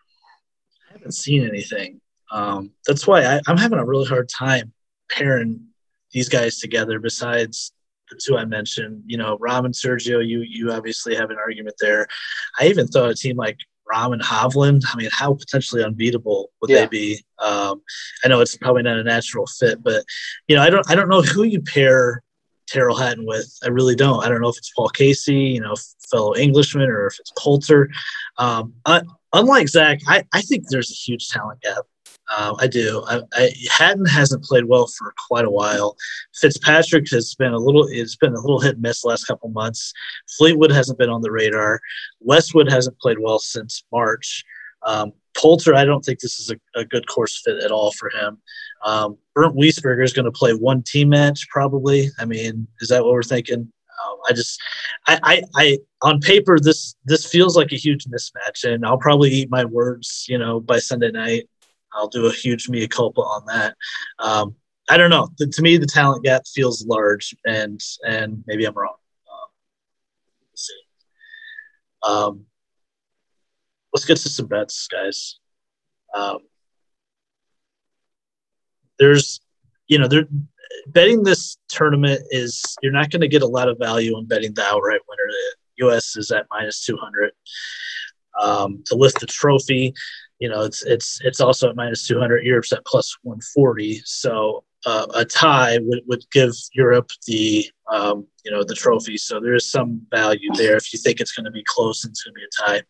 I 0.89 0.93
haven't 0.95 1.13
seen 1.13 1.47
anything. 1.47 2.01
Um, 2.31 2.71
that's 2.87 3.07
why 3.07 3.25
I, 3.25 3.41
I'm 3.47 3.57
having 3.57 3.79
a 3.79 3.85
really 3.85 4.07
hard 4.07 4.29
time 4.29 4.73
pairing 5.11 5.70
these 6.13 6.29
guys 6.29 6.59
together. 6.59 6.99
Besides 6.99 7.73
the 8.11 8.21
two 8.23 8.37
I 8.37 8.45
mentioned. 8.45 9.03
You 9.07 9.17
know, 9.17 9.39
Rahm 9.39 9.65
and 9.65 9.75
Sergio, 9.75 10.27
you 10.27 10.41
you 10.41 10.73
obviously 10.73 11.15
have 11.15 11.31
an 11.31 11.39
argument 11.39 11.77
there. 11.81 12.07
I 12.59 12.67
even 12.67 12.87
thought 12.87 13.11
a 13.11 13.15
team 13.15 13.37
like 13.37 13.59
Rahm 13.93 14.13
and 14.13 14.23
Hovland. 14.23 14.83
I 14.93 14.97
mean, 14.97 15.09
how 15.13 15.35
potentially 15.35 15.83
unbeatable 15.83 16.51
would 16.61 16.71
yeah. 16.71 16.81
they 16.81 16.87
be? 16.87 17.25
Um, 17.39 17.83
I 18.25 18.29
know 18.29 18.41
it's 18.41 18.57
probably 18.57 18.83
not 18.83 18.99
a 18.99 19.05
natural 19.05 19.47
fit, 19.47 19.83
but 19.83 20.05
you 20.49 20.57
know, 20.57 20.63
I 20.63 20.71
don't 20.71 20.89
I 20.91 20.95
don't 20.95 21.09
know 21.09 21.23
who 21.23 21.45
you 21.45 21.63
pair 21.63 22.23
Tyrrell 22.71 22.97
Hatton 22.97 23.27
with. 23.27 23.53
I 23.65 23.69
really 23.69 23.97
don't. 23.97 24.25
I 24.25 24.29
don't 24.29 24.41
know 24.41 24.49
if 24.49 24.59
it's 24.59 24.73
Paul 24.77 24.89
Casey, 24.91 25.35
you 25.35 25.61
know, 25.61 25.75
fellow 26.11 26.37
Englishman, 26.37 26.89
or 26.89 27.07
if 27.07 27.19
it's 27.19 27.33
Poulter. 27.39 27.89
Um, 28.39 28.75
I, 28.87 29.03
unlike 29.33 29.69
Zach, 29.69 30.01
I, 30.07 30.25
I 30.33 30.43
think 30.43 30.69
there's 30.69 30.91
a 30.91 30.95
huge 30.95 31.29
talent 31.29 31.61
gap 31.63 31.85
uh, 32.31 32.55
I 32.59 32.67
do. 32.69 33.03
I, 33.09 33.21
I, 33.33 33.53
Hatton 33.71 34.07
hasn't 34.07 34.45
played 34.45 34.65
well 34.65 34.87
for 34.87 35.13
quite 35.29 35.45
a 35.45 35.51
while. 35.51 35.97
Fitzpatrick 36.35 37.11
has 37.11 37.35
been 37.35 37.53
a 37.53 37.59
little. 37.59 37.87
It's 37.91 38.17
been 38.17 38.35
a 38.35 38.41
little 38.41 38.61
hit 38.61 38.75
and 38.75 38.83
miss 38.83 39.05
last 39.05 39.25
couple 39.25 39.49
months. 39.51 39.93
Fleetwood 40.39 40.71
hasn't 40.71 40.99
been 40.99 41.11
on 41.11 41.23
the 41.23 41.33
radar. 41.33 41.81
Westwood 42.21 42.71
hasn't 42.71 42.99
played 43.01 43.19
well 43.19 43.41
since 43.41 43.83
March. 43.93 44.45
Um, 44.83 45.13
Poulter, 45.37 45.75
I 45.75 45.85
don't 45.85 46.05
think 46.05 46.21
this 46.21 46.39
is 46.41 46.51
a, 46.51 46.81
a, 46.81 46.85
good 46.85 47.07
course 47.07 47.41
fit 47.45 47.63
at 47.63 47.71
all 47.71 47.93
for 47.93 48.11
him. 48.11 48.39
Um, 48.85 49.19
Bernd 49.35 49.55
Wiesberger 49.55 50.03
is 50.03 50.13
going 50.13 50.25
to 50.25 50.33
play 50.33 50.53
one 50.53 50.83
team 50.83 51.11
match 51.11 51.47
probably. 51.51 52.09
I 52.19 52.25
mean, 52.25 52.67
is 52.81 52.89
that 52.89 53.05
what 53.05 53.13
we're 53.13 53.23
thinking? 53.23 53.61
Um, 53.61 54.19
I 54.29 54.33
just, 54.33 54.61
I, 55.07 55.21
I, 55.23 55.43
I, 55.57 55.79
on 56.03 56.21
paper, 56.21 56.59
this 56.59 56.97
this 57.05 57.27
feels 57.27 57.57
like 57.57 57.73
a 57.73 57.77
huge 57.77 58.07
mismatch, 58.07 58.65
and 58.65 58.87
I'll 58.87 58.99
probably 58.99 59.31
eat 59.31 59.51
my 59.51 59.65
words, 59.65 60.25
you 60.29 60.39
know, 60.39 60.61
by 60.61 60.79
Sunday 60.79 61.11
night. 61.11 61.49
I'll 61.93 62.09
do 62.09 62.27
a 62.27 62.33
huge 62.33 62.69
mea 62.69 62.89
culpa 62.89 63.21
on 63.21 63.45
that. 63.47 63.77
Um, 64.19 64.55
I 64.89 64.97
don't 64.97 65.11
know. 65.11 65.29
The, 65.39 65.47
to 65.47 65.63
me, 65.63 65.77
the 65.77 65.87
talent 65.87 66.25
gap 66.25 66.43
feels 66.53 66.85
large, 66.87 67.35
and 67.45 67.81
and 68.07 68.43
maybe 68.47 68.65
I'm 68.65 68.75
wrong. 68.75 68.97
Um, 69.31 69.49
let's 70.51 70.67
see. 70.67 70.81
Um, 72.03 72.47
let's 73.93 74.05
get 74.05 74.19
to 74.19 74.29
some 74.29 74.47
bets, 74.47 74.89
guys. 74.89 75.39
Um, 76.15 76.39
there's, 78.99 79.41
you 79.87 79.99
know, 79.99 80.09
there 80.09 80.27
betting 80.89 81.23
this 81.23 81.57
tournament 81.69 82.21
is 82.31 82.63
you're 82.83 82.93
not 82.93 83.11
going 83.11 83.21
to 83.21 83.29
get 83.29 83.43
a 83.43 83.47
lot 83.47 83.69
of 83.69 83.79
value 83.79 84.17
in 84.19 84.27
betting 84.27 84.55
the 84.55 84.63
outright 84.63 85.01
winner. 85.09 85.31
The 85.31 85.87
U.S. 85.87 86.17
is 86.17 86.31
at 86.31 86.47
minus 86.51 86.85
200. 86.85 87.33
Um, 88.41 88.83
to 88.87 88.95
lift 88.95 89.21
the 89.21 89.27
trophy, 89.27 89.93
you 90.41 90.49
know, 90.49 90.63
it's 90.63 90.83
it's 90.85 91.21
it's 91.23 91.41
also 91.41 91.69
at 91.69 91.77
minus 91.77 92.07
200. 92.07 92.45
Europe's 92.45 92.73
at 92.73 92.85
plus 92.87 93.17
140. 93.23 94.03
So 94.05 94.65
uh, 94.87 95.07
a 95.15 95.25
tie 95.25 95.79
would, 95.83 96.03
would 96.07 96.25
give 96.33 96.53
Europe 96.73 97.11
the 97.27 97.67
um, 97.93 98.27
you 98.45 98.51
know 98.51 98.65
the 98.65 98.75
trophy. 98.75 99.19
So 99.19 99.39
there 99.39 99.55
is 99.55 99.71
some 99.71 100.01
value 100.11 100.51
there 100.55 100.77
if 100.77 100.93
you 100.93 100.99
think 100.99 101.21
it's 101.21 101.33
going 101.33 101.45
to 101.45 101.51
be 101.51 101.65
close 101.67 102.05
and 102.05 102.11
it's 102.11 102.25
going 102.25 102.35
to 102.35 102.41
be 102.41 102.45
a 102.45 102.81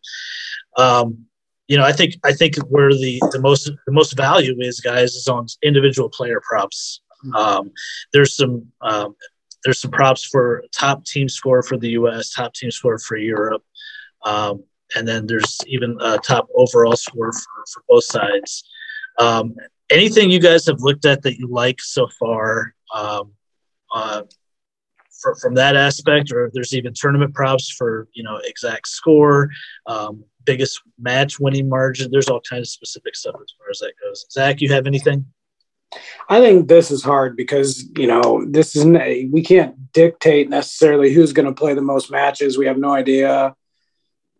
tie. 0.79 0.81
Um, 0.81 1.25
you 1.67 1.77
know, 1.77 1.83
I 1.83 1.91
think 1.91 2.15
I 2.23 2.31
think 2.31 2.55
where 2.69 2.91
the 2.91 3.21
the 3.31 3.39
most 3.39 3.69
the 3.85 3.93
most 3.93 4.15
value 4.15 4.55
is, 4.59 4.79
guys, 4.79 5.15
is 5.15 5.27
on 5.27 5.47
individual 5.61 6.09
player 6.09 6.41
props. 6.41 7.01
Um, 7.35 7.71
there's 8.13 8.35
some 8.35 8.65
um, 8.81 9.15
there's 9.63 9.79
some 9.79 9.91
props 9.91 10.23
for 10.23 10.63
top 10.71 11.05
team 11.05 11.29
score 11.29 11.61
for 11.61 11.77
the 11.77 11.89
U.S., 11.89 12.33
top 12.33 12.53
team 12.53 12.71
score 12.71 12.97
for 12.97 13.17
Europe. 13.17 13.63
Um, 14.23 14.63
and 14.95 15.07
then 15.07 15.27
there's 15.27 15.59
even 15.67 15.97
a 16.01 16.17
top 16.17 16.47
overall 16.55 16.95
score 16.95 17.31
for, 17.31 17.63
for 17.73 17.83
both 17.87 18.03
sides. 18.03 18.63
Um, 19.19 19.55
anything 19.89 20.31
you 20.31 20.39
guys 20.39 20.65
have 20.65 20.81
looked 20.81 21.05
at 21.05 21.21
that 21.23 21.37
you 21.37 21.47
like 21.47 21.81
so 21.81 22.07
far 22.19 22.73
um, 22.95 23.31
uh, 23.93 24.23
for, 25.21 25.35
from 25.35 25.53
that 25.55 25.75
aspect, 25.75 26.31
or 26.31 26.49
there's 26.53 26.73
even 26.73 26.93
tournament 26.95 27.33
props 27.33 27.69
for 27.69 28.07
you 28.13 28.23
know 28.23 28.39
exact 28.43 28.87
score, 28.87 29.49
um, 29.85 30.23
biggest 30.45 30.81
match 30.99 31.39
winning 31.39 31.69
margin. 31.69 32.09
There's 32.11 32.29
all 32.29 32.41
kinds 32.41 32.67
of 32.67 32.71
specific 32.71 33.15
stuff 33.15 33.35
as 33.35 33.53
far 33.57 33.69
as 33.69 33.79
that 33.79 33.93
goes. 34.03 34.25
Zach, 34.31 34.61
you 34.61 34.69
have 34.73 34.87
anything? 34.87 35.25
I 36.29 36.39
think 36.39 36.69
this 36.69 36.89
is 36.89 37.03
hard 37.03 37.35
because 37.35 37.85
you 37.97 38.07
know 38.07 38.45
this 38.47 38.75
is 38.75 38.85
we 38.85 39.43
can't 39.43 39.91
dictate 39.91 40.49
necessarily 40.49 41.13
who's 41.13 41.33
going 41.33 41.47
to 41.47 41.53
play 41.53 41.73
the 41.73 41.81
most 41.81 42.09
matches. 42.09 42.57
We 42.57 42.65
have 42.65 42.77
no 42.77 42.93
idea 42.93 43.55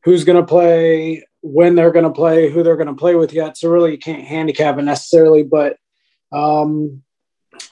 who's 0.03 0.23
going 0.23 0.39
to 0.39 0.45
play, 0.45 1.23
when 1.41 1.75
they're 1.75 1.91
going 1.91 2.05
to 2.05 2.11
play, 2.11 2.49
who 2.49 2.63
they're 2.63 2.77
going 2.77 2.87
to 2.87 2.93
play 2.93 3.15
with 3.15 3.33
yet. 3.33 3.57
So 3.57 3.69
really, 3.69 3.91
you 3.91 3.97
can't 3.97 4.23
handicap 4.23 4.77
it 4.77 4.83
necessarily. 4.83 5.43
But 5.43 5.77
um, 6.31 7.03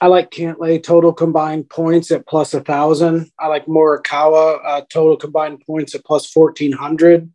I 0.00 0.06
like 0.08 0.30
Cantlay 0.30 0.82
total 0.82 1.12
combined 1.12 1.70
points 1.70 2.10
at 2.10 2.26
plus 2.26 2.54
a 2.54 2.60
thousand. 2.60 3.30
I 3.38 3.46
like 3.46 3.66
Morikawa 3.66 4.60
uh, 4.64 4.82
total 4.92 5.16
combined 5.16 5.62
points 5.66 5.94
at 5.94 6.04
plus 6.04 6.26
fourteen 6.26 6.72
hundred. 6.72 7.30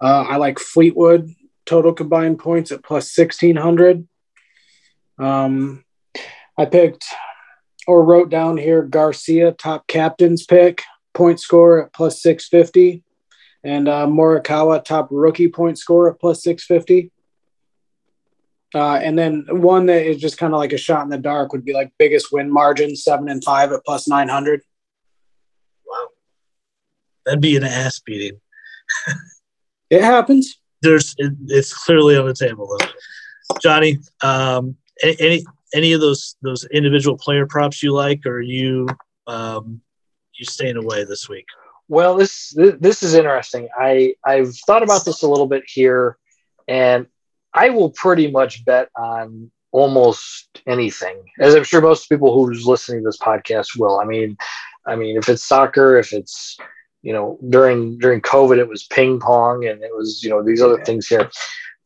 Uh, 0.00 0.24
I 0.28 0.36
like 0.36 0.58
Fleetwood 0.58 1.30
total 1.66 1.92
combined 1.92 2.38
points 2.38 2.72
at 2.72 2.82
plus 2.82 3.12
sixteen 3.12 3.56
hundred. 3.56 4.06
Um, 5.18 5.84
I 6.56 6.66
picked 6.66 7.04
or 7.86 8.04
wrote 8.04 8.30
down 8.30 8.56
here 8.56 8.82
Garcia 8.82 9.52
top 9.52 9.86
captain's 9.86 10.44
pick 10.44 10.82
point 11.14 11.40
score 11.40 11.84
at 11.84 11.92
plus 11.92 12.22
six 12.22 12.48
fifty 12.48 13.02
and 13.64 13.88
uh, 13.88 14.06
Morikawa 14.06 14.82
top 14.84 15.08
rookie 15.10 15.48
point 15.48 15.78
score 15.78 16.10
at 16.10 16.18
plus 16.18 16.42
650. 16.42 17.10
Uh, 18.72 18.94
and 19.02 19.18
then 19.18 19.44
one 19.50 19.86
that 19.86 20.06
is 20.06 20.18
just 20.18 20.38
kind 20.38 20.54
of 20.54 20.58
like 20.58 20.72
a 20.72 20.78
shot 20.78 21.02
in 21.02 21.10
the 21.10 21.18
dark 21.18 21.52
would 21.52 21.64
be 21.64 21.74
like 21.74 21.92
biggest 21.98 22.32
win 22.32 22.50
margin, 22.50 22.94
seven 22.94 23.28
and 23.28 23.42
five 23.42 23.72
at 23.72 23.84
plus 23.84 24.06
900. 24.06 24.62
Wow. 25.84 26.08
That'd 27.26 27.40
be 27.40 27.56
an 27.56 27.64
ass 27.64 27.98
beating. 27.98 28.40
it 29.90 30.02
happens. 30.02 30.58
There's, 30.82 31.14
it, 31.18 31.32
it's 31.48 31.74
clearly 31.74 32.16
on 32.16 32.26
the 32.26 32.34
table 32.34 32.68
though. 32.78 33.58
Johnny, 33.60 33.98
um, 34.22 34.76
any, 35.02 35.44
any 35.74 35.92
of 35.92 36.00
those, 36.00 36.36
those 36.40 36.64
individual 36.66 37.18
player 37.18 37.46
props 37.46 37.82
you 37.82 37.92
like, 37.92 38.24
or 38.24 38.40
you, 38.40 38.86
um, 39.26 39.80
you 40.38 40.44
staying 40.44 40.76
away 40.76 41.04
this 41.04 41.28
week? 41.28 41.46
Well, 41.90 42.14
this 42.14 42.54
this 42.56 43.02
is 43.02 43.14
interesting. 43.14 43.68
I 43.76 44.14
I've 44.24 44.56
thought 44.58 44.84
about 44.84 45.04
this 45.04 45.22
a 45.22 45.28
little 45.28 45.48
bit 45.48 45.64
here, 45.66 46.16
and 46.68 47.08
I 47.52 47.70
will 47.70 47.90
pretty 47.90 48.30
much 48.30 48.64
bet 48.64 48.90
on 48.96 49.50
almost 49.72 50.62
anything, 50.68 51.20
as 51.40 51.56
I'm 51.56 51.64
sure 51.64 51.80
most 51.80 52.08
people 52.08 52.32
who's 52.32 52.64
listening 52.64 53.00
to 53.00 53.08
this 53.08 53.18
podcast 53.18 53.76
will. 53.76 53.98
I 53.98 54.04
mean, 54.04 54.36
I 54.86 54.94
mean, 54.94 55.16
if 55.16 55.28
it's 55.28 55.42
soccer, 55.42 55.98
if 55.98 56.12
it's 56.12 56.56
you 57.02 57.12
know 57.12 57.40
during 57.48 57.98
during 57.98 58.20
COVID, 58.20 58.58
it 58.58 58.68
was 58.68 58.84
ping 58.84 59.18
pong, 59.18 59.66
and 59.66 59.82
it 59.82 59.90
was 59.92 60.22
you 60.22 60.30
know 60.30 60.44
these 60.44 60.62
other 60.62 60.84
things 60.84 61.08
here. 61.08 61.28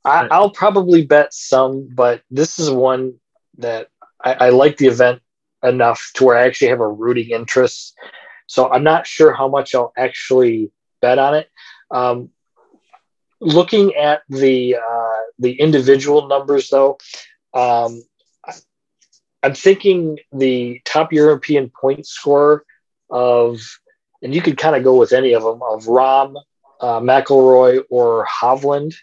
I, 0.05 0.29
I'll 0.31 0.51
probably 0.51 1.07
bet 1.07 1.33
some, 1.33 1.89
but 1.95 2.21
this 2.31 2.59
is 2.59 2.71
one 2.71 3.15
that 3.57 3.89
I, 4.23 4.35
I 4.35 4.49
like 4.51 4.77
the 4.77 4.89
event 4.89 5.23
enough 5.63 6.11
to 6.17 6.25
where 6.25 6.37
I 6.37 6.45
actually 6.47 6.69
have 6.69 6.81
a 6.81 6.89
rooting 6.89 7.31
interest 7.31 7.97
so 8.47 8.71
I'm 8.71 8.85
not 8.85 9.07
sure 9.07 9.33
how 9.33 9.49
much 9.49 9.75
I'll 9.75 9.93
actually 9.97 10.71
bet 11.01 11.19
on 11.19 11.35
it. 11.35 11.51
Um, 11.91 12.31
looking 13.41 13.95
at 13.95 14.23
the 14.29 14.77
uh, 14.77 15.21
the 15.39 15.61
individual 15.61 16.29
numbers, 16.29 16.69
though, 16.69 16.99
um, 17.53 18.03
I'm 19.43 19.55
thinking 19.55 20.19
the 20.33 20.81
top 20.85 21.13
European 21.13 21.71
point 21.71 22.07
score 22.07 22.65
of, 23.11 23.61
and 24.23 24.35
you 24.35 24.41
could 24.41 24.57
kind 24.57 24.75
of 24.75 24.85
go 24.85 24.97
with 24.97 25.13
any 25.13 25.35
of 25.35 25.43
them 25.43 25.61
of 25.63 25.85
Rahm, 25.85 26.35
uh, 26.81 27.01
McIlroy, 27.01 27.83
or 27.91 28.27
Hovland. 28.27 28.95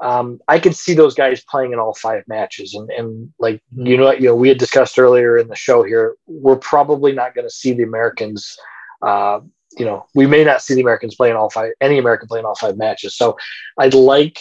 Um, 0.00 0.40
I 0.48 0.58
could 0.58 0.74
see 0.74 0.94
those 0.94 1.14
guys 1.14 1.44
playing 1.44 1.72
in 1.72 1.78
all 1.78 1.94
five 1.94 2.24
matches. 2.26 2.74
And, 2.74 2.90
and 2.90 3.32
like, 3.38 3.62
you 3.76 3.96
know, 3.96 4.12
you 4.12 4.28
know, 4.28 4.34
we 4.34 4.48
had 4.48 4.58
discussed 4.58 4.98
earlier 4.98 5.38
in 5.38 5.48
the 5.48 5.56
show 5.56 5.82
here, 5.82 6.16
we're 6.26 6.56
probably 6.56 7.12
not 7.12 7.34
going 7.34 7.46
to 7.46 7.54
see 7.54 7.72
the 7.72 7.84
Americans, 7.84 8.56
uh, 9.02 9.40
you 9.78 9.84
know, 9.84 10.06
we 10.14 10.26
may 10.26 10.44
not 10.44 10.62
see 10.62 10.74
the 10.74 10.80
Americans 10.80 11.14
playing 11.14 11.36
all 11.36 11.50
five, 11.50 11.72
any 11.80 11.98
American 11.98 12.28
playing 12.28 12.44
all 12.44 12.56
five 12.56 12.76
matches. 12.76 13.16
So 13.16 13.36
I'd 13.78 13.94
like 13.94 14.40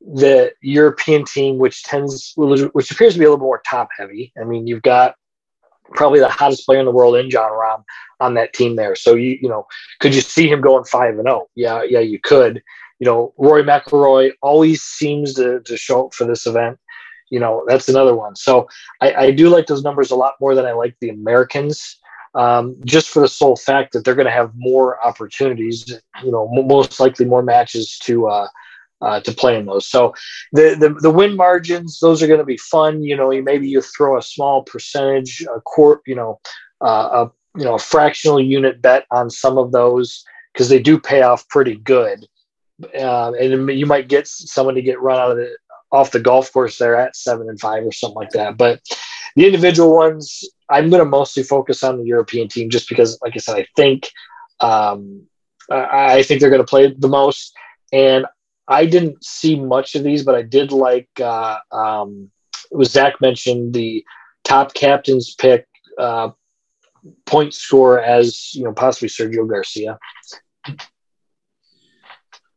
the 0.00 0.52
European 0.60 1.24
team, 1.24 1.58
which 1.58 1.82
tends, 1.84 2.32
which 2.36 2.90
appears 2.90 3.12
to 3.14 3.18
be 3.18 3.24
a 3.24 3.30
little 3.30 3.44
more 3.44 3.62
top 3.68 3.88
heavy. 3.96 4.32
I 4.40 4.44
mean, 4.44 4.66
you've 4.66 4.82
got 4.82 5.14
probably 5.94 6.20
the 6.20 6.28
hottest 6.28 6.66
player 6.66 6.78
in 6.78 6.86
the 6.86 6.92
world 6.92 7.16
in 7.16 7.30
Jon 7.30 7.50
Rahm 7.50 7.84
on 8.20 8.34
that 8.34 8.52
team 8.52 8.76
there. 8.76 8.94
So 8.94 9.14
you, 9.14 9.38
you 9.40 9.48
know, 9.48 9.66
could 9.98 10.14
you 10.14 10.20
see 10.20 10.48
him 10.48 10.60
going 10.60 10.84
five 10.84 11.14
and 11.14 11.26
zero? 11.26 11.42
Oh? 11.42 11.50
Yeah, 11.54 11.82
yeah, 11.82 12.00
you 12.00 12.18
could 12.20 12.62
you 13.00 13.06
know, 13.06 13.32
Rory 13.38 13.64
McIlroy 13.64 14.32
always 14.42 14.82
seems 14.82 15.34
to, 15.34 15.60
to 15.60 15.76
show 15.76 16.06
up 16.06 16.14
for 16.14 16.26
this 16.26 16.46
event. 16.46 16.78
You 17.30 17.40
know, 17.40 17.64
that's 17.66 17.88
another 17.88 18.14
one. 18.14 18.36
So 18.36 18.68
I, 19.00 19.14
I 19.14 19.30
do 19.30 19.48
like 19.48 19.66
those 19.66 19.82
numbers 19.82 20.10
a 20.10 20.16
lot 20.16 20.34
more 20.40 20.54
than 20.54 20.66
I 20.66 20.72
like 20.72 20.96
the 21.00 21.08
Americans, 21.08 21.96
um, 22.34 22.76
just 22.84 23.08
for 23.08 23.20
the 23.20 23.28
sole 23.28 23.56
fact 23.56 23.92
that 23.92 24.04
they're 24.04 24.14
going 24.14 24.26
to 24.26 24.32
have 24.32 24.52
more 24.54 25.04
opportunities. 25.04 25.88
You 26.22 26.30
know, 26.30 26.50
m- 26.54 26.68
most 26.68 27.00
likely 27.00 27.24
more 27.24 27.42
matches 27.42 27.98
to 28.02 28.28
uh, 28.28 28.48
uh, 29.00 29.20
to 29.20 29.32
play 29.32 29.56
in 29.56 29.64
those. 29.64 29.86
So 29.86 30.12
the, 30.52 30.76
the 30.78 30.94
the 31.00 31.10
win 31.10 31.36
margins, 31.36 32.00
those 32.00 32.22
are 32.22 32.26
going 32.26 32.40
to 32.40 32.44
be 32.44 32.58
fun. 32.58 33.02
You 33.02 33.16
know, 33.16 33.30
you 33.30 33.42
maybe 33.42 33.66
you 33.66 33.80
throw 33.80 34.18
a 34.18 34.22
small 34.22 34.62
percentage, 34.64 35.42
a 35.42 35.60
court, 35.60 36.02
you 36.06 36.16
know, 36.16 36.40
uh, 36.82 37.26
a 37.26 37.58
you 37.58 37.64
know 37.64 37.76
a 37.76 37.78
fractional 37.78 38.40
unit 38.40 38.82
bet 38.82 39.06
on 39.10 39.30
some 39.30 39.56
of 39.56 39.72
those 39.72 40.22
because 40.52 40.68
they 40.68 40.82
do 40.82 40.98
pay 40.98 41.22
off 41.22 41.48
pretty 41.48 41.76
good 41.76 42.26
uh, 42.94 43.32
and 43.32 43.70
you 43.70 43.86
might 43.86 44.08
get 44.08 44.26
someone 44.26 44.74
to 44.74 44.82
get 44.82 45.00
run 45.00 45.18
out 45.18 45.32
of 45.32 45.36
the 45.36 45.56
off 45.92 46.12
the 46.12 46.20
golf 46.20 46.52
course 46.52 46.78
there 46.78 46.96
at 46.96 47.16
seven 47.16 47.48
and 47.48 47.60
five 47.60 47.84
or 47.84 47.92
something 47.92 48.16
like 48.16 48.30
that. 48.30 48.56
But 48.56 48.80
the 49.36 49.46
individual 49.46 49.96
ones, 49.96 50.44
I'm 50.68 50.88
going 50.88 51.02
to 51.02 51.08
mostly 51.08 51.42
focus 51.42 51.82
on 51.82 51.98
the 51.98 52.04
European 52.04 52.48
team 52.48 52.70
just 52.70 52.88
because, 52.88 53.18
like 53.22 53.32
I 53.34 53.38
said, 53.38 53.56
I 53.56 53.66
think 53.76 54.08
um, 54.60 55.22
I 55.70 56.22
think 56.22 56.40
they're 56.40 56.50
going 56.50 56.62
to 56.62 56.68
play 56.68 56.92
the 56.92 57.08
most. 57.08 57.54
And 57.92 58.26
I 58.68 58.86
didn't 58.86 59.24
see 59.24 59.58
much 59.58 59.94
of 59.94 60.04
these, 60.04 60.22
but 60.22 60.34
I 60.34 60.42
did 60.42 60.72
like 60.72 61.08
uh, 61.20 61.58
um, 61.72 62.30
it 62.70 62.76
was 62.76 62.92
Zach 62.92 63.20
mentioned 63.20 63.74
the 63.74 64.04
top 64.44 64.74
captains 64.74 65.34
pick 65.34 65.66
uh, 65.98 66.30
point 67.26 67.54
score 67.54 68.00
as 68.00 68.54
you 68.54 68.64
know 68.64 68.72
possibly 68.72 69.08
Sergio 69.08 69.48
Garcia. 69.48 69.98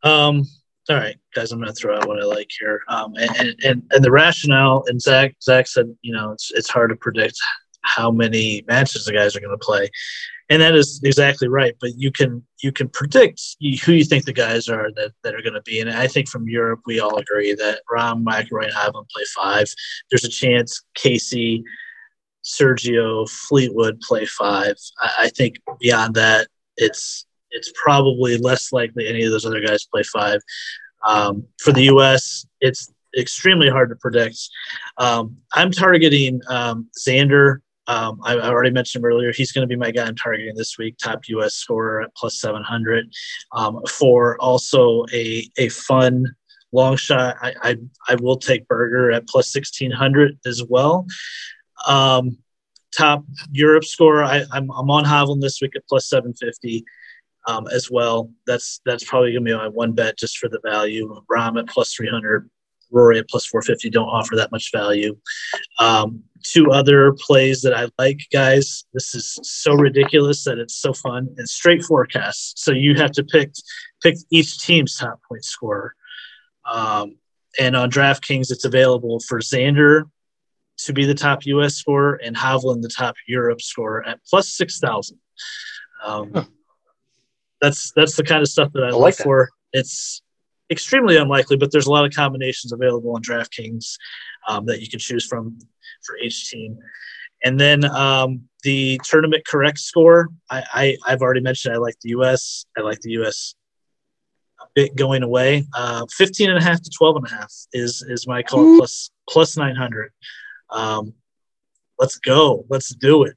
Um, 0.04 0.43
all 0.89 0.97
right, 0.97 1.16
guys, 1.34 1.51
I'm 1.51 1.64
to 1.64 1.72
throw 1.74 1.95
out 1.95 2.08
what 2.08 2.22
I 2.22 2.26
like 2.26 2.51
here. 2.60 2.82
Um, 2.89 3.14
and, 3.16 3.56
and, 3.64 3.84
and 3.91 4.04
the 4.04 4.12
rationale, 4.12 4.84
and 4.88 5.01
Zach, 5.01 5.36
Zach 5.41 5.68
said, 5.68 5.95
you 6.01 6.14
know, 6.14 6.32
it's, 6.32 6.51
it's 6.51 6.70
hard 6.70 6.89
to 6.89 6.95
predict 6.97 7.38
how 7.84 8.12
many 8.12 8.64
matches 8.68 9.06
the 9.06 9.14
guys 9.14 9.36
are 9.36 9.39
to 9.39 9.58
play. 9.58 9.89
And 10.49 10.62
that 10.62 10.76
is 10.76 10.99
exactly 11.04 11.47
right. 11.47 11.74
But 11.80 11.91
you 11.97 12.12
can, 12.12 12.43
you 12.62 12.74
can 12.74 12.89
predict 12.89 13.41
who 13.62 13.93
you 13.93 14.04
think 14.04 14.26
the 14.26 14.34
guys 14.34 14.68
are 14.68 14.91
that, 14.95 15.14
that 15.24 15.36
are 15.36 15.41
going 15.41 15.54
to 15.54 15.62
be. 15.62 15.80
And 15.80 15.89
I 15.89 16.08
think 16.08 16.28
from 16.28 16.49
Europe, 16.49 16.82
we 16.86 16.99
all 16.99 17.18
agree 17.18 17.54
that 17.56 17.80
Rahm, 17.89 18.26
McIlroy, 18.26 18.66
and 18.66 18.74
Hovland 18.74 19.10
play 19.10 19.24
five. 19.34 19.68
There's 20.10 20.26
a 20.26 20.30
chance 20.30 20.82
Casey, 20.95 21.64
Sergio, 22.43 23.30
Fleetwood 23.30 24.01
play 24.01 24.26
five. 24.26 24.76
I, 24.99 25.14
I 25.22 25.30
think 25.30 25.56
beyond 25.80 26.16
that, 26.16 26.47
it's 26.76 27.26
it's 27.54 27.72
probably 27.82 28.38
less 28.38 28.74
likely 28.74 29.08
any 29.08 29.24
of 29.24 29.32
those 29.32 29.45
other 29.45 29.62
guys 29.62 29.86
play 29.86 30.04
five. 30.04 30.41
Um, 31.06 31.45
for 31.60 31.72
the 31.72 31.84
U.S., 31.84 32.45
it's 32.62 32.91
extremely 33.18 33.70
hard 33.70 33.89
to 33.89 33.95
predict. 33.95 34.38
Um, 34.97 35.38
I'm 35.54 35.72
targeting 35.72 36.41
um, 36.49 36.89
Xander. 36.99 37.60
Um, 37.88 38.20
I, 38.24 38.36
I, 38.36 38.47
already 38.47 38.72
mentioned 38.72 39.06
earlier. 39.06 39.34
He's 39.34 39.51
going 39.51 39.68
to 39.68 39.72
be 39.72 39.78
my 39.78 39.91
guy 39.91 40.06
I'm 40.06 40.16
targeting 40.16 40.56
this 40.56 40.78
week, 40.78 40.95
top 40.97 41.28
U.S. 41.28 41.56
scorer 41.56 42.01
at 42.01 42.16
plus 42.16 42.39
700. 42.39 43.12
Um, 43.51 43.82
for 43.89 44.38
also 44.39 45.04
a, 45.12 45.45
a 45.58 45.68
fun 45.68 46.34
long 46.72 46.95
shot, 46.95 47.36
I, 47.41 47.54
I, 47.62 47.78
I, 48.08 48.16
will 48.16 48.38
take 48.38 48.68
Berger 48.70 49.12
at 49.12 49.28
plus 49.28 49.54
1600 49.54 50.39
as 50.45 50.64
well. 50.64 51.06
Um, 51.86 52.38
top 52.97 53.26
Europe 53.51 53.84
scorer, 53.84 54.24
I, 54.24 54.45
I'm, 54.51 54.72
I'm 54.72 54.89
on 54.89 55.04
Hovland 55.04 55.41
this 55.41 55.60
week 55.62 55.76
at 55.76 55.86
plus 55.88 56.08
750 56.08 56.86
um, 57.46 57.68
as 57.68 57.89
well. 57.91 58.32
That's 58.46 58.82
that's 58.86 59.04
probably 59.04 59.32
going 59.32 59.46
to 59.46 59.52
be 59.52 59.58
my 59.58 59.68
one 59.68 59.94
bet 59.94 60.18
just 60.18 60.38
for 60.38 60.50
the 60.50 60.60
value. 60.64 61.22
Rahm 61.32 61.60
at 61.60 61.68
plus 61.68 61.94
300, 61.94 62.50
Rory 62.91 63.20
at 63.20 63.30
plus 63.30 63.46
450 63.46 63.89
don't 63.89 64.08
offer 64.08 64.36
that 64.36 64.52
much 64.52 64.72
value. 64.72 65.18
Um, 65.80 66.24
two 66.44 66.72
other 66.72 67.14
plays 67.14 67.62
that 67.62 67.74
I 67.74 67.88
like, 67.98 68.22
guys. 68.32 68.86
This 68.94 69.16
is 69.16 69.39
so 69.44 69.74
ridiculous 69.74 70.44
that 70.46 70.58
it's 70.58 70.76
so 70.76 70.94
fun 70.94 71.30
and 71.38 71.48
straight 71.48 71.84
forecast. 71.84 72.60
So 72.60 72.72
you 72.72 72.96
have 72.96 73.12
to 73.14 73.24
pick 73.24 73.52
pick 74.02 74.16
each 74.32 74.60
team's 74.60 74.98
top 74.98 75.20
point 75.28 75.44
scorer. 75.44 75.96
Um, 76.72 77.18
and 77.60 77.76
on 77.76 77.91
DraftKings, 77.91 78.52
it's 78.52 78.66
available 78.66 79.20
for 79.28 79.39
Xander 79.39 80.04
to 80.80 80.94
be 80.94 81.06
the 81.06 81.14
top 81.14 81.46
U.S. 81.46 81.76
scorer 81.76 82.16
and 82.24 82.36
Hovland 82.36 82.82
the 82.82 82.89
top 82.89 83.16
Europe 83.28 83.62
scorer 83.62 84.08
at 84.08 84.20
plus 84.28 84.50
six 84.50 84.80
thousand. 84.80 85.20
Um, 86.04 86.32
huh 86.34 86.44
that's 87.64 87.93
that's 87.95 88.18
the 88.18 88.24
kind 88.24 88.41
of 88.41 88.49
stuff 88.49 88.74
that 88.74 88.84
I, 88.84 88.89
I 88.89 88.91
look 88.91 89.16
for. 89.16 89.49
It's 89.72 90.22
extremely 90.70 91.16
unlikely, 91.16 91.55
but 91.55 91.72
there's 91.72 91.88
a 91.88 91.91
lot 91.91 92.05
of 92.05 92.14
combinations 92.14 92.74
available 92.74 93.16
on 93.16 93.24
DraftKings 93.24 93.95
um, 94.49 94.66
that 94.66 94.82
you 94.82 94.89
can 94.89 94.99
choose 94.99 95.26
from 95.26 95.57
for 96.05 96.18
each 96.18 96.49
team. 96.49 96.78
And 97.45 97.57
then 97.59 97.86
um, 97.86 98.43
the 98.64 98.99
tournament 99.03 99.45
correct 99.47 99.80
score, 99.80 100.30
I, 100.49 100.97
I, 101.05 101.09
have 101.09 101.22
already 101.22 101.41
mentioned 101.41 101.74
I 101.74 101.78
like 101.78 101.99
the 102.01 102.09
U.S. 102.09 102.66
I 102.78 102.82
like 102.82 102.99
the 103.01 103.11
U.S. 103.11 103.55
a 104.61 104.66
bit 104.74 104.95
going 104.95 105.24
away. 105.24 105.66
Uh, 105.76 106.05
15 106.11 106.49
and 106.49 106.57
a 106.57 106.64
half 106.64 106.82
to 106.82 106.89
12 106.89 107.18
and 107.18 107.28
a 107.28 107.30
half 107.30 107.53
is, 107.74 108.01
is 108.07 108.28
my 108.28 108.43
call 108.43 108.59
mm-hmm. 108.59 108.78
plus, 108.78 109.11
plus 109.30 109.57
900. 109.57 110.11
Um, 110.70 111.14
let's 111.99 112.18
go. 112.18 112.66
Let's 112.70 112.95
do 112.95 113.24
it. 113.24 113.36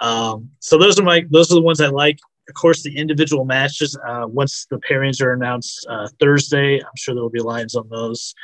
Um, 0.00 0.50
so 0.60 0.76
those 0.76 1.00
are 1.00 1.04
my, 1.04 1.24
those 1.30 1.50
are 1.50 1.54
the 1.54 1.62
ones 1.62 1.80
I 1.80 1.88
like 1.88 2.18
of 2.48 2.54
course, 2.54 2.82
the 2.82 2.96
individual 2.96 3.44
matches, 3.44 3.98
uh, 4.06 4.26
once 4.26 4.66
the 4.70 4.78
pairings 4.78 5.20
are 5.20 5.32
announced 5.32 5.86
uh, 5.88 6.08
Thursday, 6.20 6.78
I'm 6.78 6.96
sure 6.96 7.14
there 7.14 7.22
will 7.22 7.30
be 7.30 7.40
lines 7.40 7.74
on 7.74 7.88
those. 7.88 8.34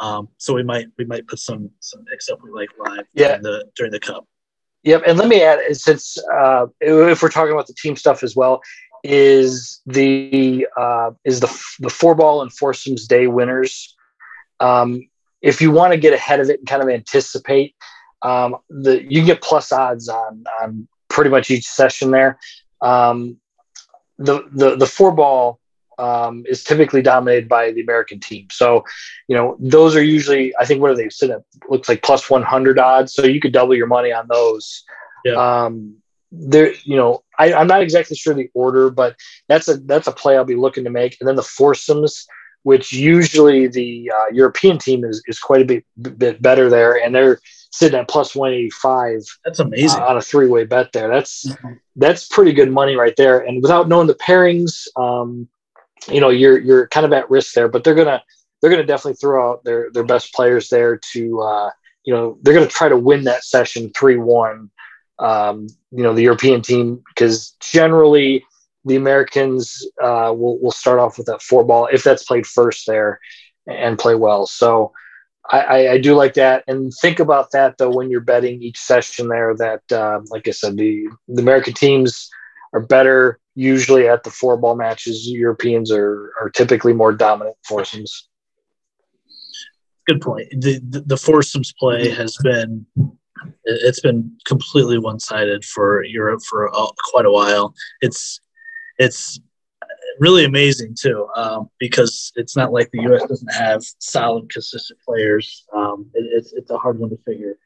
Um, 0.00 0.28
so 0.38 0.54
we 0.54 0.62
might 0.62 0.86
we 0.96 1.04
might 1.04 1.26
put 1.26 1.38
some 1.38 1.70
some 1.80 2.04
picks 2.06 2.30
up 2.30 2.38
we 2.42 2.50
like 2.50 2.70
live 2.78 3.04
yeah. 3.12 3.28
during 3.28 3.42
the 3.42 3.64
during 3.76 3.92
the 3.92 4.00
cup. 4.00 4.26
Yep, 4.84 5.02
and 5.06 5.18
let 5.18 5.28
me 5.28 5.42
add 5.42 5.76
since 5.76 6.18
uh, 6.32 6.66
if 6.80 7.22
we're 7.22 7.28
talking 7.28 7.52
about 7.52 7.66
the 7.66 7.74
team 7.74 7.94
stuff 7.94 8.22
as 8.22 8.34
well, 8.34 8.62
is 9.04 9.80
the 9.86 10.66
uh, 10.76 11.10
is 11.24 11.40
the 11.40 11.62
the 11.80 11.90
four 11.90 12.14
ball 12.14 12.42
and 12.42 12.52
foursomes 12.52 13.06
day 13.06 13.26
winners. 13.26 13.94
Um, 14.60 15.08
if 15.40 15.60
you 15.60 15.70
want 15.70 15.92
to 15.92 15.98
get 15.98 16.14
ahead 16.14 16.40
of 16.40 16.48
it 16.48 16.60
and 16.60 16.68
kind 16.68 16.82
of 16.82 16.88
anticipate, 16.88 17.74
um, 18.22 18.56
the 18.70 19.02
you 19.02 19.20
can 19.20 19.26
get 19.26 19.42
plus 19.42 19.72
odds 19.72 20.08
on 20.08 20.44
on 20.62 20.88
pretty 21.08 21.30
much 21.30 21.50
each 21.50 21.66
session 21.66 22.10
there. 22.10 22.38
Um, 22.80 23.38
the 24.22 24.48
the 24.52 24.76
the 24.76 24.86
four 24.86 25.12
ball 25.12 25.58
um, 25.98 26.44
is 26.48 26.64
typically 26.64 27.02
dominated 27.02 27.48
by 27.48 27.72
the 27.72 27.82
American 27.82 28.18
team. 28.20 28.46
So, 28.50 28.84
you 29.28 29.36
know, 29.36 29.56
those 29.60 29.94
are 29.96 30.02
usually 30.02 30.54
I 30.58 30.64
think 30.64 30.80
what 30.80 30.90
are 30.90 30.96
they 30.96 31.08
sit 31.10 31.30
at 31.30 31.42
looks 31.68 31.88
like 31.88 32.02
plus 32.02 32.30
one 32.30 32.42
hundred 32.42 32.78
odds. 32.78 33.14
So 33.14 33.24
you 33.24 33.40
could 33.40 33.52
double 33.52 33.74
your 33.74 33.86
money 33.86 34.12
on 34.12 34.26
those. 34.28 34.84
Yeah. 35.24 35.34
Um, 35.34 35.96
there, 36.32 36.72
you 36.84 36.96
know, 36.96 37.22
I, 37.38 37.52
I'm 37.52 37.66
not 37.66 37.82
exactly 37.82 38.16
sure 38.16 38.34
the 38.34 38.50
order, 38.54 38.90
but 38.90 39.16
that's 39.48 39.68
a 39.68 39.76
that's 39.76 40.08
a 40.08 40.12
play 40.12 40.36
I'll 40.36 40.44
be 40.44 40.56
looking 40.56 40.84
to 40.84 40.90
make. 40.90 41.16
And 41.20 41.28
then 41.28 41.36
the 41.36 41.42
foursomes, 41.42 42.26
which 42.62 42.92
usually 42.92 43.68
the 43.68 44.10
uh, 44.16 44.28
European 44.32 44.78
team 44.78 45.04
is 45.04 45.22
is 45.26 45.38
quite 45.38 45.62
a 45.62 45.64
bit 45.64 45.84
bit 46.18 46.40
better 46.40 46.70
there, 46.70 46.94
and 47.02 47.14
they're 47.14 47.38
sitting 47.72 47.98
at 47.98 48.08
plus 48.08 48.34
185 48.34 49.24
that's 49.44 49.58
amazing. 49.58 50.00
uh, 50.00 50.06
on 50.06 50.16
a 50.16 50.22
three-way 50.22 50.64
bet 50.64 50.92
there. 50.92 51.08
That's 51.08 51.46
mm-hmm. 51.46 51.74
that's 51.96 52.28
pretty 52.28 52.52
good 52.52 52.70
money 52.70 52.96
right 52.96 53.14
there. 53.16 53.40
And 53.40 53.62
without 53.62 53.88
knowing 53.88 54.06
the 54.06 54.14
pairings 54.14 54.86
um, 54.96 55.48
you 56.08 56.20
know 56.20 56.30
you're 56.30 56.58
you're 56.58 56.88
kind 56.88 57.06
of 57.06 57.12
at 57.12 57.30
risk 57.30 57.54
there 57.54 57.68
but 57.68 57.84
they're 57.84 57.94
gonna 57.94 58.22
they're 58.60 58.70
gonna 58.70 58.84
definitely 58.84 59.16
throw 59.16 59.50
out 59.50 59.64
their 59.64 59.90
their 59.92 60.04
best 60.04 60.32
players 60.34 60.68
there 60.68 60.98
to 61.12 61.40
uh, 61.40 61.70
you 62.04 62.12
know 62.12 62.38
they're 62.42 62.54
gonna 62.54 62.66
try 62.66 62.88
to 62.88 62.96
win 62.96 63.24
that 63.24 63.44
session 63.44 63.90
3-1 63.90 64.68
um, 65.18 65.66
you 65.90 66.02
know 66.02 66.12
the 66.12 66.22
european 66.22 66.60
team 66.60 67.02
because 67.08 67.54
generally 67.60 68.44
the 68.84 68.96
americans 68.96 69.86
uh, 70.02 70.34
will, 70.36 70.58
will 70.60 70.72
start 70.72 70.98
off 70.98 71.18
with 71.18 71.26
that 71.28 71.40
four 71.40 71.64
ball 71.64 71.88
if 71.92 72.02
that's 72.02 72.24
played 72.24 72.46
first 72.46 72.86
there 72.86 73.20
and 73.66 73.98
play 73.98 74.14
well. 74.14 74.46
So 74.46 74.92
I, 75.50 75.88
I, 75.88 75.98
do 75.98 76.14
like 76.14 76.34
that, 76.34 76.62
and 76.68 76.92
think 77.00 77.18
about 77.18 77.50
that 77.50 77.76
though 77.76 77.90
when 77.90 78.10
you're 78.10 78.20
betting 78.20 78.62
each 78.62 78.78
session 78.78 79.28
there. 79.28 79.54
That, 79.56 79.82
uh, 79.90 80.20
like 80.30 80.46
I 80.46 80.52
said, 80.52 80.76
the 80.76 81.08
the 81.28 81.42
American 81.42 81.74
teams 81.74 82.30
are 82.72 82.80
better 82.80 83.40
usually 83.54 84.08
at 84.08 84.22
the 84.22 84.30
four 84.30 84.56
ball 84.56 84.76
matches. 84.76 85.26
Europeans 85.26 85.90
are 85.90 86.32
are 86.40 86.48
typically 86.48 86.92
more 86.92 87.12
dominant 87.12 87.56
foursomes. 87.64 88.28
good 90.06 90.20
point. 90.20 90.48
The, 90.52 90.80
the, 90.88 91.00
the 91.00 91.16
foursomes 91.16 91.72
play 91.78 92.08
has 92.10 92.36
been 92.42 92.86
it's 93.64 94.00
been 94.00 94.36
completely 94.46 94.98
one 94.98 95.18
sided 95.18 95.64
for 95.64 96.04
Europe 96.04 96.42
for 96.48 96.66
a, 96.66 96.86
quite 97.10 97.26
a 97.26 97.32
while. 97.32 97.74
It's 98.00 98.40
it's 98.98 99.40
really 100.18 100.44
amazing 100.44 100.94
too 100.98 101.28
um, 101.36 101.70
because 101.78 102.32
it's 102.36 102.56
not 102.56 102.72
like 102.72 102.90
the 102.92 103.02
U.S. 103.02 103.24
doesn't 103.26 103.52
have 103.52 103.82
solid, 103.98 104.48
consistent 104.50 104.98
players. 105.06 105.64
Um, 105.74 106.10
it, 106.14 106.24
it's 106.32 106.52
it's 106.52 106.70
a 106.70 106.78
hard 106.78 106.98
one 106.98 107.10
to 107.10 107.18
figure. 107.26 107.56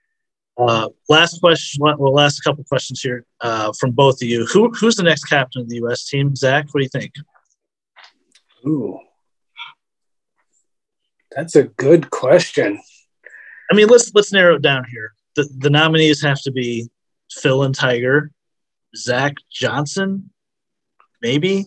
Uh, 0.58 0.88
last 1.08 1.40
question. 1.40 1.82
Well, 1.82 2.14
last 2.14 2.40
couple 2.40 2.64
questions 2.64 3.02
here 3.02 3.26
uh, 3.40 3.72
from 3.78 3.90
both 3.90 4.22
of 4.22 4.28
you. 4.28 4.46
Who 4.46 4.70
who's 4.70 4.96
the 4.96 5.02
next 5.02 5.24
captain 5.24 5.62
of 5.62 5.68
the 5.68 5.76
U.S. 5.76 6.06
team? 6.06 6.34
Zach, 6.34 6.66
what 6.72 6.80
do 6.80 6.84
you 6.84 6.88
think? 6.88 7.12
Ooh, 8.66 8.98
that's 11.30 11.56
a 11.56 11.64
good 11.64 12.10
question. 12.10 12.80
I 13.70 13.74
mean, 13.74 13.88
let's 13.88 14.12
let's 14.14 14.32
narrow 14.32 14.56
it 14.56 14.62
down 14.62 14.84
here. 14.90 15.12
The 15.34 15.48
the 15.58 15.70
nominees 15.70 16.22
have 16.22 16.40
to 16.42 16.52
be 16.52 16.88
Phil 17.30 17.62
and 17.62 17.74
Tiger, 17.74 18.30
Zach 18.96 19.34
Johnson, 19.50 20.30
maybe. 21.20 21.66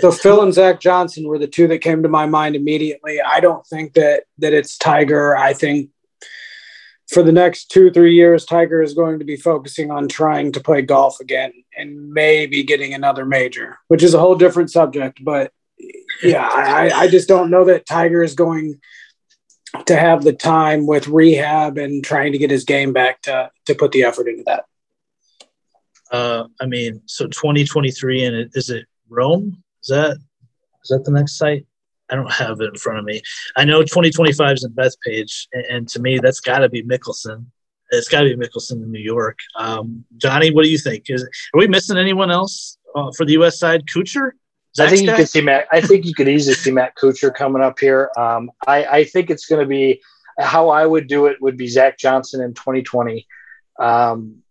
So 0.00 0.12
Phil 0.12 0.42
and 0.42 0.54
Zach 0.54 0.80
Johnson 0.80 1.26
were 1.26 1.38
the 1.38 1.46
two 1.46 1.66
that 1.68 1.78
came 1.78 2.02
to 2.02 2.08
my 2.08 2.26
mind 2.26 2.56
immediately. 2.56 3.20
I 3.20 3.40
don't 3.40 3.66
think 3.66 3.94
that 3.94 4.24
that 4.38 4.52
it's 4.52 4.76
Tiger. 4.78 5.36
I 5.36 5.52
think 5.52 5.90
for 7.08 7.22
the 7.22 7.32
next 7.32 7.70
two 7.70 7.90
three 7.90 8.14
years, 8.14 8.44
Tiger 8.44 8.82
is 8.82 8.94
going 8.94 9.18
to 9.18 9.24
be 9.24 9.36
focusing 9.36 9.90
on 9.90 10.08
trying 10.08 10.52
to 10.52 10.60
play 10.60 10.82
golf 10.82 11.20
again 11.20 11.52
and 11.76 12.12
maybe 12.12 12.62
getting 12.62 12.94
another 12.94 13.24
major, 13.24 13.78
which 13.88 14.02
is 14.02 14.14
a 14.14 14.20
whole 14.20 14.36
different 14.36 14.70
subject. 14.70 15.22
But 15.24 15.52
yeah, 16.22 16.48
I, 16.50 16.90
I 16.90 17.08
just 17.08 17.28
don't 17.28 17.50
know 17.50 17.64
that 17.64 17.86
Tiger 17.86 18.22
is 18.22 18.34
going 18.34 18.80
to 19.86 19.96
have 19.96 20.22
the 20.22 20.32
time 20.32 20.86
with 20.86 21.08
rehab 21.08 21.78
and 21.78 22.04
trying 22.04 22.32
to 22.32 22.38
get 22.38 22.50
his 22.50 22.64
game 22.64 22.92
back 22.92 23.22
to 23.22 23.50
to 23.66 23.74
put 23.74 23.92
the 23.92 24.04
effort 24.04 24.28
into 24.28 24.44
that. 24.46 24.64
Uh, 26.10 26.46
I 26.60 26.66
mean, 26.66 27.00
so 27.06 27.26
2023, 27.26 28.24
and 28.24 28.36
it, 28.36 28.50
is 28.54 28.68
it 28.68 28.86
Rome? 29.08 29.61
Is 29.82 29.88
that 29.88 30.16
is 30.84 30.88
that 30.88 31.04
the 31.04 31.12
next 31.12 31.36
site? 31.36 31.66
I 32.10 32.16
don't 32.16 32.32
have 32.32 32.60
it 32.60 32.68
in 32.68 32.74
front 32.76 32.98
of 32.98 33.04
me. 33.04 33.22
I 33.56 33.64
know 33.64 33.82
2025 33.82 34.52
is 34.54 34.64
in 34.64 34.72
Bethpage, 34.72 35.46
and, 35.52 35.64
and 35.66 35.88
to 35.88 36.00
me, 36.00 36.18
that's 36.18 36.40
got 36.40 36.58
to 36.58 36.68
be 36.68 36.82
Mickelson. 36.82 37.46
It's 37.90 38.08
got 38.08 38.22
to 38.22 38.36
be 38.36 38.46
Mickelson 38.46 38.82
in 38.82 38.90
New 38.90 39.00
York. 39.00 39.38
Um, 39.56 40.04
Johnny, 40.16 40.52
what 40.52 40.64
do 40.64 40.70
you 40.70 40.78
think? 40.78 41.04
Is 41.08 41.22
are 41.22 41.58
we 41.58 41.68
missing 41.68 41.96
anyone 41.96 42.30
else 42.30 42.78
uh, 42.94 43.10
for 43.16 43.24
the 43.24 43.32
U.S. 43.32 43.58
side? 43.58 43.86
Kuchar? 43.86 44.32
I 44.78 44.88
think 44.88 45.02
you 45.02 45.14
could 45.14 45.28
see 45.28 45.42
Matt. 45.42 45.66
I 45.70 45.80
think 45.80 46.06
you 46.06 46.14
could 46.14 46.28
easily 46.28 46.54
see 46.54 46.70
Matt 46.70 46.96
Kuchar 46.96 47.34
coming 47.34 47.62
up 47.62 47.78
here. 47.78 48.10
Um, 48.16 48.50
I, 48.66 48.84
I, 48.84 49.04
think 49.04 49.28
it's 49.28 49.44
going 49.44 49.60
to 49.60 49.66
be 49.66 50.00
how 50.38 50.70
I 50.70 50.86
would 50.86 51.08
do 51.08 51.26
it 51.26 51.40
would 51.42 51.58
be 51.58 51.68
Zach 51.68 51.98
Johnson 51.98 52.40
in 52.40 52.54
2020, 52.54 53.26
um, 53.78 54.42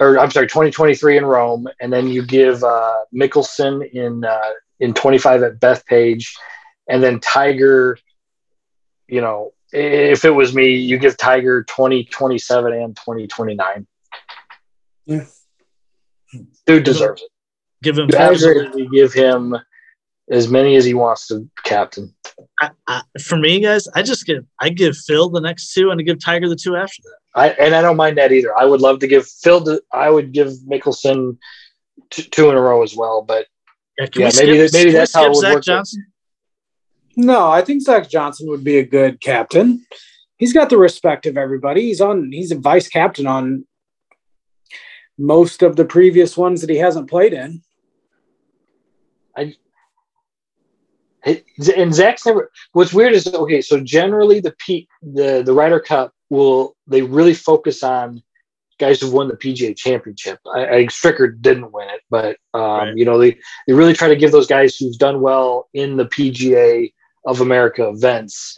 or 0.00 0.18
I'm 0.18 0.30
sorry, 0.30 0.46
2023 0.46 1.18
in 1.18 1.26
Rome, 1.26 1.68
and 1.80 1.92
then 1.92 2.08
you 2.08 2.24
give 2.24 2.62
uh, 2.64 3.04
Mickelson 3.14 3.88
in 3.92 4.24
uh, 4.24 4.50
in 4.80 4.94
25 4.94 5.42
at 5.42 5.60
Bethpage, 5.60 6.34
and 6.88 7.02
then 7.02 7.20
Tiger. 7.20 7.98
You 9.06 9.20
know, 9.20 9.52
if 9.72 10.24
it 10.24 10.30
was 10.30 10.54
me, 10.54 10.74
you 10.74 10.98
give 10.98 11.16
Tiger 11.16 11.62
2027 11.64 12.72
and 12.72 12.96
2029. 12.96 13.86
Yeah. 15.06 15.24
Dude 16.66 16.84
deserves 16.84 17.22
it. 17.22 17.28
Give 17.82 17.98
him 17.98 18.08
absolutely 18.14 18.88
give 18.88 19.12
him 19.12 19.56
as 20.30 20.48
many 20.48 20.76
as 20.76 20.84
he 20.84 20.94
wants 20.94 21.28
to 21.28 21.48
captain. 21.64 22.14
I, 22.60 22.70
I, 22.88 23.02
for 23.22 23.36
me, 23.36 23.60
guys, 23.60 23.86
I 23.94 24.02
just 24.02 24.24
give 24.24 24.44
I 24.58 24.70
give 24.70 24.96
Phil 24.96 25.28
the 25.28 25.40
next 25.40 25.74
two 25.74 25.90
and 25.90 26.00
I 26.00 26.02
give 26.02 26.18
Tiger 26.18 26.48
the 26.48 26.56
two 26.56 26.76
after 26.76 27.02
that. 27.02 27.18
I 27.34 27.50
and 27.50 27.74
I 27.74 27.82
don't 27.82 27.96
mind 27.96 28.18
that 28.18 28.32
either. 28.32 28.56
I 28.56 28.64
would 28.64 28.80
love 28.80 29.00
to 29.00 29.06
give 29.06 29.26
Phil. 29.26 29.64
To, 29.64 29.82
I 29.92 30.10
would 30.10 30.32
give 30.32 30.52
Mickelson 30.70 31.38
t- 32.10 32.22
two 32.22 32.50
in 32.50 32.56
a 32.56 32.60
row 32.60 32.82
as 32.82 32.94
well. 32.94 33.22
But 33.22 33.46
yeah, 33.98 34.06
yeah 34.14 34.30
maybe 34.36 34.68
maybe 34.72 34.92
that's 34.92 35.14
how 35.14 35.24
it 35.24 35.30
would 35.30 35.38
Zach 35.38 35.54
work. 35.54 35.64
Johnson? 35.64 36.06
No, 37.16 37.48
I 37.48 37.62
think 37.62 37.82
Zach 37.82 38.08
Johnson 38.08 38.48
would 38.48 38.64
be 38.64 38.78
a 38.78 38.86
good 38.86 39.20
captain. 39.20 39.84
He's 40.36 40.52
got 40.52 40.70
the 40.70 40.78
respect 40.78 41.26
of 41.26 41.36
everybody. 41.36 41.82
He's 41.82 42.00
on. 42.00 42.30
He's 42.32 42.50
a 42.50 42.58
vice 42.58 42.88
captain 42.88 43.26
on 43.26 43.66
most 45.18 45.62
of 45.62 45.76
the 45.76 45.84
previous 45.84 46.36
ones 46.36 46.60
that 46.60 46.70
he 46.70 46.76
hasn't 46.76 47.10
played 47.10 47.32
in. 47.32 47.62
I 49.36 49.54
and 51.24 51.94
Zach's 51.94 52.26
never. 52.26 52.50
What's 52.72 52.92
weird 52.92 53.14
is 53.14 53.32
okay. 53.32 53.62
So 53.62 53.80
generally, 53.80 54.40
the 54.40 54.54
P, 54.64 54.86
the 55.02 55.42
the 55.44 55.52
Ryder 55.52 55.80
Cup 55.80 56.12
will 56.34 56.76
they 56.86 57.02
really 57.02 57.34
focus 57.34 57.82
on 57.82 58.22
guys 58.78 59.00
who 59.00 59.10
won 59.10 59.28
the 59.28 59.36
PGA 59.36 59.76
Championship. 59.76 60.38
I, 60.52 60.66
I 60.66 60.86
Stricker 60.86 61.40
didn't 61.40 61.72
win 61.72 61.88
it, 61.88 62.00
but 62.10 62.36
um, 62.52 62.62
right. 62.62 62.96
you 62.96 63.04
know 63.04 63.18
they 63.18 63.38
they 63.66 63.72
really 63.72 63.94
try 63.94 64.08
to 64.08 64.16
give 64.16 64.32
those 64.32 64.46
guys 64.46 64.76
who've 64.76 64.98
done 64.98 65.20
well 65.20 65.68
in 65.72 65.96
the 65.96 66.06
PGA 66.06 66.92
of 67.26 67.40
America 67.40 67.88
events. 67.88 68.56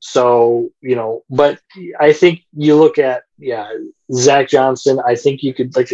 So 0.00 0.70
you 0.80 0.96
know, 0.96 1.24
but 1.30 1.60
I 2.00 2.12
think 2.12 2.42
you 2.56 2.76
look 2.76 2.98
at 2.98 3.22
yeah 3.38 3.70
Zach 4.12 4.48
Johnson. 4.48 5.00
I 5.06 5.14
think 5.14 5.42
you 5.42 5.54
could 5.54 5.74
like 5.76 5.90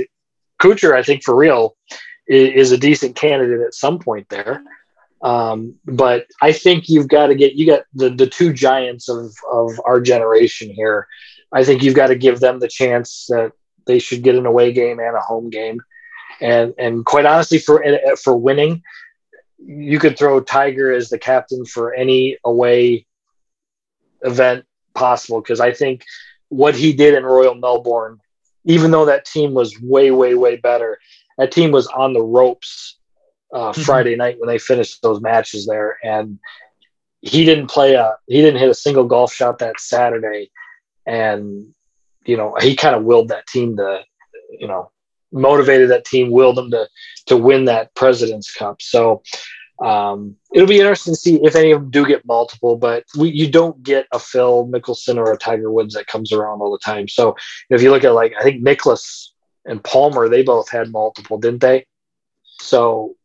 Kuchar. 0.60 0.94
I 0.94 1.02
think 1.02 1.22
for 1.22 1.34
real 1.34 1.76
is 2.26 2.72
a 2.72 2.78
decent 2.78 3.16
candidate 3.16 3.60
at 3.60 3.74
some 3.74 3.98
point 3.98 4.28
there. 4.30 4.62
Um, 5.24 5.76
but 5.86 6.26
I 6.42 6.52
think 6.52 6.88
you've 6.88 7.08
got 7.08 7.28
to 7.28 7.34
get 7.34 7.54
you 7.54 7.66
got 7.66 7.84
the 7.94 8.10
the 8.10 8.26
two 8.26 8.52
giants 8.52 9.08
of 9.08 9.34
of 9.50 9.72
our 9.86 10.00
generation 10.00 10.70
here. 10.70 11.08
I 11.50 11.64
think 11.64 11.82
you've 11.82 11.94
got 11.94 12.08
to 12.08 12.14
give 12.14 12.40
them 12.40 12.60
the 12.60 12.68
chance 12.68 13.26
that 13.30 13.52
they 13.86 13.98
should 13.98 14.22
get 14.22 14.34
an 14.34 14.44
away 14.44 14.72
game 14.72 14.98
and 15.00 15.16
a 15.16 15.20
home 15.20 15.48
game. 15.48 15.80
And 16.42 16.74
and 16.78 17.06
quite 17.06 17.24
honestly, 17.24 17.58
for 17.58 17.82
for 18.22 18.36
winning, 18.36 18.82
you 19.58 19.98
could 19.98 20.18
throw 20.18 20.40
Tiger 20.40 20.92
as 20.92 21.08
the 21.08 21.18
captain 21.18 21.64
for 21.64 21.94
any 21.94 22.36
away 22.44 23.06
event 24.20 24.66
possible 24.94 25.40
because 25.40 25.60
I 25.60 25.72
think 25.72 26.04
what 26.48 26.74
he 26.74 26.92
did 26.92 27.14
in 27.14 27.24
Royal 27.24 27.54
Melbourne, 27.54 28.18
even 28.64 28.90
though 28.90 29.06
that 29.06 29.24
team 29.24 29.54
was 29.54 29.74
way 29.80 30.10
way 30.10 30.34
way 30.34 30.56
better, 30.56 30.98
that 31.38 31.50
team 31.50 31.70
was 31.70 31.86
on 31.86 32.12
the 32.12 32.22
ropes 32.22 32.98
uh, 33.52 33.72
mm-hmm. 33.72 33.82
Friday 33.82 34.16
night 34.16 34.36
when 34.38 34.48
they 34.48 34.58
finished 34.58 35.02
those 35.02 35.20
matches 35.20 35.66
there, 35.66 35.98
and 36.02 36.38
he 37.20 37.44
didn't 37.44 37.68
play 37.68 37.94
a 37.94 38.16
he 38.26 38.40
didn't 38.40 38.60
hit 38.60 38.68
a 38.68 38.74
single 38.74 39.04
golf 39.04 39.32
shot 39.32 39.58
that 39.58 39.80
Saturday, 39.80 40.50
and 41.06 41.74
you 42.24 42.36
know 42.36 42.54
he 42.60 42.76
kind 42.76 42.94
of 42.94 43.04
willed 43.04 43.28
that 43.28 43.46
team 43.46 43.76
to 43.76 44.02
you 44.58 44.66
know 44.66 44.90
motivated 45.32 45.90
that 45.90 46.04
team, 46.04 46.30
willed 46.30 46.56
them 46.56 46.70
to 46.70 46.88
to 47.26 47.36
win 47.36 47.66
that 47.66 47.94
President's 47.94 48.52
Cup. 48.52 48.80
So 48.80 49.22
um, 49.82 50.36
it'll 50.52 50.68
be 50.68 50.78
interesting 50.78 51.14
to 51.14 51.20
see 51.20 51.40
if 51.42 51.56
any 51.56 51.72
of 51.72 51.80
them 51.80 51.90
do 51.90 52.06
get 52.06 52.24
multiple, 52.24 52.76
but 52.76 53.04
we, 53.18 53.30
you 53.30 53.50
don't 53.50 53.82
get 53.82 54.06
a 54.12 54.18
Phil 54.18 54.66
Mickelson 54.68 55.16
or 55.16 55.32
a 55.32 55.36
Tiger 55.36 55.72
Woods 55.72 55.94
that 55.94 56.06
comes 56.06 56.32
around 56.32 56.60
all 56.60 56.70
the 56.70 56.78
time. 56.78 57.08
So 57.08 57.36
if 57.70 57.82
you 57.82 57.90
look 57.90 58.04
at 58.04 58.14
like 58.14 58.34
I 58.38 58.42
think 58.42 58.62
Nicklaus 58.62 59.32
and 59.64 59.82
Palmer, 59.82 60.28
they 60.28 60.42
both 60.42 60.70
had 60.70 60.92
multiple, 60.92 61.38
didn't 61.38 61.60
they? 61.60 61.86
So, 62.60 63.16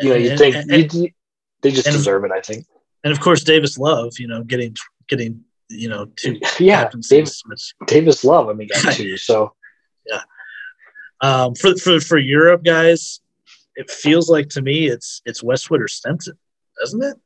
you 0.00 0.08
know, 0.10 0.16
you 0.16 0.36
think 0.36 0.56
and, 0.56 0.92
you, 0.92 1.10
they 1.62 1.70
just 1.70 1.86
deserve 1.86 2.24
it. 2.24 2.32
I 2.32 2.40
think. 2.40 2.66
And 3.04 3.12
of 3.12 3.20
course, 3.20 3.42
Davis 3.42 3.78
Love, 3.78 4.18
you 4.18 4.26
know, 4.26 4.42
getting 4.42 4.76
getting 5.08 5.44
you 5.68 5.88
know 5.88 6.06
two 6.16 6.38
yeah, 6.58 6.90
Davis, 7.08 7.74
Davis 7.86 8.24
Love. 8.24 8.48
I 8.48 8.52
mean, 8.52 8.68
got 8.68 8.92
two. 8.94 9.16
So, 9.16 9.54
yeah. 10.06 10.22
Um, 11.20 11.54
for 11.54 11.76
for 11.76 12.00
for 12.00 12.18
Europe 12.18 12.64
guys, 12.64 13.20
it 13.76 13.90
feels 13.90 14.28
like 14.28 14.48
to 14.50 14.62
me 14.62 14.88
it's 14.88 15.22
it's 15.24 15.42
Westwood 15.42 15.82
or 15.82 15.88
Stenson, 15.88 16.38
doesn't 16.78 17.02
it? 17.02 17.16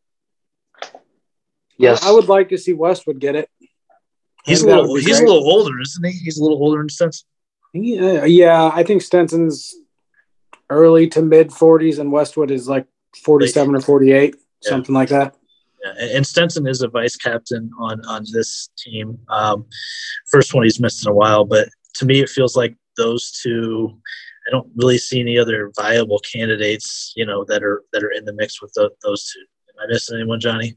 Yes, 1.79 2.05
I 2.05 2.13
would 2.13 2.29
like 2.29 2.49
to 2.51 2.59
see 2.59 2.73
Westwood 2.73 3.19
get 3.19 3.37
it. 3.37 3.51
He's 4.45 4.63
a 4.63 4.67
little 4.67 4.95
he's 4.95 5.07
great. 5.07 5.23
a 5.23 5.33
little 5.33 5.49
older, 5.49 5.81
isn't 5.81 6.05
he? 6.05 6.13
He's 6.13 6.39
a 6.39 6.43
little 6.43 6.59
older 6.59 6.81
in 6.81 6.89
Stenson. 6.89 7.27
Yeah, 7.73 8.25
yeah, 8.25 8.71
I 8.73 8.85
think 8.85 9.03
Stenson's 9.03 9.75
early 10.71 11.09
to 11.09 11.23
mid 11.23 11.51
40s, 11.51 11.99
and 11.99 12.13
Westwood 12.13 12.51
is 12.51 12.69
like 12.69 12.87
47 13.25 13.75
or 13.75 13.81
48, 13.81 14.35
yeah. 14.35 14.69
something 14.69 14.95
like 14.95 15.09
that. 15.11 15.37
Yeah, 15.85 16.17
and 16.17 16.27
Stenson 16.27 16.67
is 16.67 16.83
a 16.83 16.89
vice 16.89 17.17
captain 17.17 17.71
on 17.79 18.05
on 18.07 18.25
this 18.33 18.71
team. 18.79 19.19
Um, 19.29 19.67
first 20.31 20.55
one 20.55 20.65
he's 20.65 20.81
missed 20.81 21.05
in 21.05 21.11
a 21.11 21.15
while, 21.15 21.45
but 21.45 21.69
to 21.95 22.07
me, 22.07 22.21
it 22.21 22.29
feels 22.29 22.57
like 22.57 22.75
those 22.97 23.39
two. 23.43 23.99
I 24.47 24.51
don't 24.51 24.71
really 24.77 24.99
see 24.99 25.21
any 25.21 25.39
other 25.39 25.73
viable 25.75 26.21
candidates, 26.21 27.15
you 27.17 27.25
know, 27.25 27.45
that 27.45 27.63
are 27.63 27.83
that 27.93 28.03
are 28.03 28.11
in 28.11 28.25
the 28.25 28.35
mix 28.35 28.61
with 28.61 28.73
the, 28.75 28.91
those 29.03 29.31
two. 29.33 29.41
Am 29.71 29.85
I 29.85 29.93
missing 29.93 30.17
anyone, 30.17 30.41
Johnny? 30.41 30.77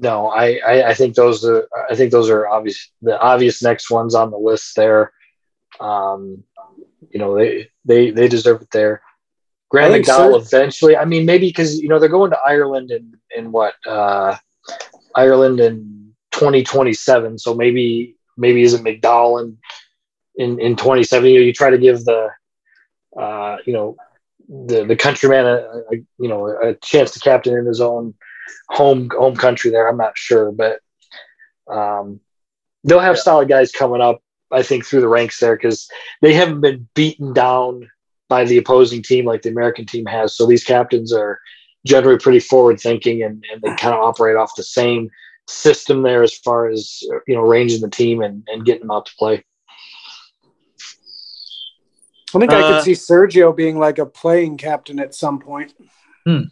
no, 0.00 0.28
I, 0.28 0.58
I, 0.66 0.82
I, 0.88 0.94
think 0.94 1.14
those 1.14 1.44
are 1.44 1.68
I 1.90 1.94
think 1.94 2.10
those 2.10 2.30
are 2.30 2.48
obvious 2.48 2.90
the 3.02 3.20
obvious 3.20 3.62
next 3.62 3.90
ones 3.90 4.14
on 4.14 4.30
the 4.30 4.38
list 4.38 4.74
there. 4.74 5.12
Um, 5.78 6.42
you 7.10 7.18
know 7.18 7.36
they 7.36 7.68
they 7.90 8.10
they 8.10 8.28
deserve 8.28 8.62
it 8.62 8.70
there. 8.70 9.02
Graeme 9.68 10.02
McDowell 10.02 10.32
so. 10.32 10.36
eventually. 10.36 10.96
I 10.96 11.04
mean, 11.04 11.26
maybe 11.26 11.48
because 11.48 11.80
you 11.80 11.88
know 11.88 11.98
they're 11.98 12.08
going 12.08 12.30
to 12.30 12.38
Ireland 12.46 12.90
in 12.90 13.14
in 13.36 13.52
what 13.52 13.74
uh, 13.86 14.36
Ireland 15.14 15.60
in 15.60 16.12
2027. 16.32 17.38
So 17.38 17.54
maybe 17.54 18.16
maybe 18.36 18.62
isn't 18.62 18.84
McDowell 18.84 19.42
in 19.42 19.58
in, 20.36 20.60
in 20.60 20.76
27. 20.76 21.28
You, 21.28 21.38
know, 21.38 21.44
you 21.44 21.52
try 21.52 21.70
to 21.70 21.78
give 21.78 22.04
the 22.04 22.30
uh, 23.18 23.56
you 23.66 23.72
know 23.72 23.96
the 24.48 24.84
the 24.84 24.96
countryman 24.96 25.46
a, 25.46 25.56
a, 25.92 25.96
you 26.18 26.28
know 26.28 26.48
a 26.48 26.74
chance 26.74 27.12
to 27.12 27.20
captain 27.20 27.56
in 27.56 27.66
his 27.66 27.80
own 27.80 28.14
home 28.68 29.10
home 29.12 29.36
country. 29.36 29.70
There, 29.70 29.88
I'm 29.88 29.96
not 29.96 30.18
sure, 30.18 30.50
but 30.50 30.80
um, 31.68 32.20
they'll 32.84 32.98
have 32.98 33.16
yeah. 33.16 33.22
solid 33.22 33.48
guys 33.48 33.70
coming 33.70 34.00
up. 34.00 34.22
I 34.52 34.62
think 34.62 34.84
through 34.84 35.00
the 35.00 35.08
ranks 35.08 35.38
there 35.38 35.56
because 35.56 35.88
they 36.22 36.32
haven't 36.32 36.60
been 36.60 36.88
beaten 36.94 37.32
down 37.32 37.88
by 38.28 38.44
the 38.44 38.58
opposing 38.58 39.02
team 39.02 39.24
like 39.24 39.42
the 39.42 39.50
American 39.50 39.86
team 39.86 40.06
has. 40.06 40.34
So 40.36 40.46
these 40.46 40.64
captains 40.64 41.12
are 41.12 41.40
generally 41.86 42.18
pretty 42.18 42.40
forward 42.40 42.80
thinking 42.80 43.22
and, 43.22 43.44
and 43.52 43.62
they 43.62 43.74
kind 43.76 43.94
of 43.94 44.00
operate 44.00 44.36
off 44.36 44.54
the 44.56 44.62
same 44.62 45.10
system 45.48 46.02
there 46.02 46.22
as 46.22 46.34
far 46.34 46.68
as 46.68 47.02
you 47.26 47.34
know 47.34 47.42
ranging 47.42 47.80
the 47.80 47.90
team 47.90 48.22
and, 48.22 48.46
and 48.48 48.64
getting 48.64 48.82
them 48.82 48.90
out 48.90 49.06
to 49.06 49.12
play. 49.18 49.44
I 52.32 52.38
think 52.38 52.52
uh, 52.52 52.56
I 52.56 52.62
could 52.62 52.76
uh, 52.76 52.82
see 52.82 52.92
Sergio 52.92 53.54
being 53.54 53.78
like 53.78 53.98
a 53.98 54.06
playing 54.06 54.56
captain 54.56 55.00
at 55.00 55.14
some 55.14 55.40
point. 55.40 55.74
Hmm. 56.24 56.42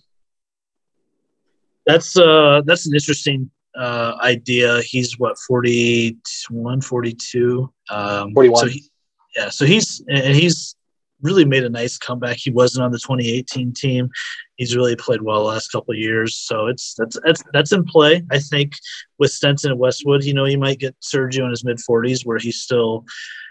That's 1.87 2.19
uh 2.19 2.63
that's 2.65 2.87
an 2.87 2.95
interesting 2.95 3.51
uh, 3.79 4.17
idea. 4.23 4.83
He's 4.83 5.19
what 5.19 5.39
41, 5.47 6.81
42. 6.81 7.73
Um, 7.91 8.35
41. 8.35 8.57
So 8.57 8.67
he, 8.69 8.91
yeah, 9.37 9.49
so 9.51 9.65
he's 9.65 10.03
and 10.09 10.35
he's 10.35 10.75
really 11.23 11.45
made 11.45 11.65
a 11.65 11.71
nice 11.71 11.99
comeback. 11.99 12.37
He 12.37 12.51
wasn't 12.51 12.85
on 12.85 12.93
the 12.93 12.99
2018 12.99 13.73
team. 13.73 14.09
He's 14.57 14.77
really 14.77 14.97
played 14.97 15.23
well 15.23 15.41
the 15.41 15.47
last 15.47 15.69
couple 15.69 15.93
of 15.93 15.99
years. 15.99 16.35
So 16.37 16.67
it's 16.67 16.95
that's 16.95 17.19
that's 17.25 17.43
that's 17.53 17.73
in 17.73 17.85
play. 17.85 18.23
I 18.31 18.39
think 18.39 18.73
with 19.19 19.31
Stenson 19.31 19.71
and 19.71 19.81
Westwood, 19.81 20.25
you 20.25 20.35
know, 20.35 20.45
you 20.45 20.59
might 20.59 20.79
get 20.79 20.97
Sergio 21.01 21.45
in 21.45 21.51
his 21.51 21.65
mid 21.65 21.79
40s 21.79 22.27
where 22.27 22.39
he's 22.39 22.61
still 22.61 23.05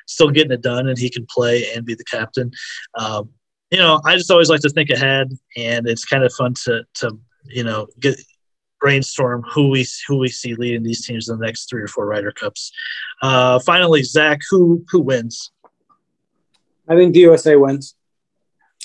still 0.07 0.30
getting 0.30 0.51
it 0.51 0.61
done 0.61 0.88
and 0.88 0.97
he 0.97 1.09
can 1.09 1.25
play 1.30 1.65
and 1.73 1.86
be 1.86 1.95
the 1.95 2.05
captain. 2.05 2.51
Um, 2.95 3.30
you 3.71 3.78
know, 3.78 4.01
I 4.05 4.15
just 4.15 4.32
always 4.32 4.49
like 4.49 4.61
to 4.61 4.69
think 4.69 4.89
ahead, 4.89 5.30
and 5.57 5.88
it's 5.88 6.05
kind 6.05 6.23
of 6.23 6.34
fun 6.34 6.53
to 6.65 6.84
to 6.95 7.17
you 7.45 7.63
know 7.63 7.88
get 7.99 8.19
brainstorm 8.80 9.43
who 9.53 9.69
we 9.69 9.86
who 10.07 10.17
we 10.17 10.28
see 10.28 10.55
leading 10.55 10.84
these 10.84 11.05
teams 11.05 11.30
in 11.30 11.38
the 11.38 11.45
next 11.45 11.69
three 11.69 11.82
or 11.82 11.88
four 11.88 12.05
Ryder 12.05 12.32
Cups. 12.32 12.71
Uh, 13.21 13.59
finally, 13.59 14.03
Zach, 14.03 14.39
who 14.49 14.84
who 14.89 15.01
wins? 15.01 15.51
I 16.88 16.95
think 16.95 17.13
the 17.13 17.21
USA 17.21 17.55
wins. 17.55 17.95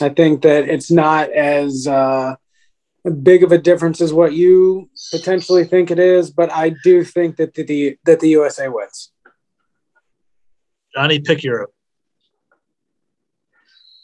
I 0.00 0.08
think 0.08 0.42
that 0.42 0.68
it's 0.68 0.90
not 0.90 1.30
as 1.30 1.86
uh, 1.86 2.34
big 3.22 3.42
of 3.42 3.52
a 3.52 3.58
difference 3.58 4.00
as 4.00 4.12
what 4.12 4.32
you 4.32 4.88
potentially 5.10 5.64
think 5.64 5.90
it 5.90 5.98
is, 5.98 6.30
but 6.30 6.50
I 6.52 6.74
do 6.82 7.04
think 7.04 7.36
that 7.36 7.54
the, 7.54 7.62
the 7.64 7.98
that 8.04 8.20
the 8.20 8.30
USA 8.30 8.68
wins. 8.68 9.12
Johnny, 10.94 11.20
pick 11.20 11.42
Europe. 11.42 11.72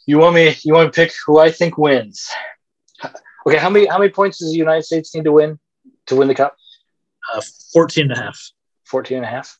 You 0.06 0.18
want 0.18 0.34
me? 0.34 0.56
You 0.62 0.74
want 0.74 0.92
to 0.92 1.00
pick 1.00 1.12
who 1.26 1.38
I 1.38 1.50
think 1.50 1.76
wins? 1.76 2.28
Okay, 3.46 3.58
how 3.58 3.70
many 3.70 3.86
how 3.86 3.98
many 3.98 4.10
points 4.10 4.38
does 4.38 4.50
the 4.50 4.58
United 4.58 4.84
States 4.84 5.14
need 5.14 5.24
to 5.24 5.32
win? 5.32 5.58
To 6.08 6.16
win 6.16 6.28
the 6.28 6.34
cup? 6.34 6.56
Uh, 7.32 7.42
14 7.72 8.04
and 8.04 8.12
a 8.12 8.22
half. 8.22 8.50
14 8.86 9.18
and 9.18 9.26
a 9.26 9.28
half. 9.28 9.58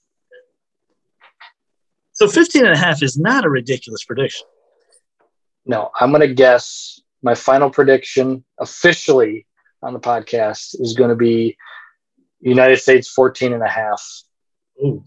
So 2.12 2.26
15 2.26 2.64
and 2.64 2.74
a 2.74 2.78
half 2.78 3.03
is 3.03 3.16
not 3.16 3.44
a 3.44 3.51
ridiculous 3.51 4.05
prediction. 4.05 4.46
No, 5.64 5.90
I'm 5.94 6.11
going 6.11 6.26
to 6.26 6.34
guess 6.34 7.01
my 7.22 7.34
final 7.34 7.70
prediction 7.70 8.44
officially 8.59 9.46
on 9.82 9.92
the 9.92 10.01
podcast 10.01 10.80
is 10.80 10.94
going 10.94 11.11
to 11.11 11.16
be 11.16 11.57
United 12.40 12.78
States 12.78 13.09
14 13.09 13.53
and 13.53 13.62
a 13.62 13.68
half. 13.68 14.03
Ooh. 14.82 15.05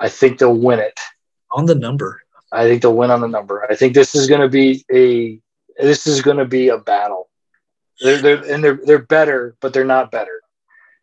I 0.00 0.08
think 0.08 0.38
they'll 0.38 0.56
win 0.56 0.78
it. 0.78 0.98
On 1.52 1.66
the 1.66 1.74
number. 1.74 2.22
I 2.52 2.64
think 2.64 2.82
they'll 2.82 2.96
win 2.96 3.10
on 3.10 3.20
the 3.20 3.28
number. 3.28 3.66
I 3.70 3.74
think 3.74 3.94
this 3.94 4.14
is 4.14 4.26
going 4.26 4.40
to 4.40 4.48
be 4.48 4.84
a 4.92 5.40
this 5.82 6.06
is 6.06 6.22
going 6.22 6.38
to 6.38 6.44
be 6.44 6.68
a 6.68 6.78
battle. 6.78 7.27
They're, 8.00 8.18
they're 8.18 8.52
and 8.52 8.62
they're 8.62 8.80
they're 8.84 8.98
better, 8.98 9.56
but 9.60 9.72
they're 9.72 9.84
not 9.84 10.10
better 10.10 10.40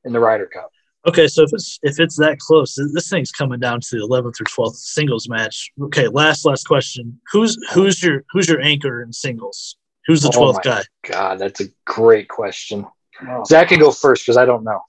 in 0.04 0.14
the 0.14 0.20
Ryder 0.20 0.48
Cup. 0.48 0.72
Okay, 1.08 1.28
so 1.28 1.44
if 1.44 1.52
it's 1.54 1.80
if 1.84 2.00
it's 2.00 2.18
that 2.18 2.40
close, 2.40 2.76
this 2.94 3.10
thing's 3.10 3.32
coming 3.32 3.60
down 3.60 3.80
to 3.82 3.88
the 3.92 4.08
11th 4.08 4.42
or 4.42 4.46
12th 4.46 4.76
singles 4.76 5.30
match. 5.30 5.72
Okay, 5.84 6.08
last 6.08 6.46
last 6.46 6.66
question. 6.66 7.20
Who's 7.32 7.58
who's 7.74 8.02
your 8.02 8.24
who's 8.32 8.50
your 8.50 8.62
anchor 8.62 9.04
in 9.04 9.14
singles? 9.14 9.78
Who's 10.08 10.22
the 10.22 10.30
12th 10.30 10.56
oh 10.58 10.60
guy? 10.64 10.84
God, 11.08 11.40
that's 11.40 11.62
a 11.62 11.66
great 11.86 12.28
question. 12.28 12.86
Oh. 13.28 13.44
Zach 13.46 13.70
can 13.70 13.80
go 13.80 13.92
first 13.92 14.24
because 14.24 14.38
I 14.38 14.46
don't 14.46 14.64
know. 14.64 14.80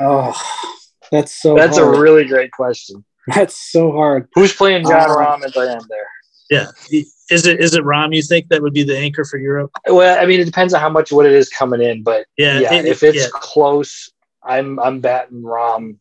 Oh, 0.00 0.32
that's 1.10 1.40
so. 1.40 1.54
That's 1.54 1.78
hard. 1.78 1.96
a 1.96 2.00
really 2.00 2.24
great 2.24 2.50
question. 2.50 3.04
That's 3.28 3.70
so 3.70 3.92
hard. 3.92 4.28
Who's 4.34 4.52
playing 4.52 4.84
Jon 4.84 5.10
uh, 5.10 5.14
Rahm 5.14 5.44
at 5.44 5.54
the 5.54 5.60
end 5.60 5.84
there? 5.88 6.08
Yeah, 6.50 6.66
is 7.32 7.46
it 7.46 7.60
is 7.60 7.74
it 7.74 7.84
Rahm? 7.84 8.14
You 8.14 8.22
think 8.22 8.48
that 8.48 8.62
would 8.62 8.74
be 8.74 8.82
the 8.82 8.96
anchor 8.96 9.24
for 9.24 9.38
Europe? 9.38 9.72
Well, 9.86 10.22
I 10.22 10.26
mean, 10.26 10.40
it 10.40 10.44
depends 10.44 10.74
on 10.74 10.80
how 10.80 10.88
much 10.88 11.10
what 11.10 11.26
it 11.26 11.32
is 11.32 11.48
coming 11.48 11.80
in, 11.80 12.02
but 12.02 12.26
yeah, 12.36 12.60
yeah 12.60 12.74
it, 12.74 12.86
if 12.86 13.02
it's 13.02 13.18
yeah. 13.18 13.26
close, 13.32 14.10
I'm 14.42 14.78
I'm 14.78 15.00
batting 15.00 15.42
Rahm 15.42 15.98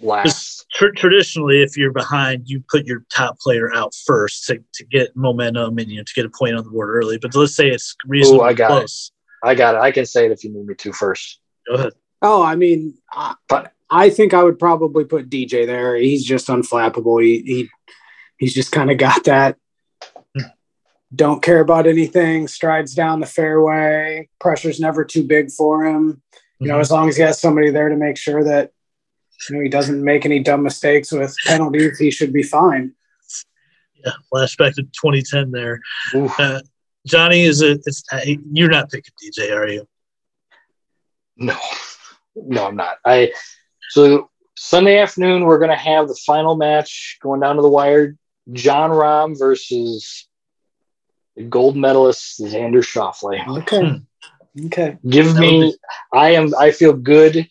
last. 0.00 0.66
Tr- 0.72 0.92
traditionally, 0.96 1.62
if 1.62 1.76
you're 1.76 1.92
behind, 1.92 2.48
you 2.48 2.62
put 2.68 2.86
your 2.86 3.04
top 3.14 3.38
player 3.38 3.74
out 3.74 3.94
first 4.06 4.46
to, 4.46 4.62
to 4.74 4.84
get 4.84 5.14
momentum 5.16 5.78
and 5.78 5.90
you 5.90 5.98
know 5.98 6.04
to 6.04 6.12
get 6.14 6.26
a 6.26 6.30
point 6.30 6.56
on 6.56 6.64
the 6.64 6.70
board 6.70 6.90
early. 6.90 7.18
But 7.18 7.34
let's 7.34 7.54
say 7.54 7.68
it's 7.68 7.94
reasonably 8.06 8.40
Ooh, 8.40 8.48
I 8.48 8.52
got 8.52 8.68
close. 8.68 9.12
It. 9.44 9.48
I 9.48 9.54
got 9.54 9.74
it. 9.74 9.80
I 9.80 9.90
can 9.90 10.06
say 10.06 10.26
it 10.26 10.32
if 10.32 10.44
you 10.44 10.52
need 10.52 10.66
me 10.66 10.74
to 10.74 10.92
first. 10.92 11.40
Go 11.66 11.74
ahead. 11.74 11.92
Oh, 12.20 12.42
I 12.42 12.54
mean, 12.54 12.94
I, 13.10 13.34
but 13.48 13.72
I 13.90 14.10
think 14.10 14.32
I 14.32 14.42
would 14.42 14.58
probably 14.58 15.04
put 15.04 15.28
DJ 15.28 15.66
there. 15.66 15.96
He's 15.96 16.24
just 16.24 16.46
unflappable. 16.46 17.22
He, 17.22 17.42
he 17.42 17.68
he's 18.38 18.54
just 18.54 18.72
kind 18.72 18.90
of 18.90 18.98
got 18.98 19.24
that 19.24 19.56
don't 21.14 21.42
care 21.42 21.60
about 21.60 21.86
anything, 21.86 22.48
strides 22.48 22.94
down 22.94 23.20
the 23.20 23.26
fairway, 23.26 24.28
pressure's 24.40 24.80
never 24.80 25.04
too 25.04 25.24
big 25.24 25.50
for 25.50 25.84
him. 25.84 26.22
You 26.58 26.68
know, 26.68 26.74
mm-hmm. 26.74 26.80
as 26.80 26.90
long 26.90 27.08
as 27.08 27.16
he 27.16 27.22
has 27.22 27.40
somebody 27.40 27.70
there 27.70 27.88
to 27.88 27.96
make 27.96 28.16
sure 28.16 28.44
that 28.44 28.72
you 29.48 29.56
know 29.56 29.62
he 29.62 29.68
doesn't 29.68 30.02
make 30.02 30.24
any 30.24 30.38
dumb 30.38 30.62
mistakes 30.62 31.12
with 31.12 31.36
penalties, 31.44 31.98
he 31.98 32.10
should 32.10 32.32
be 32.32 32.42
fine. 32.42 32.94
Yeah, 34.04 34.12
flashback 34.32 34.74
to 34.74 34.82
2010 34.82 35.50
there. 35.50 35.80
Uh, 36.14 36.60
Johnny, 37.06 37.42
is 37.42 37.60
it? 37.60 37.82
It's 37.84 38.04
uh, 38.12 38.20
you're 38.52 38.70
not 38.70 38.90
picking 38.90 39.12
DJ, 39.22 39.54
are 39.54 39.68
you? 39.68 39.86
No, 41.36 41.56
no, 42.36 42.66
I'm 42.66 42.76
not. 42.76 42.98
I 43.04 43.32
so 43.90 44.30
Sunday 44.56 44.98
afternoon 44.98 45.44
we're 45.44 45.58
gonna 45.58 45.76
have 45.76 46.08
the 46.08 46.18
final 46.26 46.56
match 46.56 47.18
going 47.20 47.40
down 47.40 47.56
to 47.56 47.62
the 47.62 47.68
wire. 47.68 48.16
Jon 48.52 48.90
Rahm 48.90 49.38
versus 49.38 50.28
gold 51.48 51.76
medalist 51.76 52.40
Xander 52.40 52.82
Schauffele. 52.82 53.46
Okay. 53.62 53.80
Hmm. 53.80 54.66
Okay. 54.66 54.98
Give 55.08 55.36
me. 55.36 55.74
I 56.12 56.30
am. 56.30 56.52
I 56.58 56.70
feel 56.70 56.92
good 56.92 57.48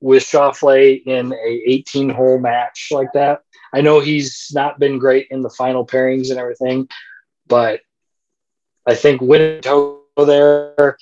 with 0.00 0.22
Schauffele 0.22 1.02
in 1.06 1.32
a 1.32 1.62
18 1.66 2.10
hole 2.10 2.38
match 2.38 2.88
like 2.90 3.12
that. 3.14 3.40
I 3.72 3.80
know 3.80 4.00
he's 4.00 4.50
not 4.54 4.78
been 4.78 4.98
great 4.98 5.26
in 5.30 5.42
the 5.42 5.50
final 5.50 5.84
pairings 5.84 6.30
and 6.30 6.38
everything, 6.38 6.88
but 7.48 7.80
I 8.86 8.94
think 8.94 9.20
winning 9.20 9.62
there. 10.16 10.96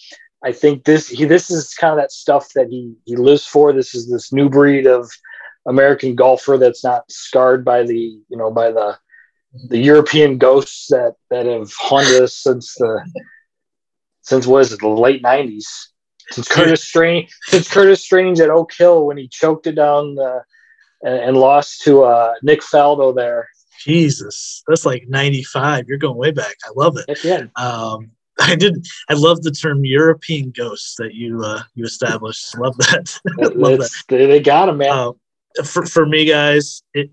I 0.45 0.53
think 0.53 0.85
this 0.85 1.09
he 1.09 1.25
this 1.25 1.51
is 1.51 1.75
kind 1.75 1.93
of 1.93 1.99
that 1.99 2.13
stuff 2.13 2.53
that 2.55 2.69
he 2.69 2.95
he 3.05 3.17
lives 3.17 3.47
for. 3.47 3.73
This 3.73 3.95
is 3.95 4.09
this 4.09 4.33
new 4.33 4.49
breed 4.49 4.87
of 4.87 5.11
American 5.67 6.15
golfer 6.15 6.57
that's 6.57 6.83
not 6.83 7.11
scarred 7.11 7.65
by 7.65 7.83
the 7.83 7.99
you 8.29 8.37
know 8.37 8.51
by 8.51 8.71
the 8.71 8.99
the 9.69 9.79
European 9.79 10.39
ghosts 10.39 10.87
that 10.89 11.15
that 11.31 11.47
have 11.47 11.73
haunted 11.73 12.23
us 12.23 12.37
since 12.37 12.75
the 12.75 13.05
since 14.23 14.47
was 14.47 14.73
it 14.73 14.81
the 14.81 14.89
late 14.89 15.23
nineties? 15.23 15.69
Since 16.31 16.49
Curtis 16.49 16.85
Strange, 16.85 17.31
since 17.43 17.69
Curtis 17.69 18.03
Strange 18.03 18.41
at 18.41 18.49
Oak 18.49 18.73
Hill 18.73 19.07
when 19.07 19.19
he 19.19 19.29
choked 19.29 19.67
it 19.67 19.75
down 19.75 20.15
the, 20.15 20.43
and, 21.03 21.17
and, 21.17 21.37
lost 21.37 21.83
to 21.83 22.05
uh, 22.05 22.35
Nick 22.43 22.61
Faldo 22.61 23.15
there. 23.15 23.49
Jesus, 23.81 24.63
that's 24.67 24.87
like 24.87 25.05
ninety 25.09 25.43
five. 25.43 25.87
You're 25.89 25.99
going 25.99 26.17
way 26.17 26.31
back. 26.31 26.57
I 26.65 26.71
love 26.75 26.97
it. 26.97 27.19
Yeah. 27.25 27.47
Um, 27.57 28.13
I 28.41 28.55
did. 28.55 28.87
I 29.11 29.15
love 29.15 29.43
the 29.43 29.51
term 29.51 29.85
European 29.85 30.53
ghosts 30.57 30.95
that 30.97 31.15
you 31.15 31.43
uh, 31.45 31.63
you 31.75 31.85
established. 31.85 32.57
Love 32.59 32.77
that. 32.79 33.21
love 33.55 33.79
that. 33.79 33.91
They 34.09 34.41
got 34.41 34.69
him, 34.69 34.79
man. 34.79 34.91
Uh, 34.91 35.13
for, 35.65 35.85
for 35.85 36.07
me, 36.07 36.25
guys, 36.25 36.83
it, 36.95 37.11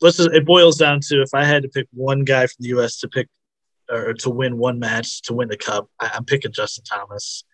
let's 0.00 0.16
just, 0.16 0.30
it 0.32 0.46
boils 0.46 0.76
down 0.76 1.00
to 1.08 1.22
if 1.22 1.34
I 1.34 1.44
had 1.44 1.62
to 1.62 1.68
pick 1.68 1.86
one 1.92 2.24
guy 2.24 2.46
from 2.46 2.56
the 2.60 2.68
U.S. 2.68 2.98
to 3.00 3.08
pick 3.08 3.28
or 3.90 4.14
to 4.14 4.30
win 4.30 4.56
one 4.56 4.78
match 4.78 5.22
to 5.22 5.34
win 5.34 5.48
the 5.48 5.56
cup, 5.56 5.88
I, 5.98 6.10
am 6.14 6.24
picking 6.24 6.52
Justin 6.52 6.84
Thomas. 6.84 7.44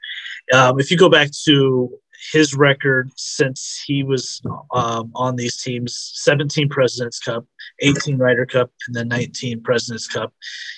Um, 0.52 0.78
if 0.78 0.90
you 0.90 0.96
go 0.96 1.08
back 1.08 1.30
to 1.44 1.98
his 2.32 2.54
record 2.54 3.10
since 3.16 3.82
he 3.86 4.02
was 4.02 4.40
um, 4.72 5.10
on 5.14 5.36
these 5.36 5.62
teams 5.62 6.12
17 6.14 6.68
President's 6.68 7.18
Cup, 7.18 7.44
18 7.80 8.18
Ryder 8.18 8.46
Cup, 8.46 8.70
and 8.86 8.94
then 8.94 9.08
19 9.08 9.62
President's 9.62 10.06
Cup. 10.06 10.32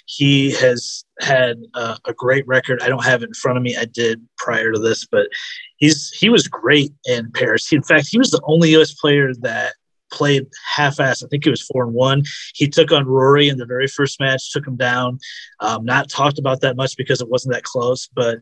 He 0.07 0.53
has 0.53 1.05
had 1.21 1.59
uh, 1.75 1.97
a 2.05 2.13
great 2.13 2.47
record. 2.47 2.83
I 2.83 2.89
don't 2.89 3.05
have 3.05 3.23
it 3.23 3.29
in 3.29 3.35
front 3.35 3.59
of 3.59 3.63
me. 3.63 3.77
I 3.77 3.85
did 3.85 4.21
prior 4.37 4.73
to 4.73 4.79
this, 4.79 5.07
but 5.07 5.29
he's 5.77 6.11
he 6.11 6.29
was 6.29 6.49
great 6.49 6.93
in 7.07 7.31
Paris. 7.33 7.69
He, 7.69 7.77
in 7.77 7.83
fact, 7.83 8.09
he 8.11 8.19
was 8.19 8.31
the 8.31 8.43
only 8.45 8.71
U.S. 8.71 8.95
player 8.95 9.33
that 9.41 9.75
played 10.11 10.47
half-ass. 10.75 11.23
I 11.23 11.29
think 11.29 11.47
it 11.47 11.51
was 11.51 11.63
four 11.63 11.85
and 11.85 11.93
one. 11.93 12.23
He 12.55 12.69
took 12.69 12.93
on 12.93 13.07
Rory 13.07 13.49
in 13.49 13.59
the 13.59 13.67
very 13.67 13.87
first 13.87 14.21
match, 14.21 14.53
took 14.53 14.67
him 14.67 14.77
down. 14.77 15.19
Um, 15.61 15.85
not 15.85 16.09
talked 16.09 16.39
about 16.39 16.61
that 16.63 16.77
much 16.77 16.97
because 16.97 17.21
it 17.21 17.29
wasn't 17.29 17.55
that 17.55 17.65
close, 17.65 18.09
but 18.15 18.39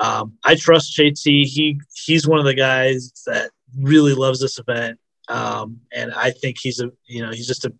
um, 0.00 0.34
I 0.44 0.54
trust 0.54 0.96
JT. 0.96 1.24
He 1.24 1.80
he's 1.94 2.26
one 2.26 2.38
of 2.38 2.44
the 2.44 2.54
guys 2.54 3.12
that 3.26 3.50
really 3.78 4.14
loves 4.14 4.40
this 4.40 4.58
event, 4.58 4.98
um, 5.28 5.80
and 5.92 6.12
I 6.14 6.30
think 6.30 6.58
he's 6.58 6.80
a 6.80 6.90
you 7.06 7.24
know 7.24 7.30
he's 7.30 7.46
just 7.46 7.64
a 7.64 7.72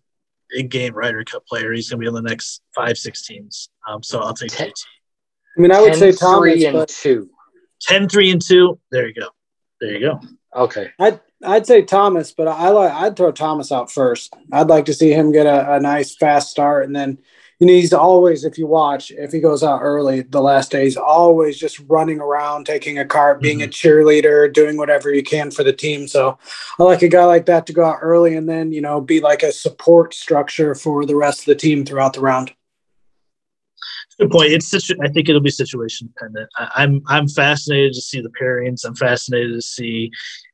big 0.49 0.69
game 0.69 0.93
Ryder 0.93 1.23
Cup 1.23 1.45
player. 1.45 1.73
He's 1.73 1.89
going 1.89 1.99
to 1.99 2.03
be 2.03 2.07
on 2.07 2.23
the 2.23 2.29
next 2.29 2.61
five 2.75 2.97
six 2.97 3.25
teams. 3.25 3.69
Um, 3.87 4.03
so 4.03 4.19
I'll 4.19 4.33
take 4.33 4.51
JT. 4.51 4.71
I 5.57 5.61
mean, 5.61 5.71
I 5.71 5.81
would 5.81 5.95
say 5.95 6.11
Thomas, 6.11 6.39
three 6.39 6.65
and 6.65 6.73
but 6.73 6.89
two. 6.89 7.29
10 7.81 8.09
3 8.09 8.31
and 8.31 8.41
2 8.41 8.79
there 8.91 9.07
you 9.07 9.13
go 9.13 9.29
there 9.79 9.93
you 9.93 9.99
go 9.99 10.19
Okay. 10.55 10.89
I'd 10.99 11.19
I'd 11.43 11.65
say 11.65 11.83
Thomas, 11.83 12.31
but 12.31 12.47
I 12.47 12.69
like 12.69 12.91
I'd 12.91 13.15
throw 13.15 13.31
Thomas 13.31 13.71
out 13.71 13.91
first. 13.91 14.33
I'd 14.51 14.67
like 14.67 14.85
to 14.85 14.93
see 14.93 15.11
him 15.11 15.31
get 15.31 15.45
a, 15.45 15.75
a 15.75 15.79
nice 15.79 16.15
fast 16.15 16.49
start, 16.49 16.85
and 16.85 16.95
then 16.95 17.17
you 17.59 17.67
know 17.67 17.73
he's 17.73 17.93
always 17.93 18.43
if 18.43 18.57
you 18.57 18.65
watch 18.65 19.11
if 19.11 19.31
he 19.31 19.39
goes 19.39 19.63
out 19.63 19.81
early 19.81 20.21
the 20.21 20.41
last 20.41 20.71
day 20.71 20.85
he's 20.85 20.97
always 20.97 21.57
just 21.57 21.79
running 21.87 22.19
around 22.19 22.65
taking 22.65 22.97
a 22.97 23.05
cart 23.05 23.41
being 23.41 23.61
a 23.61 23.65
mm-hmm. 23.65 23.71
cheerleader 23.71 24.51
doing 24.51 24.77
whatever 24.77 25.13
you 25.13 25.21
can 25.21 25.51
for 25.51 25.63
the 25.63 25.73
team 25.73 26.07
so 26.07 26.37
i 26.79 26.83
like 26.83 27.01
a 27.01 27.07
guy 27.07 27.25
like 27.25 27.45
that 27.45 27.67
to 27.67 27.73
go 27.73 27.83
out 27.83 27.99
early 28.01 28.35
and 28.35 28.47
then 28.47 28.71
you 28.71 28.81
know 28.81 29.01
be 29.01 29.19
like 29.19 29.43
a 29.43 29.51
support 29.51 30.13
structure 30.13 30.73
for 30.73 31.05
the 31.05 31.15
rest 31.15 31.41
of 31.41 31.45
the 31.45 31.55
team 31.55 31.85
throughout 31.85 32.13
the 32.13 32.21
round 32.21 32.53
good 34.19 34.29
point. 34.31 34.51
It's 34.51 34.67
situ- 34.67 34.97
i 35.01 35.07
think 35.07 35.29
it'll 35.29 35.41
be 35.41 35.49
situation 35.49 36.07
dependent. 36.13 36.49
I, 36.57 36.69
i'm 36.75 37.01
i'm 37.07 37.27
fascinated 37.27 37.93
to 37.93 38.01
see 38.01 38.21
the 38.21 38.31
pairings. 38.41 38.85
I'm 38.85 38.95
fascinated 38.95 39.53
to 39.53 39.61
see 39.61 40.11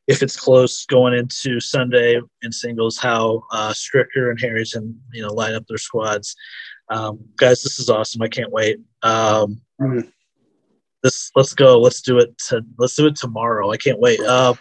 if 0.07 0.21
it's 0.21 0.37
close 0.37 0.85
going 0.85 1.13
into 1.15 1.59
sunday 1.59 2.19
in 2.43 2.51
singles 2.51 2.97
how 2.97 3.43
uh 3.51 3.71
stricker 3.73 4.29
and 4.29 4.39
harrington 4.39 4.99
you 5.13 5.21
know 5.23 5.33
line 5.33 5.53
up 5.55 5.65
their 5.67 5.77
squads. 5.79 6.35
Um 6.89 7.19
guys 7.37 7.63
this 7.63 7.79
is 7.79 7.89
awesome. 7.89 8.21
I 8.21 8.27
can't 8.27 8.51
wait. 8.51 8.77
Um 9.01 9.61
Mhm. 9.81 10.11
this 11.03 11.31
let's 11.35 11.53
go. 11.53 11.79
Let's 11.79 12.01
do 12.01 12.19
it 12.19 12.37
to, 12.49 12.61
let's 12.77 12.95
do 12.95 13.07
it 13.07 13.15
tomorrow. 13.15 13.71
I 13.71 13.77
can't 13.77 13.99
wait. 13.99 14.19
Uh 14.21 14.53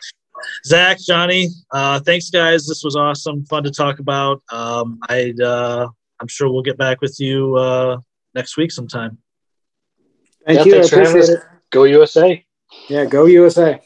zach 0.66 0.98
johnny 0.98 1.48
uh 1.72 2.00
thanks 2.00 2.30
guys. 2.30 2.66
This 2.66 2.82
was 2.84 2.96
awesome. 2.96 3.44
Fun 3.46 3.64
to 3.64 3.70
talk 3.70 3.98
about. 3.98 4.42
Um 4.50 4.98
i 5.08 5.34
uh 5.42 5.86
i'm 6.20 6.28
sure 6.28 6.50
we'll 6.50 6.62
get 6.62 6.78
back 6.78 7.00
with 7.02 7.16
you 7.20 7.56
uh 7.56 7.98
next 8.34 8.56
week 8.56 8.70
sometime. 8.72 9.18
Thank 10.46 10.58
Yeah, 10.60 10.64
you. 10.64 10.72
i 10.72 10.74
thanks 10.76 10.88
for 10.90 10.96
having 10.96 11.10
appreciate 11.12 11.36
us. 11.38 11.44
it. 11.44 11.48
Go 11.70 11.84
USA. 11.84 12.44
yeah 12.88 13.04
go 13.04 13.24
usa 13.26 13.80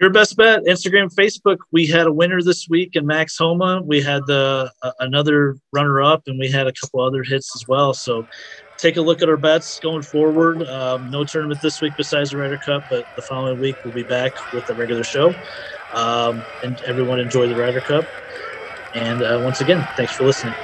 your 0.00 0.10
best 0.10 0.36
bet 0.36 0.64
instagram 0.64 1.08
facebook. 1.14 1.58
We 1.72 1.86
had 1.86 2.06
a 2.06 2.12
winner 2.12 2.42
this 2.42 2.66
week 2.68 2.94
in 2.96 3.06
max 3.06 3.38
homa. 3.38 3.80
We 3.82 4.02
had 4.02 4.26
the 4.26 4.70
uh, 4.82 4.92
another 5.00 5.56
runner 5.72 6.02
up 6.02 6.22
and 6.26 6.38
we 6.38 6.50
had 6.50 6.66
a 6.66 6.72
couple 6.72 7.00
other 7.00 7.22
hits 7.22 7.54
as 7.56 7.64
well. 7.66 7.94
So 7.94 8.28
take 8.76 8.96
a 8.96 9.00
look 9.02 9.22
at 9.22 9.28
our 9.28 9.36
bets 9.36 9.78
going 9.78 10.02
forward. 10.02 10.62
Um, 10.64 11.08
no 11.08 11.24
tournament 11.24 11.60
this 11.62 11.80
week 11.80 11.94
besides 11.96 12.30
the 12.30 12.38
Ryder 12.38 12.58
Cup 12.58 12.84
but 12.90 13.06
the 13.16 13.22
following 13.22 13.58
week 13.58 13.78
we'll 13.84 13.94
be 13.94 14.02
back 14.02 14.32
with 14.52 14.66
the 14.66 14.74
regular 14.74 15.04
show. 15.04 15.40
Um, 15.92 16.46
and 16.62 16.80
everyone 16.86 17.20
enjoy 17.20 17.46
the 17.48 17.56
Ryder 17.56 17.80
Cup. 17.80 18.04
And 18.94 19.22
uh, 19.22 19.38
once 19.42 19.60
again 19.60 19.88
thanks 19.96 20.12
for 20.14 20.24
listening 20.24 20.54